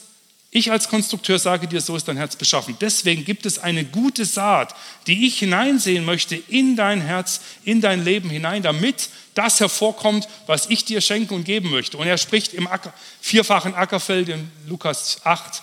ich 0.49 0.71
als 0.71 0.87
Konstrukteur 0.87 1.39
sage 1.39 1.67
dir, 1.67 1.81
so 1.81 1.95
ist 1.95 2.07
dein 2.07 2.17
Herz 2.17 2.35
beschaffen. 2.35 2.77
Deswegen 2.79 3.25
gibt 3.25 3.45
es 3.45 3.59
eine 3.59 3.83
gute 3.83 4.25
Saat, 4.25 4.73
die 5.05 5.27
ich 5.27 5.39
hineinsehen 5.39 6.05
möchte 6.05 6.35
in 6.35 6.75
dein 6.77 7.01
Herz, 7.01 7.41
in 7.65 7.81
dein 7.81 8.03
Leben 8.03 8.29
hinein, 8.29 8.63
damit 8.63 9.09
das 9.33 9.59
hervorkommt, 9.59 10.27
was 10.47 10.69
ich 10.69 10.85
dir 10.85 11.01
schenken 11.01 11.33
und 11.33 11.43
geben 11.43 11.69
möchte. 11.69 11.97
Und 11.97 12.07
er 12.07 12.17
spricht 12.17 12.53
im 12.53 12.65
Acker, 12.65 12.93
vierfachen 13.19 13.75
Ackerfeld 13.75 14.29
in 14.29 14.49
Lukas 14.67 15.19
8 15.25 15.61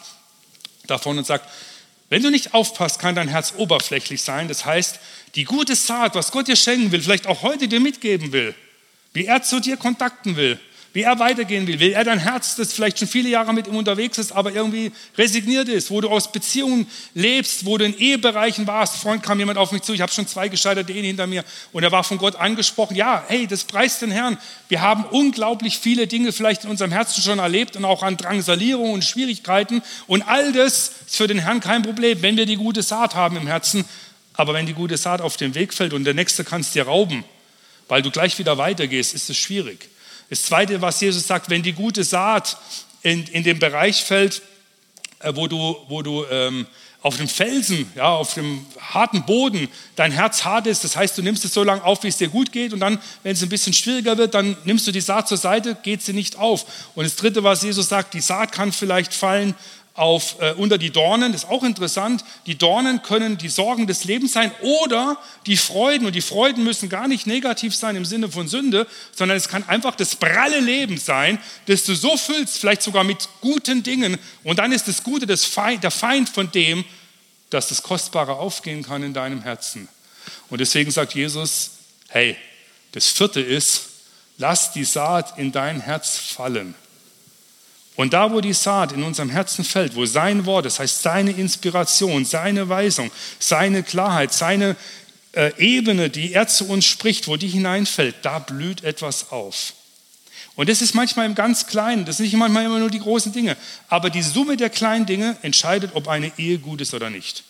davon 0.86 1.16
und 1.16 1.26
sagt, 1.26 1.48
wenn 2.14 2.22
du 2.22 2.30
nicht 2.30 2.54
aufpasst, 2.54 3.00
kann 3.00 3.16
dein 3.16 3.26
Herz 3.26 3.54
oberflächlich 3.56 4.22
sein. 4.22 4.46
Das 4.46 4.64
heißt, 4.64 5.00
die 5.34 5.42
gute 5.42 5.74
Saat, 5.74 6.14
was 6.14 6.30
Gott 6.30 6.46
dir 6.46 6.54
schenken 6.54 6.92
will, 6.92 7.02
vielleicht 7.02 7.26
auch 7.26 7.42
heute 7.42 7.66
dir 7.66 7.80
mitgeben 7.80 8.30
will, 8.30 8.54
wie 9.14 9.26
er 9.26 9.42
zu 9.42 9.58
dir 9.58 9.76
kontakten 9.76 10.36
will, 10.36 10.60
wie 10.94 11.02
er 11.02 11.18
weitergehen 11.18 11.66
will. 11.66 11.80
Will 11.80 11.92
er 11.92 12.04
dein 12.04 12.20
Herz, 12.20 12.54
das 12.54 12.72
vielleicht 12.72 13.00
schon 13.00 13.08
viele 13.08 13.28
Jahre 13.28 13.52
mit 13.52 13.66
ihm 13.66 13.74
unterwegs 13.74 14.16
ist, 14.16 14.30
aber 14.30 14.52
irgendwie 14.52 14.92
resigniert 15.18 15.68
ist, 15.68 15.90
wo 15.90 16.00
du 16.00 16.08
aus 16.08 16.30
Beziehungen 16.30 16.86
lebst, 17.14 17.66
wo 17.66 17.76
du 17.76 17.84
in 17.84 17.98
Ehebereichen 17.98 18.68
warst. 18.68 18.96
Freund 18.96 19.20
kam 19.20 19.40
jemand 19.40 19.58
auf 19.58 19.72
mich 19.72 19.82
zu, 19.82 19.92
ich 19.92 20.00
habe 20.00 20.12
schon 20.12 20.28
zwei 20.28 20.48
gescheiterte 20.48 20.92
Ehen 20.92 21.04
hinter 21.04 21.26
mir 21.26 21.44
und 21.72 21.82
er 21.82 21.90
war 21.90 22.04
von 22.04 22.16
Gott 22.16 22.36
angesprochen. 22.36 22.94
Ja, 22.94 23.24
hey, 23.26 23.48
das 23.48 23.64
preist 23.64 24.02
den 24.02 24.12
Herrn. 24.12 24.38
Wir 24.68 24.82
haben 24.82 25.04
unglaublich 25.04 25.80
viele 25.80 26.06
Dinge 26.06 26.32
vielleicht 26.32 26.62
in 26.62 26.70
unserem 26.70 26.92
Herzen 26.92 27.22
schon 27.22 27.40
erlebt 27.40 27.74
und 27.74 27.84
auch 27.84 28.04
an 28.04 28.16
Drangsalierung 28.16 28.92
und 28.92 29.04
Schwierigkeiten 29.04 29.82
und 30.06 30.22
all 30.22 30.52
das 30.52 30.92
ist 31.06 31.16
für 31.16 31.26
den 31.26 31.40
Herrn 31.40 31.58
kein 31.58 31.82
Problem, 31.82 32.22
wenn 32.22 32.36
wir 32.36 32.46
die 32.46 32.56
gute 32.56 32.84
Saat 32.84 33.16
haben 33.16 33.36
im 33.36 33.48
Herzen. 33.48 33.84
Aber 34.34 34.54
wenn 34.54 34.66
die 34.66 34.74
gute 34.74 34.96
Saat 34.96 35.20
auf 35.20 35.36
den 35.36 35.56
Weg 35.56 35.74
fällt 35.74 35.92
und 35.92 36.04
der 36.04 36.14
Nächste 36.14 36.44
kann 36.44 36.60
es 36.60 36.70
dir 36.70 36.84
rauben, 36.84 37.24
weil 37.88 38.02
du 38.02 38.12
gleich 38.12 38.38
wieder 38.38 38.58
weitergehst, 38.58 39.12
ist 39.12 39.28
es 39.28 39.36
schwierig. 39.36 39.88
Das 40.30 40.42
Zweite, 40.42 40.80
was 40.80 41.00
Jesus 41.00 41.26
sagt, 41.26 41.50
wenn 41.50 41.62
die 41.62 41.72
gute 41.72 42.04
Saat 42.04 42.56
in, 43.02 43.24
in 43.26 43.44
den 43.44 43.58
Bereich 43.58 44.02
fällt, 44.02 44.42
äh, 45.20 45.32
wo 45.34 45.46
du, 45.46 45.76
wo 45.88 46.02
du 46.02 46.24
ähm, 46.30 46.66
auf 47.02 47.18
dem 47.18 47.28
Felsen, 47.28 47.86
ja, 47.96 48.08
auf 48.08 48.32
dem 48.32 48.64
harten 48.80 49.26
Boden 49.26 49.68
dein 49.94 50.10
Herz 50.10 50.42
hart 50.44 50.66
ist, 50.66 50.84
das 50.84 50.96
heißt, 50.96 51.18
du 51.18 51.22
nimmst 51.22 51.44
es 51.44 51.52
so 51.52 51.62
lange 51.62 51.84
auf, 51.84 52.02
wie 52.02 52.08
es 52.08 52.16
dir 52.16 52.28
gut 52.28 52.50
geht 52.50 52.72
und 52.72 52.80
dann, 52.80 52.98
wenn 53.22 53.32
es 53.32 53.42
ein 53.42 53.50
bisschen 53.50 53.74
schwieriger 53.74 54.16
wird, 54.16 54.32
dann 54.32 54.56
nimmst 54.64 54.86
du 54.86 54.92
die 54.92 55.02
Saat 55.02 55.28
zur 55.28 55.36
Seite, 55.36 55.76
geht 55.82 56.02
sie 56.02 56.14
nicht 56.14 56.36
auf. 56.36 56.64
Und 56.94 57.04
das 57.04 57.16
Dritte, 57.16 57.44
was 57.44 57.62
Jesus 57.62 57.90
sagt, 57.90 58.14
die 58.14 58.22
Saat 58.22 58.52
kann 58.52 58.72
vielleicht 58.72 59.12
fallen 59.12 59.54
auf, 59.94 60.40
äh, 60.40 60.52
unter 60.54 60.76
die 60.76 60.90
Dornen. 60.90 61.32
Das 61.32 61.44
ist 61.44 61.50
auch 61.50 61.62
interessant. 61.62 62.24
Die 62.46 62.58
Dornen 62.58 63.02
können 63.02 63.38
die 63.38 63.48
Sorgen 63.48 63.86
des 63.86 64.04
Lebens 64.04 64.32
sein 64.32 64.50
oder 64.60 65.16
die 65.46 65.56
Freuden. 65.56 66.06
Und 66.06 66.14
die 66.14 66.20
Freuden 66.20 66.64
müssen 66.64 66.88
gar 66.88 67.06
nicht 67.06 67.26
negativ 67.26 67.74
sein 67.74 67.94
im 67.94 68.04
Sinne 68.04 68.28
von 68.28 68.48
Sünde, 68.48 68.88
sondern 69.12 69.36
es 69.36 69.48
kann 69.48 69.66
einfach 69.68 69.94
das 69.94 70.16
pralle 70.16 70.58
Leben 70.58 70.98
sein, 70.98 71.38
das 71.66 71.84
du 71.84 71.94
so 71.94 72.16
füllst, 72.16 72.58
vielleicht 72.58 72.82
sogar 72.82 73.04
mit 73.04 73.28
guten 73.40 73.84
Dingen. 73.84 74.18
Und 74.42 74.58
dann 74.58 74.72
ist 74.72 74.88
das 74.88 75.04
Gute 75.04 75.26
das 75.26 75.44
Feind, 75.44 75.84
der 75.84 75.92
Feind 75.92 76.28
von 76.28 76.50
dem, 76.50 76.84
dass 77.50 77.68
das 77.68 77.84
Kostbare 77.84 78.34
aufgehen 78.34 78.82
kann 78.82 79.04
in 79.04 79.14
deinem 79.14 79.42
Herzen. 79.42 79.88
Und 80.50 80.60
deswegen 80.60 80.90
sagt 80.90 81.14
Jesus, 81.14 81.70
hey, 82.08 82.36
das 82.92 83.08
vierte 83.08 83.40
ist, 83.40 83.82
lass 84.38 84.72
die 84.72 84.84
Saat 84.84 85.38
in 85.38 85.52
dein 85.52 85.80
Herz 85.80 86.18
fallen. 86.18 86.74
Und 87.96 88.12
da, 88.12 88.32
wo 88.32 88.40
die 88.40 88.52
Saat 88.52 88.92
in 88.92 89.04
unserem 89.04 89.30
Herzen 89.30 89.64
fällt, 89.64 89.94
wo 89.94 90.04
sein 90.04 90.46
Wort, 90.46 90.66
das 90.66 90.80
heißt 90.80 91.02
seine 91.02 91.30
Inspiration, 91.30 92.24
seine 92.24 92.68
Weisung, 92.68 93.10
seine 93.38 93.84
Klarheit, 93.84 94.32
seine 94.32 94.76
äh, 95.32 95.52
Ebene, 95.58 96.10
die 96.10 96.32
er 96.32 96.48
zu 96.48 96.68
uns 96.68 96.84
spricht, 96.86 97.28
wo 97.28 97.36
die 97.36 97.48
hineinfällt, 97.48 98.16
da 98.22 98.40
blüht 98.40 98.82
etwas 98.82 99.30
auf. 99.30 99.74
Und 100.56 100.68
das 100.68 100.82
ist 100.82 100.94
manchmal 100.94 101.26
im 101.26 101.34
ganz 101.34 101.66
Kleinen, 101.66 102.04
das 102.04 102.16
sind 102.16 102.26
nicht 102.26 102.36
manchmal 102.36 102.64
immer 102.64 102.78
nur 102.78 102.90
die 102.90 103.00
großen 103.00 103.32
Dinge. 103.32 103.56
Aber 103.88 104.10
die 104.10 104.22
Summe 104.22 104.56
der 104.56 104.70
kleinen 104.70 105.06
Dinge 105.06 105.36
entscheidet, 105.42 105.92
ob 105.94 106.08
eine 106.08 106.32
Ehe 106.36 106.58
gut 106.58 106.80
ist 106.80 106.94
oder 106.94 107.10
nicht. 107.10 107.44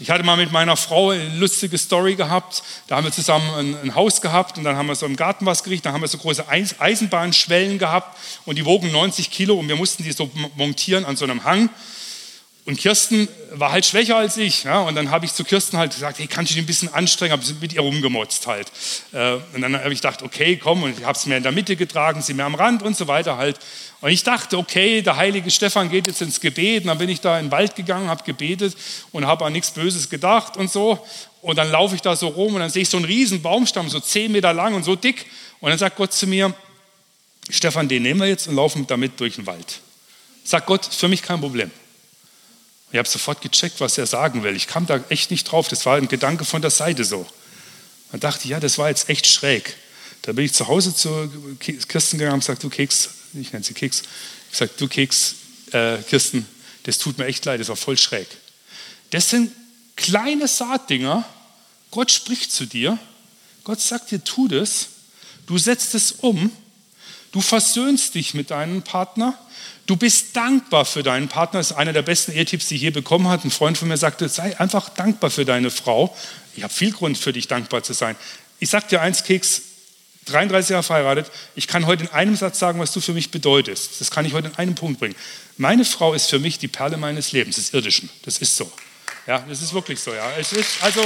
Ich 0.00 0.10
hatte 0.10 0.22
mal 0.22 0.36
mit 0.36 0.52
meiner 0.52 0.76
Frau 0.76 1.10
eine 1.10 1.36
lustige 1.36 1.76
Story 1.76 2.14
gehabt. 2.14 2.62
Da 2.86 2.96
haben 2.96 3.04
wir 3.04 3.10
zusammen 3.10 3.50
ein, 3.54 3.76
ein, 3.82 3.94
Haus 3.96 4.20
gehabt 4.20 4.56
und 4.56 4.62
dann 4.62 4.76
haben 4.76 4.86
wir 4.86 4.94
so 4.94 5.06
im 5.06 5.16
Garten 5.16 5.44
was 5.44 5.64
gerichtet. 5.64 5.86
Da 5.86 5.92
haben 5.92 6.02
wir 6.02 6.08
so 6.08 6.18
große 6.18 6.44
Eisenbahnschwellen 6.48 7.78
gehabt 7.78 8.16
und 8.46 8.56
die 8.56 8.64
wogen 8.64 8.92
90 8.92 9.30
Kilo 9.30 9.56
und 9.56 9.66
wir 9.66 9.74
mussten 9.74 10.04
die 10.04 10.12
so 10.12 10.30
montieren 10.56 11.04
an 11.04 11.16
so 11.16 11.24
einem 11.24 11.42
Hang. 11.42 11.68
Und 12.68 12.76
Kirsten 12.76 13.28
war 13.52 13.72
halt 13.72 13.86
schwächer 13.86 14.16
als 14.16 14.36
ich. 14.36 14.64
Ja? 14.64 14.80
Und 14.80 14.94
dann 14.94 15.10
habe 15.10 15.24
ich 15.24 15.32
zu 15.32 15.42
Kirsten 15.42 15.78
halt 15.78 15.94
gesagt, 15.94 16.18
hey, 16.18 16.26
kannst 16.26 16.50
du 16.50 16.54
dich 16.54 16.62
ein 16.62 16.66
bisschen 16.66 16.92
anstrengen? 16.92 17.32
Habe 17.32 17.42
mit 17.62 17.72
ihr 17.72 17.80
rumgemotzt 17.80 18.46
halt. 18.46 18.70
Äh, 19.12 19.36
und 19.54 19.62
dann 19.62 19.74
habe 19.74 19.90
ich 19.90 20.00
gedacht, 20.02 20.20
okay, 20.20 20.58
komm. 20.58 20.82
Und 20.82 20.98
ich 20.98 21.02
habe 21.02 21.16
es 21.16 21.24
mehr 21.24 21.38
in 21.38 21.42
der 21.42 21.52
Mitte 21.52 21.76
getragen, 21.76 22.20
sie 22.20 22.34
mehr 22.34 22.44
am 22.44 22.54
Rand 22.54 22.82
und 22.82 22.94
so 22.94 23.08
weiter 23.08 23.38
halt. 23.38 23.58
Und 24.02 24.10
ich 24.10 24.22
dachte, 24.22 24.58
okay, 24.58 25.00
der 25.00 25.16
heilige 25.16 25.50
Stefan 25.50 25.88
geht 25.88 26.08
jetzt 26.08 26.20
ins 26.20 26.40
Gebet. 26.40 26.82
Und 26.82 26.88
dann 26.88 26.98
bin 26.98 27.08
ich 27.08 27.22
da 27.22 27.38
in 27.38 27.46
den 27.46 27.52
Wald 27.52 27.74
gegangen, 27.74 28.10
habe 28.10 28.22
gebetet 28.22 28.76
und 29.12 29.26
habe 29.26 29.46
an 29.46 29.54
nichts 29.54 29.70
Böses 29.70 30.10
gedacht 30.10 30.58
und 30.58 30.70
so. 30.70 31.02
Und 31.40 31.56
dann 31.56 31.70
laufe 31.70 31.94
ich 31.94 32.02
da 32.02 32.16
so 32.16 32.28
rum 32.28 32.52
und 32.52 32.60
dann 32.60 32.68
sehe 32.68 32.82
ich 32.82 32.90
so 32.90 32.98
einen 32.98 33.06
riesen 33.06 33.40
Baumstamm, 33.40 33.88
so 33.88 33.98
zehn 33.98 34.30
Meter 34.30 34.52
lang 34.52 34.74
und 34.74 34.84
so 34.84 34.94
dick. 34.94 35.24
Und 35.60 35.70
dann 35.70 35.78
sagt 35.78 35.96
Gott 35.96 36.12
zu 36.12 36.26
mir, 36.26 36.52
Stefan, 37.48 37.88
den 37.88 38.02
nehmen 38.02 38.20
wir 38.20 38.28
jetzt 38.28 38.46
und 38.46 38.56
laufen 38.56 38.86
damit 38.86 39.18
durch 39.18 39.36
den 39.36 39.46
Wald. 39.46 39.80
Sagt 40.44 40.66
Gott, 40.66 40.84
für 40.84 41.08
mich 41.08 41.22
kein 41.22 41.40
Problem. 41.40 41.70
Ich 42.90 42.98
habe 42.98 43.08
sofort 43.08 43.42
gecheckt, 43.42 43.80
was 43.80 43.98
er 43.98 44.06
sagen 44.06 44.42
will. 44.42 44.56
Ich 44.56 44.66
kam 44.66 44.86
da 44.86 45.02
echt 45.08 45.30
nicht 45.30 45.44
drauf. 45.44 45.68
Das 45.68 45.84
war 45.84 45.96
ein 45.96 46.08
Gedanke 46.08 46.44
von 46.44 46.62
der 46.62 46.70
Seite 46.70 47.04
so. 47.04 47.26
Man 48.10 48.20
dachte, 48.20 48.48
ja, 48.48 48.60
das 48.60 48.78
war 48.78 48.88
jetzt 48.88 49.08
echt 49.08 49.26
schräg. 49.26 49.76
Da 50.22 50.32
bin 50.32 50.44
ich 50.44 50.52
zu 50.52 50.68
Hause 50.68 50.94
zu 50.94 51.30
Kirsten 51.58 52.18
gegangen 52.18 52.34
und 52.34 52.40
gesagt, 52.40 52.62
du 52.62 52.70
Keks, 52.70 53.10
ich 53.34 53.52
nenne 53.52 53.64
sie 53.64 53.74
Keks, 53.74 54.02
ich 54.50 54.56
sage, 54.56 54.70
du 54.76 54.88
Keks, 54.88 55.34
äh, 55.72 55.98
Kirsten, 55.98 56.46
das 56.84 56.98
tut 56.98 57.18
mir 57.18 57.26
echt 57.26 57.44
leid, 57.44 57.60
das 57.60 57.68
war 57.68 57.76
voll 57.76 57.98
schräg. 57.98 58.26
Das 59.10 59.30
sind 59.30 59.52
kleine 59.96 60.48
Saatdinger. 60.48 61.24
Gott 61.90 62.10
spricht 62.10 62.52
zu 62.52 62.66
dir. 62.66 62.98
Gott 63.64 63.80
sagt 63.80 64.10
dir, 64.10 64.22
tu 64.22 64.48
das. 64.48 64.88
Du 65.46 65.58
setzt 65.58 65.94
es 65.94 66.12
um. 66.12 66.50
Du 67.32 67.40
versöhnst 67.40 68.14
dich 68.14 68.34
mit 68.34 68.50
deinem 68.50 68.82
Partner. 68.82 69.38
Du 69.86 69.96
bist 69.96 70.36
dankbar 70.36 70.84
für 70.84 71.02
deinen 71.02 71.28
Partner. 71.28 71.60
Das 71.60 71.72
ist 71.72 71.76
einer 71.76 71.92
der 71.92 72.02
besten 72.02 72.32
Ehetipps, 72.32 72.68
die 72.68 72.76
ich 72.76 72.82
je 72.82 72.90
bekommen 72.90 73.28
habe. 73.28 73.44
Ein 73.44 73.50
Freund 73.50 73.76
von 73.78 73.88
mir 73.88 73.96
sagte, 73.96 74.28
sei 74.28 74.58
einfach 74.58 74.88
dankbar 74.90 75.30
für 75.30 75.44
deine 75.44 75.70
Frau. 75.70 76.14
Ich 76.56 76.62
habe 76.62 76.72
viel 76.72 76.92
Grund 76.92 77.18
für 77.18 77.32
dich 77.32 77.48
dankbar 77.48 77.82
zu 77.82 77.92
sein. 77.92 78.16
Ich 78.60 78.70
sage 78.70 78.86
dir 78.88 79.00
eins, 79.00 79.24
Keks, 79.24 79.62
33 80.26 80.70
Jahre 80.70 80.82
verheiratet. 80.82 81.30
Ich 81.54 81.66
kann 81.68 81.86
heute 81.86 82.04
in 82.04 82.10
einem 82.10 82.36
Satz 82.36 82.58
sagen, 82.58 82.78
was 82.80 82.92
du 82.92 83.00
für 83.00 83.12
mich 83.12 83.30
bedeutest. 83.30 84.00
Das 84.00 84.10
kann 84.10 84.24
ich 84.24 84.32
heute 84.32 84.48
in 84.48 84.54
einem 84.56 84.74
Punkt 84.74 85.00
bringen. 85.00 85.16
Meine 85.56 85.84
Frau 85.84 86.14
ist 86.14 86.28
für 86.28 86.38
mich 86.38 86.58
die 86.58 86.68
Perle 86.68 86.96
meines 86.96 87.32
Lebens, 87.32 87.56
des 87.56 87.72
Irdischen. 87.72 88.10
Das 88.22 88.38
ist 88.38 88.56
so. 88.56 88.70
Ja, 89.26 89.44
das 89.48 89.62
ist 89.62 89.72
wirklich 89.72 90.00
so. 90.00 90.12
Ja, 90.12 90.30
ist, 90.32 90.54
also, 90.80 91.02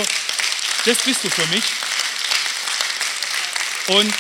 das 0.87 0.99
bist 1.05 1.25
du 1.25 1.31
für 1.31 1.47
mich. 1.47 1.65
Und 3.89 4.13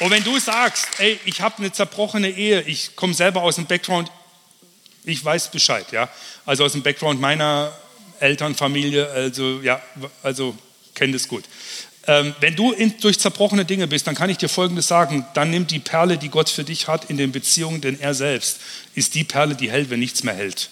und 0.00 0.10
wenn 0.10 0.24
du 0.24 0.38
sagst, 0.38 0.86
ey, 0.98 1.18
ich 1.24 1.40
habe 1.40 1.58
eine 1.58 1.72
zerbrochene 1.72 2.30
Ehe, 2.30 2.62
ich 2.62 2.96
komme 2.96 3.14
selber 3.14 3.42
aus 3.42 3.56
dem 3.56 3.66
Background, 3.66 4.10
ich 5.04 5.24
weiß 5.24 5.50
Bescheid, 5.50 5.86
ja, 5.92 6.08
also 6.44 6.64
aus 6.64 6.72
dem 6.72 6.82
Background 6.82 7.20
meiner 7.20 7.72
Elternfamilie, 8.20 9.08
also 9.08 9.60
ja, 9.62 9.80
also 10.22 10.56
kenne 10.94 11.12
das 11.12 11.28
gut. 11.28 11.44
Ähm, 12.08 12.34
wenn 12.40 12.54
du 12.54 12.72
in, 12.72 12.98
durch 13.00 13.18
zerbrochene 13.18 13.64
Dinge 13.64 13.88
bist, 13.88 14.06
dann 14.06 14.14
kann 14.14 14.30
ich 14.30 14.38
dir 14.38 14.48
Folgendes 14.48 14.86
sagen: 14.86 15.26
Dann 15.34 15.50
nimm 15.50 15.66
die 15.66 15.80
Perle, 15.80 16.18
die 16.18 16.28
Gott 16.28 16.48
für 16.48 16.64
dich 16.64 16.88
hat 16.88 17.10
in 17.10 17.16
den 17.16 17.32
Beziehungen, 17.32 17.80
denn 17.80 17.98
er 17.98 18.14
selbst 18.14 18.60
ist 18.94 19.14
die 19.14 19.24
Perle, 19.24 19.54
die 19.54 19.70
hält, 19.70 19.90
wenn 19.90 20.00
nichts 20.00 20.22
mehr 20.22 20.34
hält. 20.34 20.70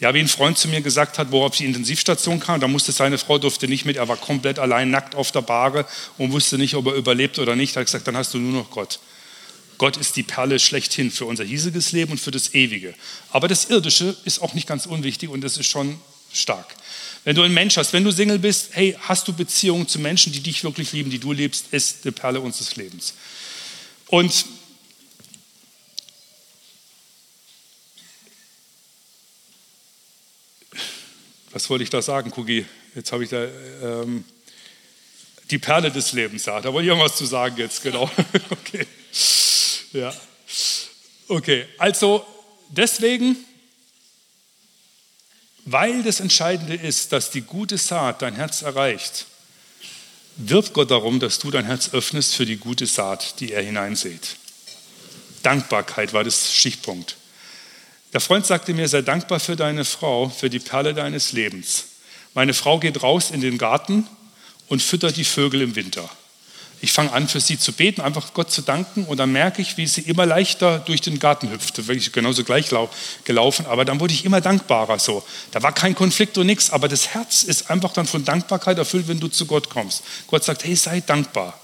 Ja, 0.00 0.14
wie 0.14 0.20
ein 0.20 0.28
Freund 0.28 0.56
zu 0.56 0.68
mir 0.68 0.80
gesagt 0.80 1.18
hat, 1.18 1.30
wo 1.30 1.44
auf 1.44 1.56
die 1.56 1.66
Intensivstation 1.66 2.40
kam, 2.40 2.58
da 2.58 2.68
musste 2.68 2.90
seine 2.90 3.18
Frau 3.18 3.38
durfte 3.38 3.68
nicht 3.68 3.84
mit, 3.84 3.96
er 3.96 4.08
war 4.08 4.16
komplett 4.16 4.58
allein 4.58 4.90
nackt 4.90 5.14
auf 5.14 5.30
der 5.30 5.42
Bahre 5.42 5.86
und 6.16 6.32
wusste 6.32 6.56
nicht, 6.56 6.74
ob 6.74 6.86
er 6.86 6.94
überlebt 6.94 7.38
oder 7.38 7.54
nicht. 7.54 7.76
Er 7.76 7.80
hat 7.80 7.86
gesagt, 7.86 8.08
dann 8.08 8.16
hast 8.16 8.32
du 8.32 8.38
nur 8.38 8.52
noch 8.52 8.70
Gott. 8.70 8.98
Gott 9.76 9.98
ist 9.98 10.16
die 10.16 10.22
Perle 10.22 10.58
schlechthin 10.58 11.10
für 11.10 11.26
unser 11.26 11.44
hiesiges 11.44 11.92
Leben 11.92 12.12
und 12.12 12.18
für 12.18 12.30
das 12.30 12.54
Ewige. 12.54 12.94
Aber 13.30 13.46
das 13.46 13.66
Irdische 13.66 14.16
ist 14.24 14.40
auch 14.40 14.54
nicht 14.54 14.66
ganz 14.66 14.86
unwichtig 14.86 15.28
und 15.28 15.42
das 15.42 15.58
ist 15.58 15.66
schon 15.66 16.00
stark. 16.32 16.74
Wenn 17.24 17.36
du 17.36 17.42
ein 17.42 17.52
Mensch 17.52 17.76
hast, 17.76 17.92
wenn 17.92 18.04
du 18.04 18.10
Single 18.10 18.38
bist, 18.38 18.70
hey, 18.72 18.96
hast 19.00 19.28
du 19.28 19.34
Beziehungen 19.34 19.86
zu 19.86 19.98
Menschen, 19.98 20.32
die 20.32 20.40
dich 20.40 20.64
wirklich 20.64 20.92
lieben, 20.92 21.10
die 21.10 21.18
du 21.18 21.32
liebst, 21.32 21.66
ist 21.72 22.04
die 22.04 22.10
Perle 22.10 22.40
unseres 22.40 22.76
Lebens. 22.76 23.14
Und 24.06 24.46
was 31.52 31.68
wollte 31.68 31.84
ich 31.84 31.90
da 31.90 32.00
sagen, 32.00 32.30
Kugi? 32.30 32.64
Jetzt 32.94 33.12
habe 33.12 33.24
ich 33.24 33.30
da 33.30 33.44
ähm, 33.82 34.24
die 35.50 35.58
Perle 35.58 35.90
des 35.90 36.12
Lebens 36.12 36.44
da. 36.44 36.60
Da 36.60 36.72
wollte 36.72 36.86
ich 36.86 36.90
irgendwas 36.90 37.16
zu 37.16 37.26
sagen 37.26 37.56
jetzt, 37.56 37.82
genau. 37.82 38.10
okay. 38.50 38.86
Ja. 39.92 40.14
Okay, 41.28 41.66
also 41.78 42.24
deswegen, 42.68 43.36
weil 45.64 46.02
das 46.02 46.20
Entscheidende 46.20 46.74
ist, 46.74 47.12
dass 47.12 47.30
die 47.30 47.42
gute 47.42 47.78
Saat 47.78 48.22
dein 48.22 48.34
Herz 48.34 48.62
erreicht, 48.62 49.26
wirbt 50.36 50.72
Gott 50.72 50.90
darum, 50.90 51.20
dass 51.20 51.38
du 51.38 51.50
dein 51.50 51.66
Herz 51.66 51.90
öffnest 51.92 52.34
für 52.34 52.46
die 52.46 52.56
gute 52.56 52.86
Saat, 52.86 53.40
die 53.40 53.52
er 53.52 53.62
hineinsät. 53.62 54.36
Dankbarkeit 55.42 56.12
war 56.12 56.24
das 56.24 56.52
Stichpunkt. 56.52 57.16
Der 58.12 58.20
Freund 58.20 58.44
sagte 58.44 58.74
mir, 58.74 58.88
sei 58.88 59.02
dankbar 59.02 59.38
für 59.38 59.56
deine 59.56 59.84
Frau, 59.84 60.28
für 60.28 60.50
die 60.50 60.58
Perle 60.58 60.94
deines 60.94 61.32
Lebens. 61.32 61.84
Meine 62.34 62.54
Frau 62.54 62.78
geht 62.78 63.02
raus 63.02 63.30
in 63.30 63.40
den 63.40 63.58
Garten 63.58 64.06
und 64.68 64.82
füttert 64.82 65.16
die 65.16 65.24
Vögel 65.24 65.62
im 65.62 65.76
Winter. 65.76 66.08
Ich 66.82 66.92
fange 66.92 67.12
an, 67.12 67.28
für 67.28 67.40
sie 67.40 67.58
zu 67.58 67.72
beten, 67.72 68.00
einfach 68.00 68.32
Gott 68.32 68.50
zu 68.50 68.62
danken 68.62 69.04
und 69.04 69.18
dann 69.18 69.30
merke 69.30 69.60
ich, 69.60 69.76
wie 69.76 69.86
sie 69.86 70.00
immer 70.00 70.24
leichter 70.24 70.78
durch 70.78 71.02
den 71.02 71.18
Garten 71.18 71.50
hüpfte. 71.50 71.86
Wirklich 71.86 72.10
genauso 72.10 72.42
gleich 72.42 72.70
gelaufen, 73.24 73.66
aber 73.66 73.84
dann 73.84 74.00
wurde 74.00 74.14
ich 74.14 74.24
immer 74.24 74.40
dankbarer 74.40 74.98
so. 74.98 75.22
Da 75.50 75.62
war 75.62 75.72
kein 75.72 75.94
Konflikt 75.94 76.38
und 76.38 76.46
nichts, 76.46 76.70
aber 76.70 76.88
das 76.88 77.08
Herz 77.08 77.42
ist 77.42 77.70
einfach 77.70 77.92
dann 77.92 78.06
von 78.06 78.24
Dankbarkeit 78.24 78.78
erfüllt, 78.78 79.08
wenn 79.08 79.20
du 79.20 79.28
zu 79.28 79.44
Gott 79.44 79.68
kommst. 79.68 80.02
Gott 80.26 80.42
sagt, 80.42 80.64
hey, 80.64 80.74
sei 80.74 81.00
dankbar. 81.00 81.59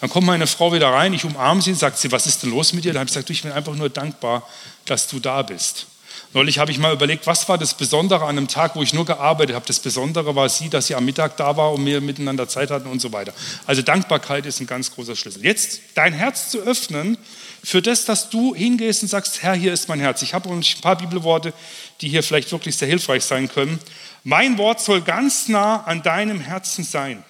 Dann 0.00 0.10
kommt 0.10 0.26
meine 0.26 0.46
Frau 0.46 0.72
wieder 0.72 0.90
rein, 0.90 1.12
ich 1.12 1.24
umarme 1.24 1.60
sie 1.60 1.70
und 1.70 1.78
sagt 1.78 1.98
sie, 1.98 2.12
was 2.12 2.26
ist 2.26 2.42
denn 2.42 2.50
los 2.50 2.72
mit 2.72 2.84
dir? 2.84 2.92
Dann 2.92 3.00
habe 3.00 3.08
ich 3.08 3.14
gesagt, 3.14 3.30
ich 3.30 3.42
bin 3.42 3.52
einfach 3.52 3.74
nur 3.74 3.88
dankbar, 3.88 4.48
dass 4.84 5.08
du 5.08 5.18
da 5.18 5.42
bist. 5.42 5.86
Neulich 6.34 6.58
habe 6.58 6.70
ich 6.70 6.78
mal 6.78 6.92
überlegt, 6.92 7.26
was 7.26 7.48
war 7.48 7.56
das 7.56 7.72
Besondere 7.72 8.24
an 8.24 8.36
einem 8.36 8.48
Tag, 8.48 8.76
wo 8.76 8.82
ich 8.82 8.92
nur 8.92 9.06
gearbeitet 9.06 9.56
habe. 9.56 9.64
Das 9.66 9.80
Besondere 9.80 10.36
war 10.36 10.48
sie, 10.50 10.68
dass 10.68 10.86
sie 10.86 10.94
am 10.94 11.06
Mittag 11.06 11.38
da 11.38 11.56
war 11.56 11.72
und 11.72 11.86
wir 11.86 12.02
miteinander 12.02 12.46
Zeit 12.46 12.70
hatten 12.70 12.86
und 12.86 13.00
so 13.00 13.12
weiter. 13.12 13.32
Also 13.66 13.80
Dankbarkeit 13.80 14.44
ist 14.44 14.60
ein 14.60 14.66
ganz 14.66 14.94
großer 14.94 15.16
Schlüssel. 15.16 15.42
Jetzt 15.42 15.80
dein 15.94 16.12
Herz 16.12 16.50
zu 16.50 16.58
öffnen 16.58 17.16
für 17.64 17.80
das, 17.80 18.04
dass 18.04 18.28
du 18.28 18.54
hingehst 18.54 19.02
und 19.02 19.08
sagst, 19.08 19.42
Herr, 19.42 19.54
hier 19.54 19.72
ist 19.72 19.88
mein 19.88 20.00
Herz. 20.00 20.20
Ich 20.20 20.34
habe 20.34 20.50
ein 20.50 20.62
paar 20.82 20.96
Bibelworte, 20.96 21.54
die 22.02 22.08
hier 22.10 22.22
vielleicht 22.22 22.52
wirklich 22.52 22.76
sehr 22.76 22.88
hilfreich 22.88 23.24
sein 23.24 23.48
können. 23.48 23.78
Mein 24.22 24.58
Wort 24.58 24.80
soll 24.80 25.00
ganz 25.00 25.48
nah 25.48 25.82
an 25.84 26.02
deinem 26.02 26.40
Herzen 26.40 26.84
sein. 26.84 27.24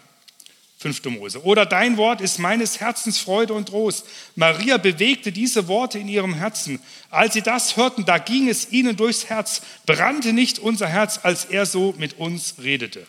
5. 0.79 1.05
Mose. 1.07 1.43
Oder 1.45 1.67
dein 1.67 1.97
Wort 1.97 2.21
ist 2.21 2.39
meines 2.39 2.79
Herzens 2.79 3.19
Freude 3.19 3.53
und 3.53 3.69
Trost. 3.69 4.07
Maria 4.37 4.77
bewegte 4.79 5.33
diese 5.33 5.67
Worte 5.67 5.99
in 5.99 6.09
ihrem 6.09 6.35
Herzen. 6.35 6.81
Als 7.11 7.35
sie 7.35 7.43
das 7.43 7.77
hörten, 7.77 8.05
da 8.05 8.19
ging 8.19 8.49
es 8.49 8.71
ihnen 8.71 8.97
durchs 8.97 9.27
Herz. 9.27 9.63
Brannte 9.87 10.33
nicht 10.33 10.61
unser 10.61 10.87
Herz, 10.87 11.19
als 11.25 11.47
er 11.47 11.67
so 11.67 11.95
mit 11.99 12.19
uns 12.19 12.55
redete. 12.63 13.07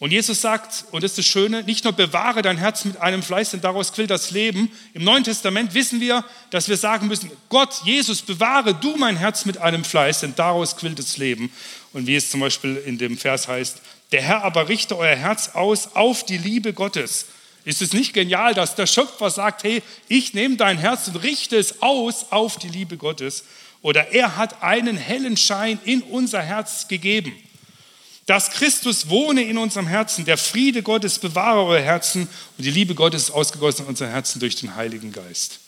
Und 0.00 0.12
Jesus 0.12 0.40
sagt, 0.40 0.84
und 0.92 1.02
das 1.02 1.12
ist 1.12 1.18
das 1.18 1.26
Schöne, 1.26 1.64
nicht 1.64 1.82
nur 1.82 1.92
bewahre 1.92 2.40
dein 2.40 2.56
Herz 2.56 2.84
mit 2.84 2.98
einem 2.98 3.20
Fleiß, 3.20 3.50
denn 3.50 3.60
daraus 3.60 3.92
quillt 3.92 4.10
das 4.10 4.30
Leben. 4.30 4.70
Im 4.94 5.02
Neuen 5.02 5.24
Testament 5.24 5.74
wissen 5.74 6.00
wir, 6.00 6.24
dass 6.50 6.68
wir 6.68 6.76
sagen 6.76 7.08
müssen, 7.08 7.32
Gott, 7.48 7.80
Jesus, 7.84 8.22
bewahre 8.22 8.74
du 8.74 8.96
mein 8.96 9.16
Herz 9.16 9.44
mit 9.44 9.58
einem 9.58 9.82
Fleiß, 9.82 10.20
denn 10.20 10.36
daraus 10.36 10.76
quillt 10.76 11.00
das 11.00 11.16
Leben. 11.16 11.50
Und 11.92 12.06
wie 12.06 12.14
es 12.14 12.30
zum 12.30 12.38
Beispiel 12.38 12.76
in 12.86 12.96
dem 12.96 13.18
Vers 13.18 13.48
heißt, 13.48 13.78
der 14.12 14.22
Herr 14.22 14.44
aber 14.44 14.68
richte 14.68 14.96
euer 14.96 15.16
Herz 15.16 15.50
aus 15.54 15.94
auf 15.94 16.24
die 16.24 16.38
Liebe 16.38 16.72
Gottes. 16.72 17.26
Ist 17.64 17.82
es 17.82 17.92
nicht 17.92 18.14
genial, 18.14 18.54
dass 18.54 18.74
der 18.74 18.86
Schöpfer 18.86 19.30
sagt, 19.30 19.62
hey, 19.64 19.82
ich 20.08 20.32
nehme 20.32 20.56
dein 20.56 20.78
Herz 20.78 21.08
und 21.08 21.16
richte 21.16 21.56
es 21.56 21.82
aus 21.82 22.26
auf 22.30 22.56
die 22.56 22.68
Liebe 22.68 22.96
Gottes? 22.96 23.44
Oder 23.82 24.12
er 24.12 24.36
hat 24.36 24.62
einen 24.62 24.96
hellen 24.96 25.36
Schein 25.36 25.78
in 25.84 26.00
unser 26.02 26.42
Herz 26.42 26.88
gegeben. 26.88 27.32
Dass 28.24 28.50
Christus 28.50 29.08
wohne 29.08 29.42
in 29.42 29.58
unserem 29.58 29.86
Herzen, 29.86 30.24
der 30.24 30.38
Friede 30.38 30.82
Gottes 30.82 31.18
bewahre 31.18 31.64
euer 31.64 31.82
Herzen 31.82 32.22
und 32.56 32.64
die 32.64 32.70
Liebe 32.70 32.94
Gottes 32.94 33.24
ist 33.24 33.30
ausgegossen 33.30 33.82
in 33.82 33.88
unser 33.88 34.08
Herzen 34.08 34.40
durch 34.40 34.56
den 34.56 34.74
Heiligen 34.74 35.12
Geist. 35.12 35.60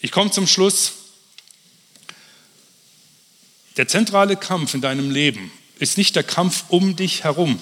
Ich 0.00 0.12
komme 0.12 0.30
zum 0.30 0.46
Schluss. 0.46 0.92
Der 3.76 3.88
zentrale 3.88 4.36
Kampf 4.36 4.74
in 4.74 4.80
deinem 4.80 5.10
Leben 5.10 5.50
ist 5.78 5.98
nicht 5.98 6.16
der 6.16 6.24
Kampf 6.24 6.64
um 6.68 6.96
dich 6.96 7.24
herum, 7.24 7.60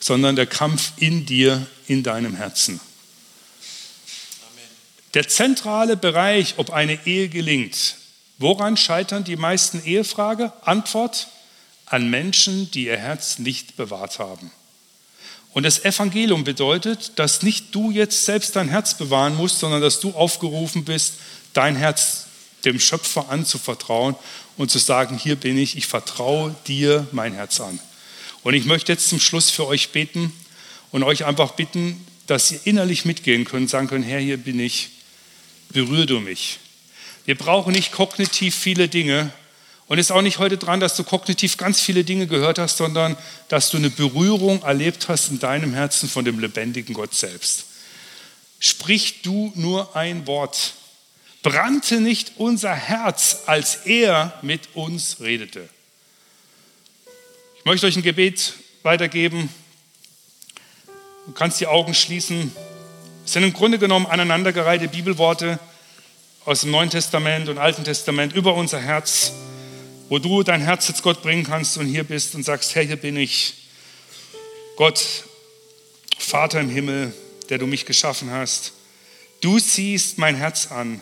sondern 0.00 0.36
der 0.36 0.46
Kampf 0.46 0.92
in 0.96 1.26
dir, 1.26 1.66
in 1.86 2.02
deinem 2.02 2.34
Herzen. 2.34 2.80
Der 5.14 5.28
zentrale 5.28 5.96
Bereich, 5.96 6.54
ob 6.56 6.70
eine 6.70 7.06
Ehe 7.06 7.28
gelingt, 7.28 7.96
woran 8.38 8.76
scheitern 8.76 9.24
die 9.24 9.36
meisten 9.36 9.84
Ehefrage? 9.84 10.52
Antwort, 10.62 11.28
an 11.86 12.08
Menschen, 12.08 12.70
die 12.70 12.86
ihr 12.86 12.96
Herz 12.96 13.38
nicht 13.38 13.76
bewahrt 13.76 14.18
haben. 14.18 14.50
Und 15.52 15.64
das 15.64 15.84
Evangelium 15.84 16.44
bedeutet, 16.44 17.18
dass 17.18 17.42
nicht 17.42 17.74
du 17.74 17.90
jetzt 17.90 18.24
selbst 18.24 18.56
dein 18.56 18.70
Herz 18.70 18.96
bewahren 18.96 19.36
musst, 19.36 19.58
sondern 19.58 19.82
dass 19.82 20.00
du 20.00 20.12
aufgerufen 20.12 20.84
bist, 20.84 21.14
dein 21.52 21.76
Herz 21.76 22.26
dem 22.64 22.80
Schöpfer 22.80 23.28
anzuvertrauen 23.28 24.16
und 24.56 24.70
zu 24.70 24.78
sagen, 24.78 25.18
hier 25.18 25.36
bin 25.36 25.58
ich, 25.58 25.76
ich 25.76 25.86
vertraue 25.86 26.54
dir 26.66 27.06
mein 27.12 27.34
Herz 27.34 27.60
an. 27.60 27.78
Und 28.42 28.54
ich 28.54 28.64
möchte 28.64 28.92
jetzt 28.92 29.08
zum 29.08 29.20
Schluss 29.20 29.50
für 29.50 29.66
euch 29.66 29.90
beten 29.90 30.32
und 30.90 31.02
euch 31.02 31.24
einfach 31.24 31.52
bitten, 31.52 32.04
dass 32.26 32.50
ihr 32.50 32.60
innerlich 32.64 33.04
mitgehen 33.04 33.44
könnt, 33.44 33.70
sagen 33.70 33.88
können, 33.88 34.04
Herr, 34.04 34.20
hier 34.20 34.36
bin 34.36 34.58
ich, 34.60 34.90
berühr 35.70 36.06
du 36.06 36.20
mich. 36.20 36.58
Wir 37.24 37.36
brauchen 37.36 37.72
nicht 37.72 37.92
kognitiv 37.92 38.54
viele 38.54 38.88
Dinge, 38.88 39.32
und 39.92 39.98
es 39.98 40.06
ist 40.06 40.12
auch 40.12 40.22
nicht 40.22 40.38
heute 40.38 40.56
dran, 40.56 40.80
dass 40.80 40.96
du 40.96 41.04
kognitiv 41.04 41.58
ganz 41.58 41.78
viele 41.78 42.02
Dinge 42.02 42.26
gehört 42.26 42.58
hast, 42.58 42.78
sondern 42.78 43.14
dass 43.48 43.68
du 43.68 43.76
eine 43.76 43.90
Berührung 43.90 44.62
erlebt 44.62 45.08
hast 45.08 45.28
in 45.28 45.38
deinem 45.38 45.74
Herzen 45.74 46.08
von 46.08 46.24
dem 46.24 46.38
lebendigen 46.38 46.94
Gott 46.94 47.14
selbst. 47.14 47.66
Sprich 48.58 49.20
du 49.20 49.52
nur 49.54 49.94
ein 49.94 50.26
Wort. 50.26 50.72
Brannte 51.42 52.00
nicht 52.00 52.32
unser 52.36 52.74
Herz, 52.74 53.42
als 53.46 53.86
er 53.86 54.38
mit 54.42 54.74
uns 54.74 55.20
redete. 55.20 55.68
Ich 57.58 57.64
möchte 57.64 57.86
euch 57.86 57.96
ein 57.96 58.02
Gebet 58.02 58.54
weitergeben. 58.82 59.48
Du 61.26 61.32
kannst 61.32 61.60
die 61.60 61.66
Augen 61.66 61.94
schließen. 61.94 62.54
Es 63.24 63.32
sind 63.32 63.44
im 63.44 63.52
Grunde 63.52 63.78
genommen 63.78 64.06
aneinandergereihte 64.06 64.88
Bibelworte 64.88 65.58
aus 66.44 66.62
dem 66.62 66.70
Neuen 66.70 66.90
Testament 66.90 67.48
und 67.48 67.58
Alten 67.58 67.84
Testament 67.84 68.32
über 68.32 68.54
unser 68.54 68.80
Herz 68.80 69.32
wo 70.12 70.18
du 70.18 70.42
dein 70.42 70.60
Herz 70.60 70.88
jetzt 70.88 71.02
Gott 71.02 71.22
bringen 71.22 71.42
kannst 71.42 71.78
und 71.78 71.86
hier 71.86 72.04
bist 72.04 72.34
und 72.34 72.42
sagst, 72.42 72.74
Herr, 72.74 72.82
hier 72.82 72.96
bin 72.96 73.16
ich. 73.16 73.54
Gott, 74.76 75.02
Vater 76.18 76.60
im 76.60 76.68
Himmel, 76.68 77.14
der 77.48 77.56
du 77.56 77.66
mich 77.66 77.86
geschaffen 77.86 78.30
hast, 78.30 78.72
du 79.40 79.58
siehst 79.58 80.18
mein 80.18 80.36
Herz 80.36 80.70
an. 80.70 81.00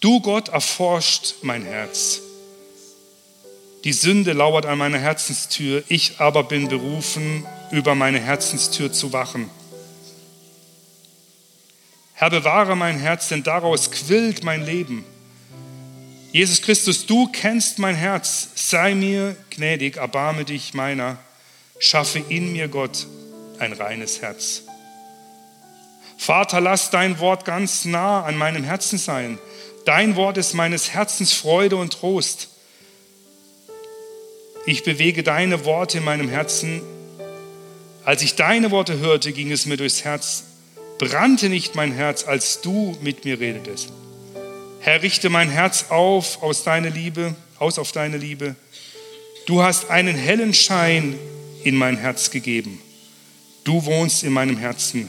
Du, 0.00 0.20
Gott, 0.20 0.48
erforscht 0.48 1.34
mein 1.42 1.64
Herz. 1.64 2.20
Die 3.84 3.92
Sünde 3.92 4.32
lauert 4.32 4.66
an 4.66 4.78
meiner 4.78 4.98
Herzenstür, 4.98 5.82
ich 5.88 6.20
aber 6.20 6.44
bin 6.44 6.68
berufen, 6.68 7.46
über 7.70 7.94
meine 7.94 8.20
Herzenstür 8.20 8.92
zu 8.92 9.12
wachen. 9.12 9.50
Herr, 12.14 12.30
bewahre 12.30 12.76
mein 12.76 12.98
Herz, 12.98 13.28
denn 13.28 13.42
daraus 13.42 13.90
quillt 13.90 14.42
mein 14.42 14.64
Leben. 14.64 15.04
Jesus 16.32 16.62
Christus, 16.62 17.06
du 17.06 17.28
kennst 17.28 17.78
mein 17.78 17.94
Herz, 17.94 18.48
sei 18.54 18.94
mir 18.94 19.36
gnädig, 19.50 19.96
erbarme 19.96 20.44
dich 20.44 20.74
meiner, 20.74 21.18
schaffe 21.78 22.18
in 22.28 22.52
mir, 22.52 22.68
Gott, 22.68 23.06
ein 23.58 23.72
reines 23.72 24.20
Herz. 24.20 24.62
Vater, 26.18 26.60
lass 26.60 26.90
dein 26.90 27.20
Wort 27.20 27.44
ganz 27.44 27.84
nah 27.84 28.24
an 28.24 28.36
meinem 28.36 28.64
Herzen 28.64 28.98
sein. 28.98 29.38
Dein 29.88 30.16
Wort 30.16 30.36
ist 30.36 30.52
meines 30.52 30.90
Herzens 30.90 31.32
Freude 31.32 31.76
und 31.76 31.94
Trost. 31.94 32.50
Ich 34.66 34.84
bewege 34.84 35.22
deine 35.22 35.64
Worte 35.64 35.96
in 35.96 36.04
meinem 36.04 36.28
Herzen. 36.28 36.82
Als 38.04 38.20
ich 38.20 38.34
deine 38.34 38.70
Worte 38.70 38.98
hörte, 38.98 39.32
ging 39.32 39.50
es 39.50 39.64
mir 39.64 39.78
durchs 39.78 40.04
Herz. 40.04 40.44
Brannte 40.98 41.48
nicht 41.48 41.74
mein 41.74 41.90
Herz, 41.92 42.24
als 42.24 42.60
du 42.60 42.98
mit 43.00 43.24
mir 43.24 43.40
redetest. 43.40 43.90
Herr, 44.80 45.00
richte 45.00 45.30
mein 45.30 45.48
Herz 45.48 45.86
auf 45.88 46.42
aus 46.42 46.64
deiner 46.64 46.90
Liebe, 46.90 47.34
aus 47.58 47.78
auf 47.78 47.90
deine 47.90 48.18
Liebe. 48.18 48.56
Du 49.46 49.62
hast 49.62 49.88
einen 49.88 50.16
hellen 50.16 50.52
Schein 50.52 51.18
in 51.64 51.76
mein 51.76 51.96
Herz 51.96 52.30
gegeben. 52.30 52.78
Du 53.64 53.86
wohnst 53.86 54.22
in 54.22 54.34
meinem 54.34 54.58
Herzen. 54.58 55.08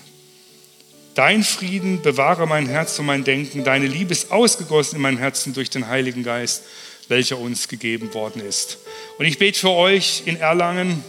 Dein 1.15 1.43
Frieden 1.43 2.01
bewahre 2.01 2.47
mein 2.47 2.67
Herz 2.67 2.97
und 2.99 3.05
mein 3.05 3.23
Denken. 3.23 3.63
Deine 3.63 3.87
Liebe 3.87 4.11
ist 4.11 4.31
ausgegossen 4.31 4.97
in 4.97 5.01
mein 5.01 5.17
Herzen 5.17 5.53
durch 5.53 5.69
den 5.69 5.87
Heiligen 5.87 6.23
Geist, 6.23 6.63
welcher 7.07 7.37
uns 7.37 7.67
gegeben 7.67 8.13
worden 8.13 8.41
ist. 8.45 8.77
Und 9.17 9.25
ich 9.25 9.39
bete 9.39 9.59
für 9.59 9.71
euch 9.71 10.23
in 10.25 10.37
Erlangen, 10.37 11.03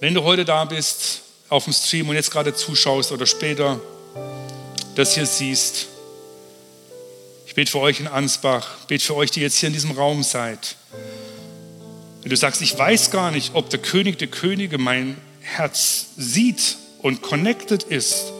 wenn 0.00 0.14
du 0.14 0.24
heute 0.24 0.44
da 0.44 0.64
bist 0.64 1.22
auf 1.48 1.64
dem 1.64 1.72
Stream 1.72 2.08
und 2.08 2.14
jetzt 2.14 2.30
gerade 2.30 2.54
zuschaust 2.54 3.12
oder 3.12 3.26
später 3.26 3.80
das 4.94 5.14
hier 5.14 5.26
siehst, 5.26 5.86
ich 7.46 7.54
bete 7.54 7.70
für 7.70 7.80
euch 7.80 8.00
in 8.00 8.06
Ansbach, 8.06 8.76
bete 8.86 9.04
für 9.04 9.16
euch, 9.16 9.30
die 9.30 9.40
jetzt 9.40 9.58
hier 9.58 9.66
in 9.66 9.72
diesem 9.72 9.90
Raum 9.90 10.22
seid. 10.22 10.76
Wenn 12.22 12.30
du 12.30 12.36
sagst, 12.36 12.62
ich 12.62 12.78
weiß 12.78 13.10
gar 13.10 13.30
nicht, 13.30 13.54
ob 13.54 13.70
der 13.70 13.80
König 13.80 14.18
der 14.18 14.28
Könige 14.28 14.78
mein 14.78 15.16
Herz 15.40 16.06
sieht 16.16 16.76
und 17.02 17.22
connected 17.22 17.82
ist 17.82 18.32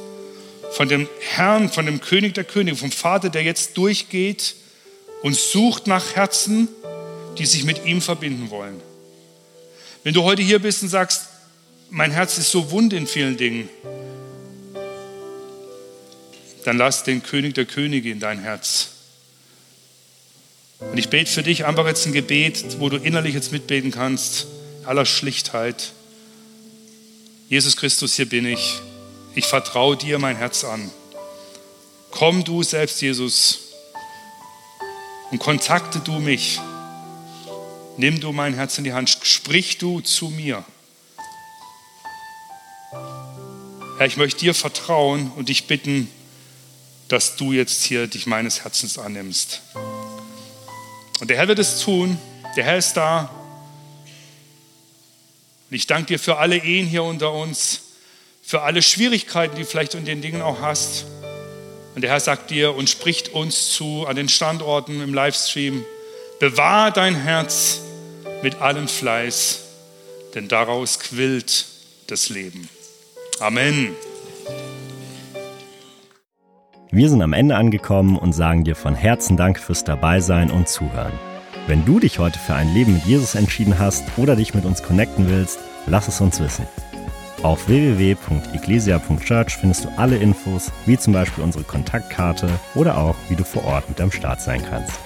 von 0.73 0.89
dem 0.89 1.09
Herrn, 1.21 1.71
von 1.71 1.87
dem 1.87 2.01
König 2.01 2.35
der 2.35 2.45
Könige, 2.45 2.77
vom 2.77 2.93
Vater, 2.93 3.29
der 3.29 3.43
jetzt 3.43 3.77
durchgeht 3.77 4.55
und 5.23 5.35
sucht 5.35 5.87
nach 5.87 6.15
Herzen, 6.15 6.69
die 7.39 7.47
sich 7.47 7.65
mit 7.65 7.85
ihm 7.85 8.01
verbinden 8.01 8.51
wollen. 8.51 8.81
Wenn 10.05 10.15
du 10.15 10.23
heute 10.23 10.43
hier 10.43 10.61
bist 10.61 10.83
und 10.83 10.89
sagst, 10.89 11.27
mein 11.91 12.13
Herz 12.13 12.39
ist 12.39 12.51
so 12.51 12.71
wund 12.71 12.93
in 12.93 13.07
vielen 13.07 13.37
Dingen, 13.37 13.69
dann 16.65 16.77
lass 16.79 17.03
den 17.03 17.23
König 17.23 17.55
der 17.55 17.65
Könige 17.65 18.11
in 18.11 18.21
dein 18.21 18.41
Herz. 18.41 18.91
Und 20.79 20.99
ich 20.99 21.09
bete 21.09 21.31
für 21.31 21.43
dich 21.43 21.67
einfach 21.67 21.87
jetzt 21.87 22.07
ein 22.07 22.13
Gebet, 22.13 22.79
wo 22.79 22.89
du 22.89 22.97
innerlich 22.97 23.35
jetzt 23.35 23.53
mitbeten 23.53 23.91
kannst, 23.91 24.47
aller 24.85 25.05
Schlichtheit. 25.05 25.93
Jesus 27.51 27.77
Christus, 27.77 28.15
hier 28.15 28.29
bin 28.29 28.47
ich. 28.47 28.81
Ich 29.35 29.45
vertraue 29.45 29.97
dir 29.97 30.21
mein 30.21 30.37
Herz 30.37 30.63
an. 30.63 30.89
Komm 32.13 32.45
du 32.45 32.63
selbst, 32.63 33.03
Jesus, 33.03 33.59
und 35.33 35.41
kontakte 35.41 35.99
du 35.99 36.21
mich. 36.21 36.61
Nimm 37.97 38.21
du 38.21 38.31
mein 38.31 38.55
Herz 38.55 38.79
in 38.79 38.85
die 38.85 38.93
Hand. 38.93 39.11
Sprich 39.25 39.79
du 39.79 40.01
zu 40.01 40.29
mir. 40.29 40.65
Herr, 43.99 44.07
ich 44.07 44.17
möchte 44.17 44.39
dir 44.39 44.55
vertrauen 44.55 45.33
und 45.35 45.49
dich 45.49 45.67
bitten, 45.67 46.09
dass 47.09 47.35
du 47.35 47.53
jetzt 47.53 47.83
hier 47.83 48.07
dich 48.07 48.27
meines 48.27 48.63
Herzens 48.63 48.97
annimmst. 48.97 49.61
Und 51.19 51.29
der 51.31 51.37
Herr 51.37 51.49
wird 51.49 51.59
es 51.59 51.81
tun. 51.81 52.17
Der 52.55 52.63
Herr 52.63 52.79
ist 52.79 52.93
da. 52.93 53.40
Und 55.71 55.77
ich 55.77 55.87
danke 55.87 56.07
dir 56.07 56.19
für 56.19 56.39
alle 56.39 56.57
Ehen 56.57 56.87
hier 56.87 57.05
unter 57.05 57.33
uns, 57.33 57.83
für 58.43 58.63
alle 58.63 58.83
Schwierigkeiten, 58.83 59.55
die 59.55 59.63
du 59.63 59.69
vielleicht 59.69 59.95
in 59.95 60.05
den 60.05 60.21
Dingen 60.21 60.43
auch 60.43 60.61
hast. 60.61 61.05
Und 61.95 62.03
der 62.03 62.11
Herr 62.11 62.19
sagt 62.19 62.51
dir 62.51 62.75
und 62.75 62.91
spricht 62.91 63.29
uns 63.29 63.73
zu 63.73 64.05
an 64.09 64.17
den 64.17 64.29
Standorten 64.29 65.01
im 65.01 65.15
Livestream, 65.15 65.85
bewahr 66.41 66.91
dein 66.91 67.15
Herz 67.15 67.83
mit 68.43 68.61
allem 68.61 68.89
Fleiß, 68.89 69.61
denn 70.35 70.49
daraus 70.49 70.99
quillt 70.99 71.67
das 72.09 72.31
Leben. 72.31 72.69
Amen. 73.39 73.95
Wir 76.91 77.09
sind 77.09 77.23
am 77.23 77.33
Ende 77.33 77.55
angekommen 77.55 78.17
und 78.19 78.33
sagen 78.33 78.65
dir 78.65 78.75
von 78.75 78.97
Herzen 78.97 79.37
Dank 79.37 79.61
fürs 79.61 79.85
Dabeisein 79.85 80.51
und 80.51 80.69
Zuhören. 80.69 81.30
Wenn 81.71 81.85
du 81.85 82.01
dich 82.01 82.19
heute 82.19 82.37
für 82.37 82.55
ein 82.55 82.75
Leben 82.75 82.95
mit 82.95 83.05
Jesus 83.05 83.37
entschieden 83.37 83.79
hast 83.79 84.03
oder 84.17 84.35
dich 84.35 84.55
mit 84.55 84.65
uns 84.65 84.83
connecten 84.83 85.29
willst, 85.29 85.61
lass 85.87 86.09
es 86.09 86.21
uns 86.21 86.41
wissen. 86.41 86.67
Auf 87.45 87.69
www.ecclesia.church 87.69 89.57
findest 89.57 89.85
du 89.85 89.89
alle 89.97 90.17
Infos, 90.17 90.73
wie 90.87 90.99
zum 90.99 91.13
Beispiel 91.13 91.45
unsere 91.45 91.63
Kontaktkarte 91.63 92.49
oder 92.75 92.99
auch, 92.99 93.15
wie 93.29 93.37
du 93.37 93.45
vor 93.45 93.63
Ort 93.67 93.89
mit 93.89 94.01
am 94.01 94.11
Start 94.11 94.41
sein 94.41 94.65
kannst. 94.69 94.99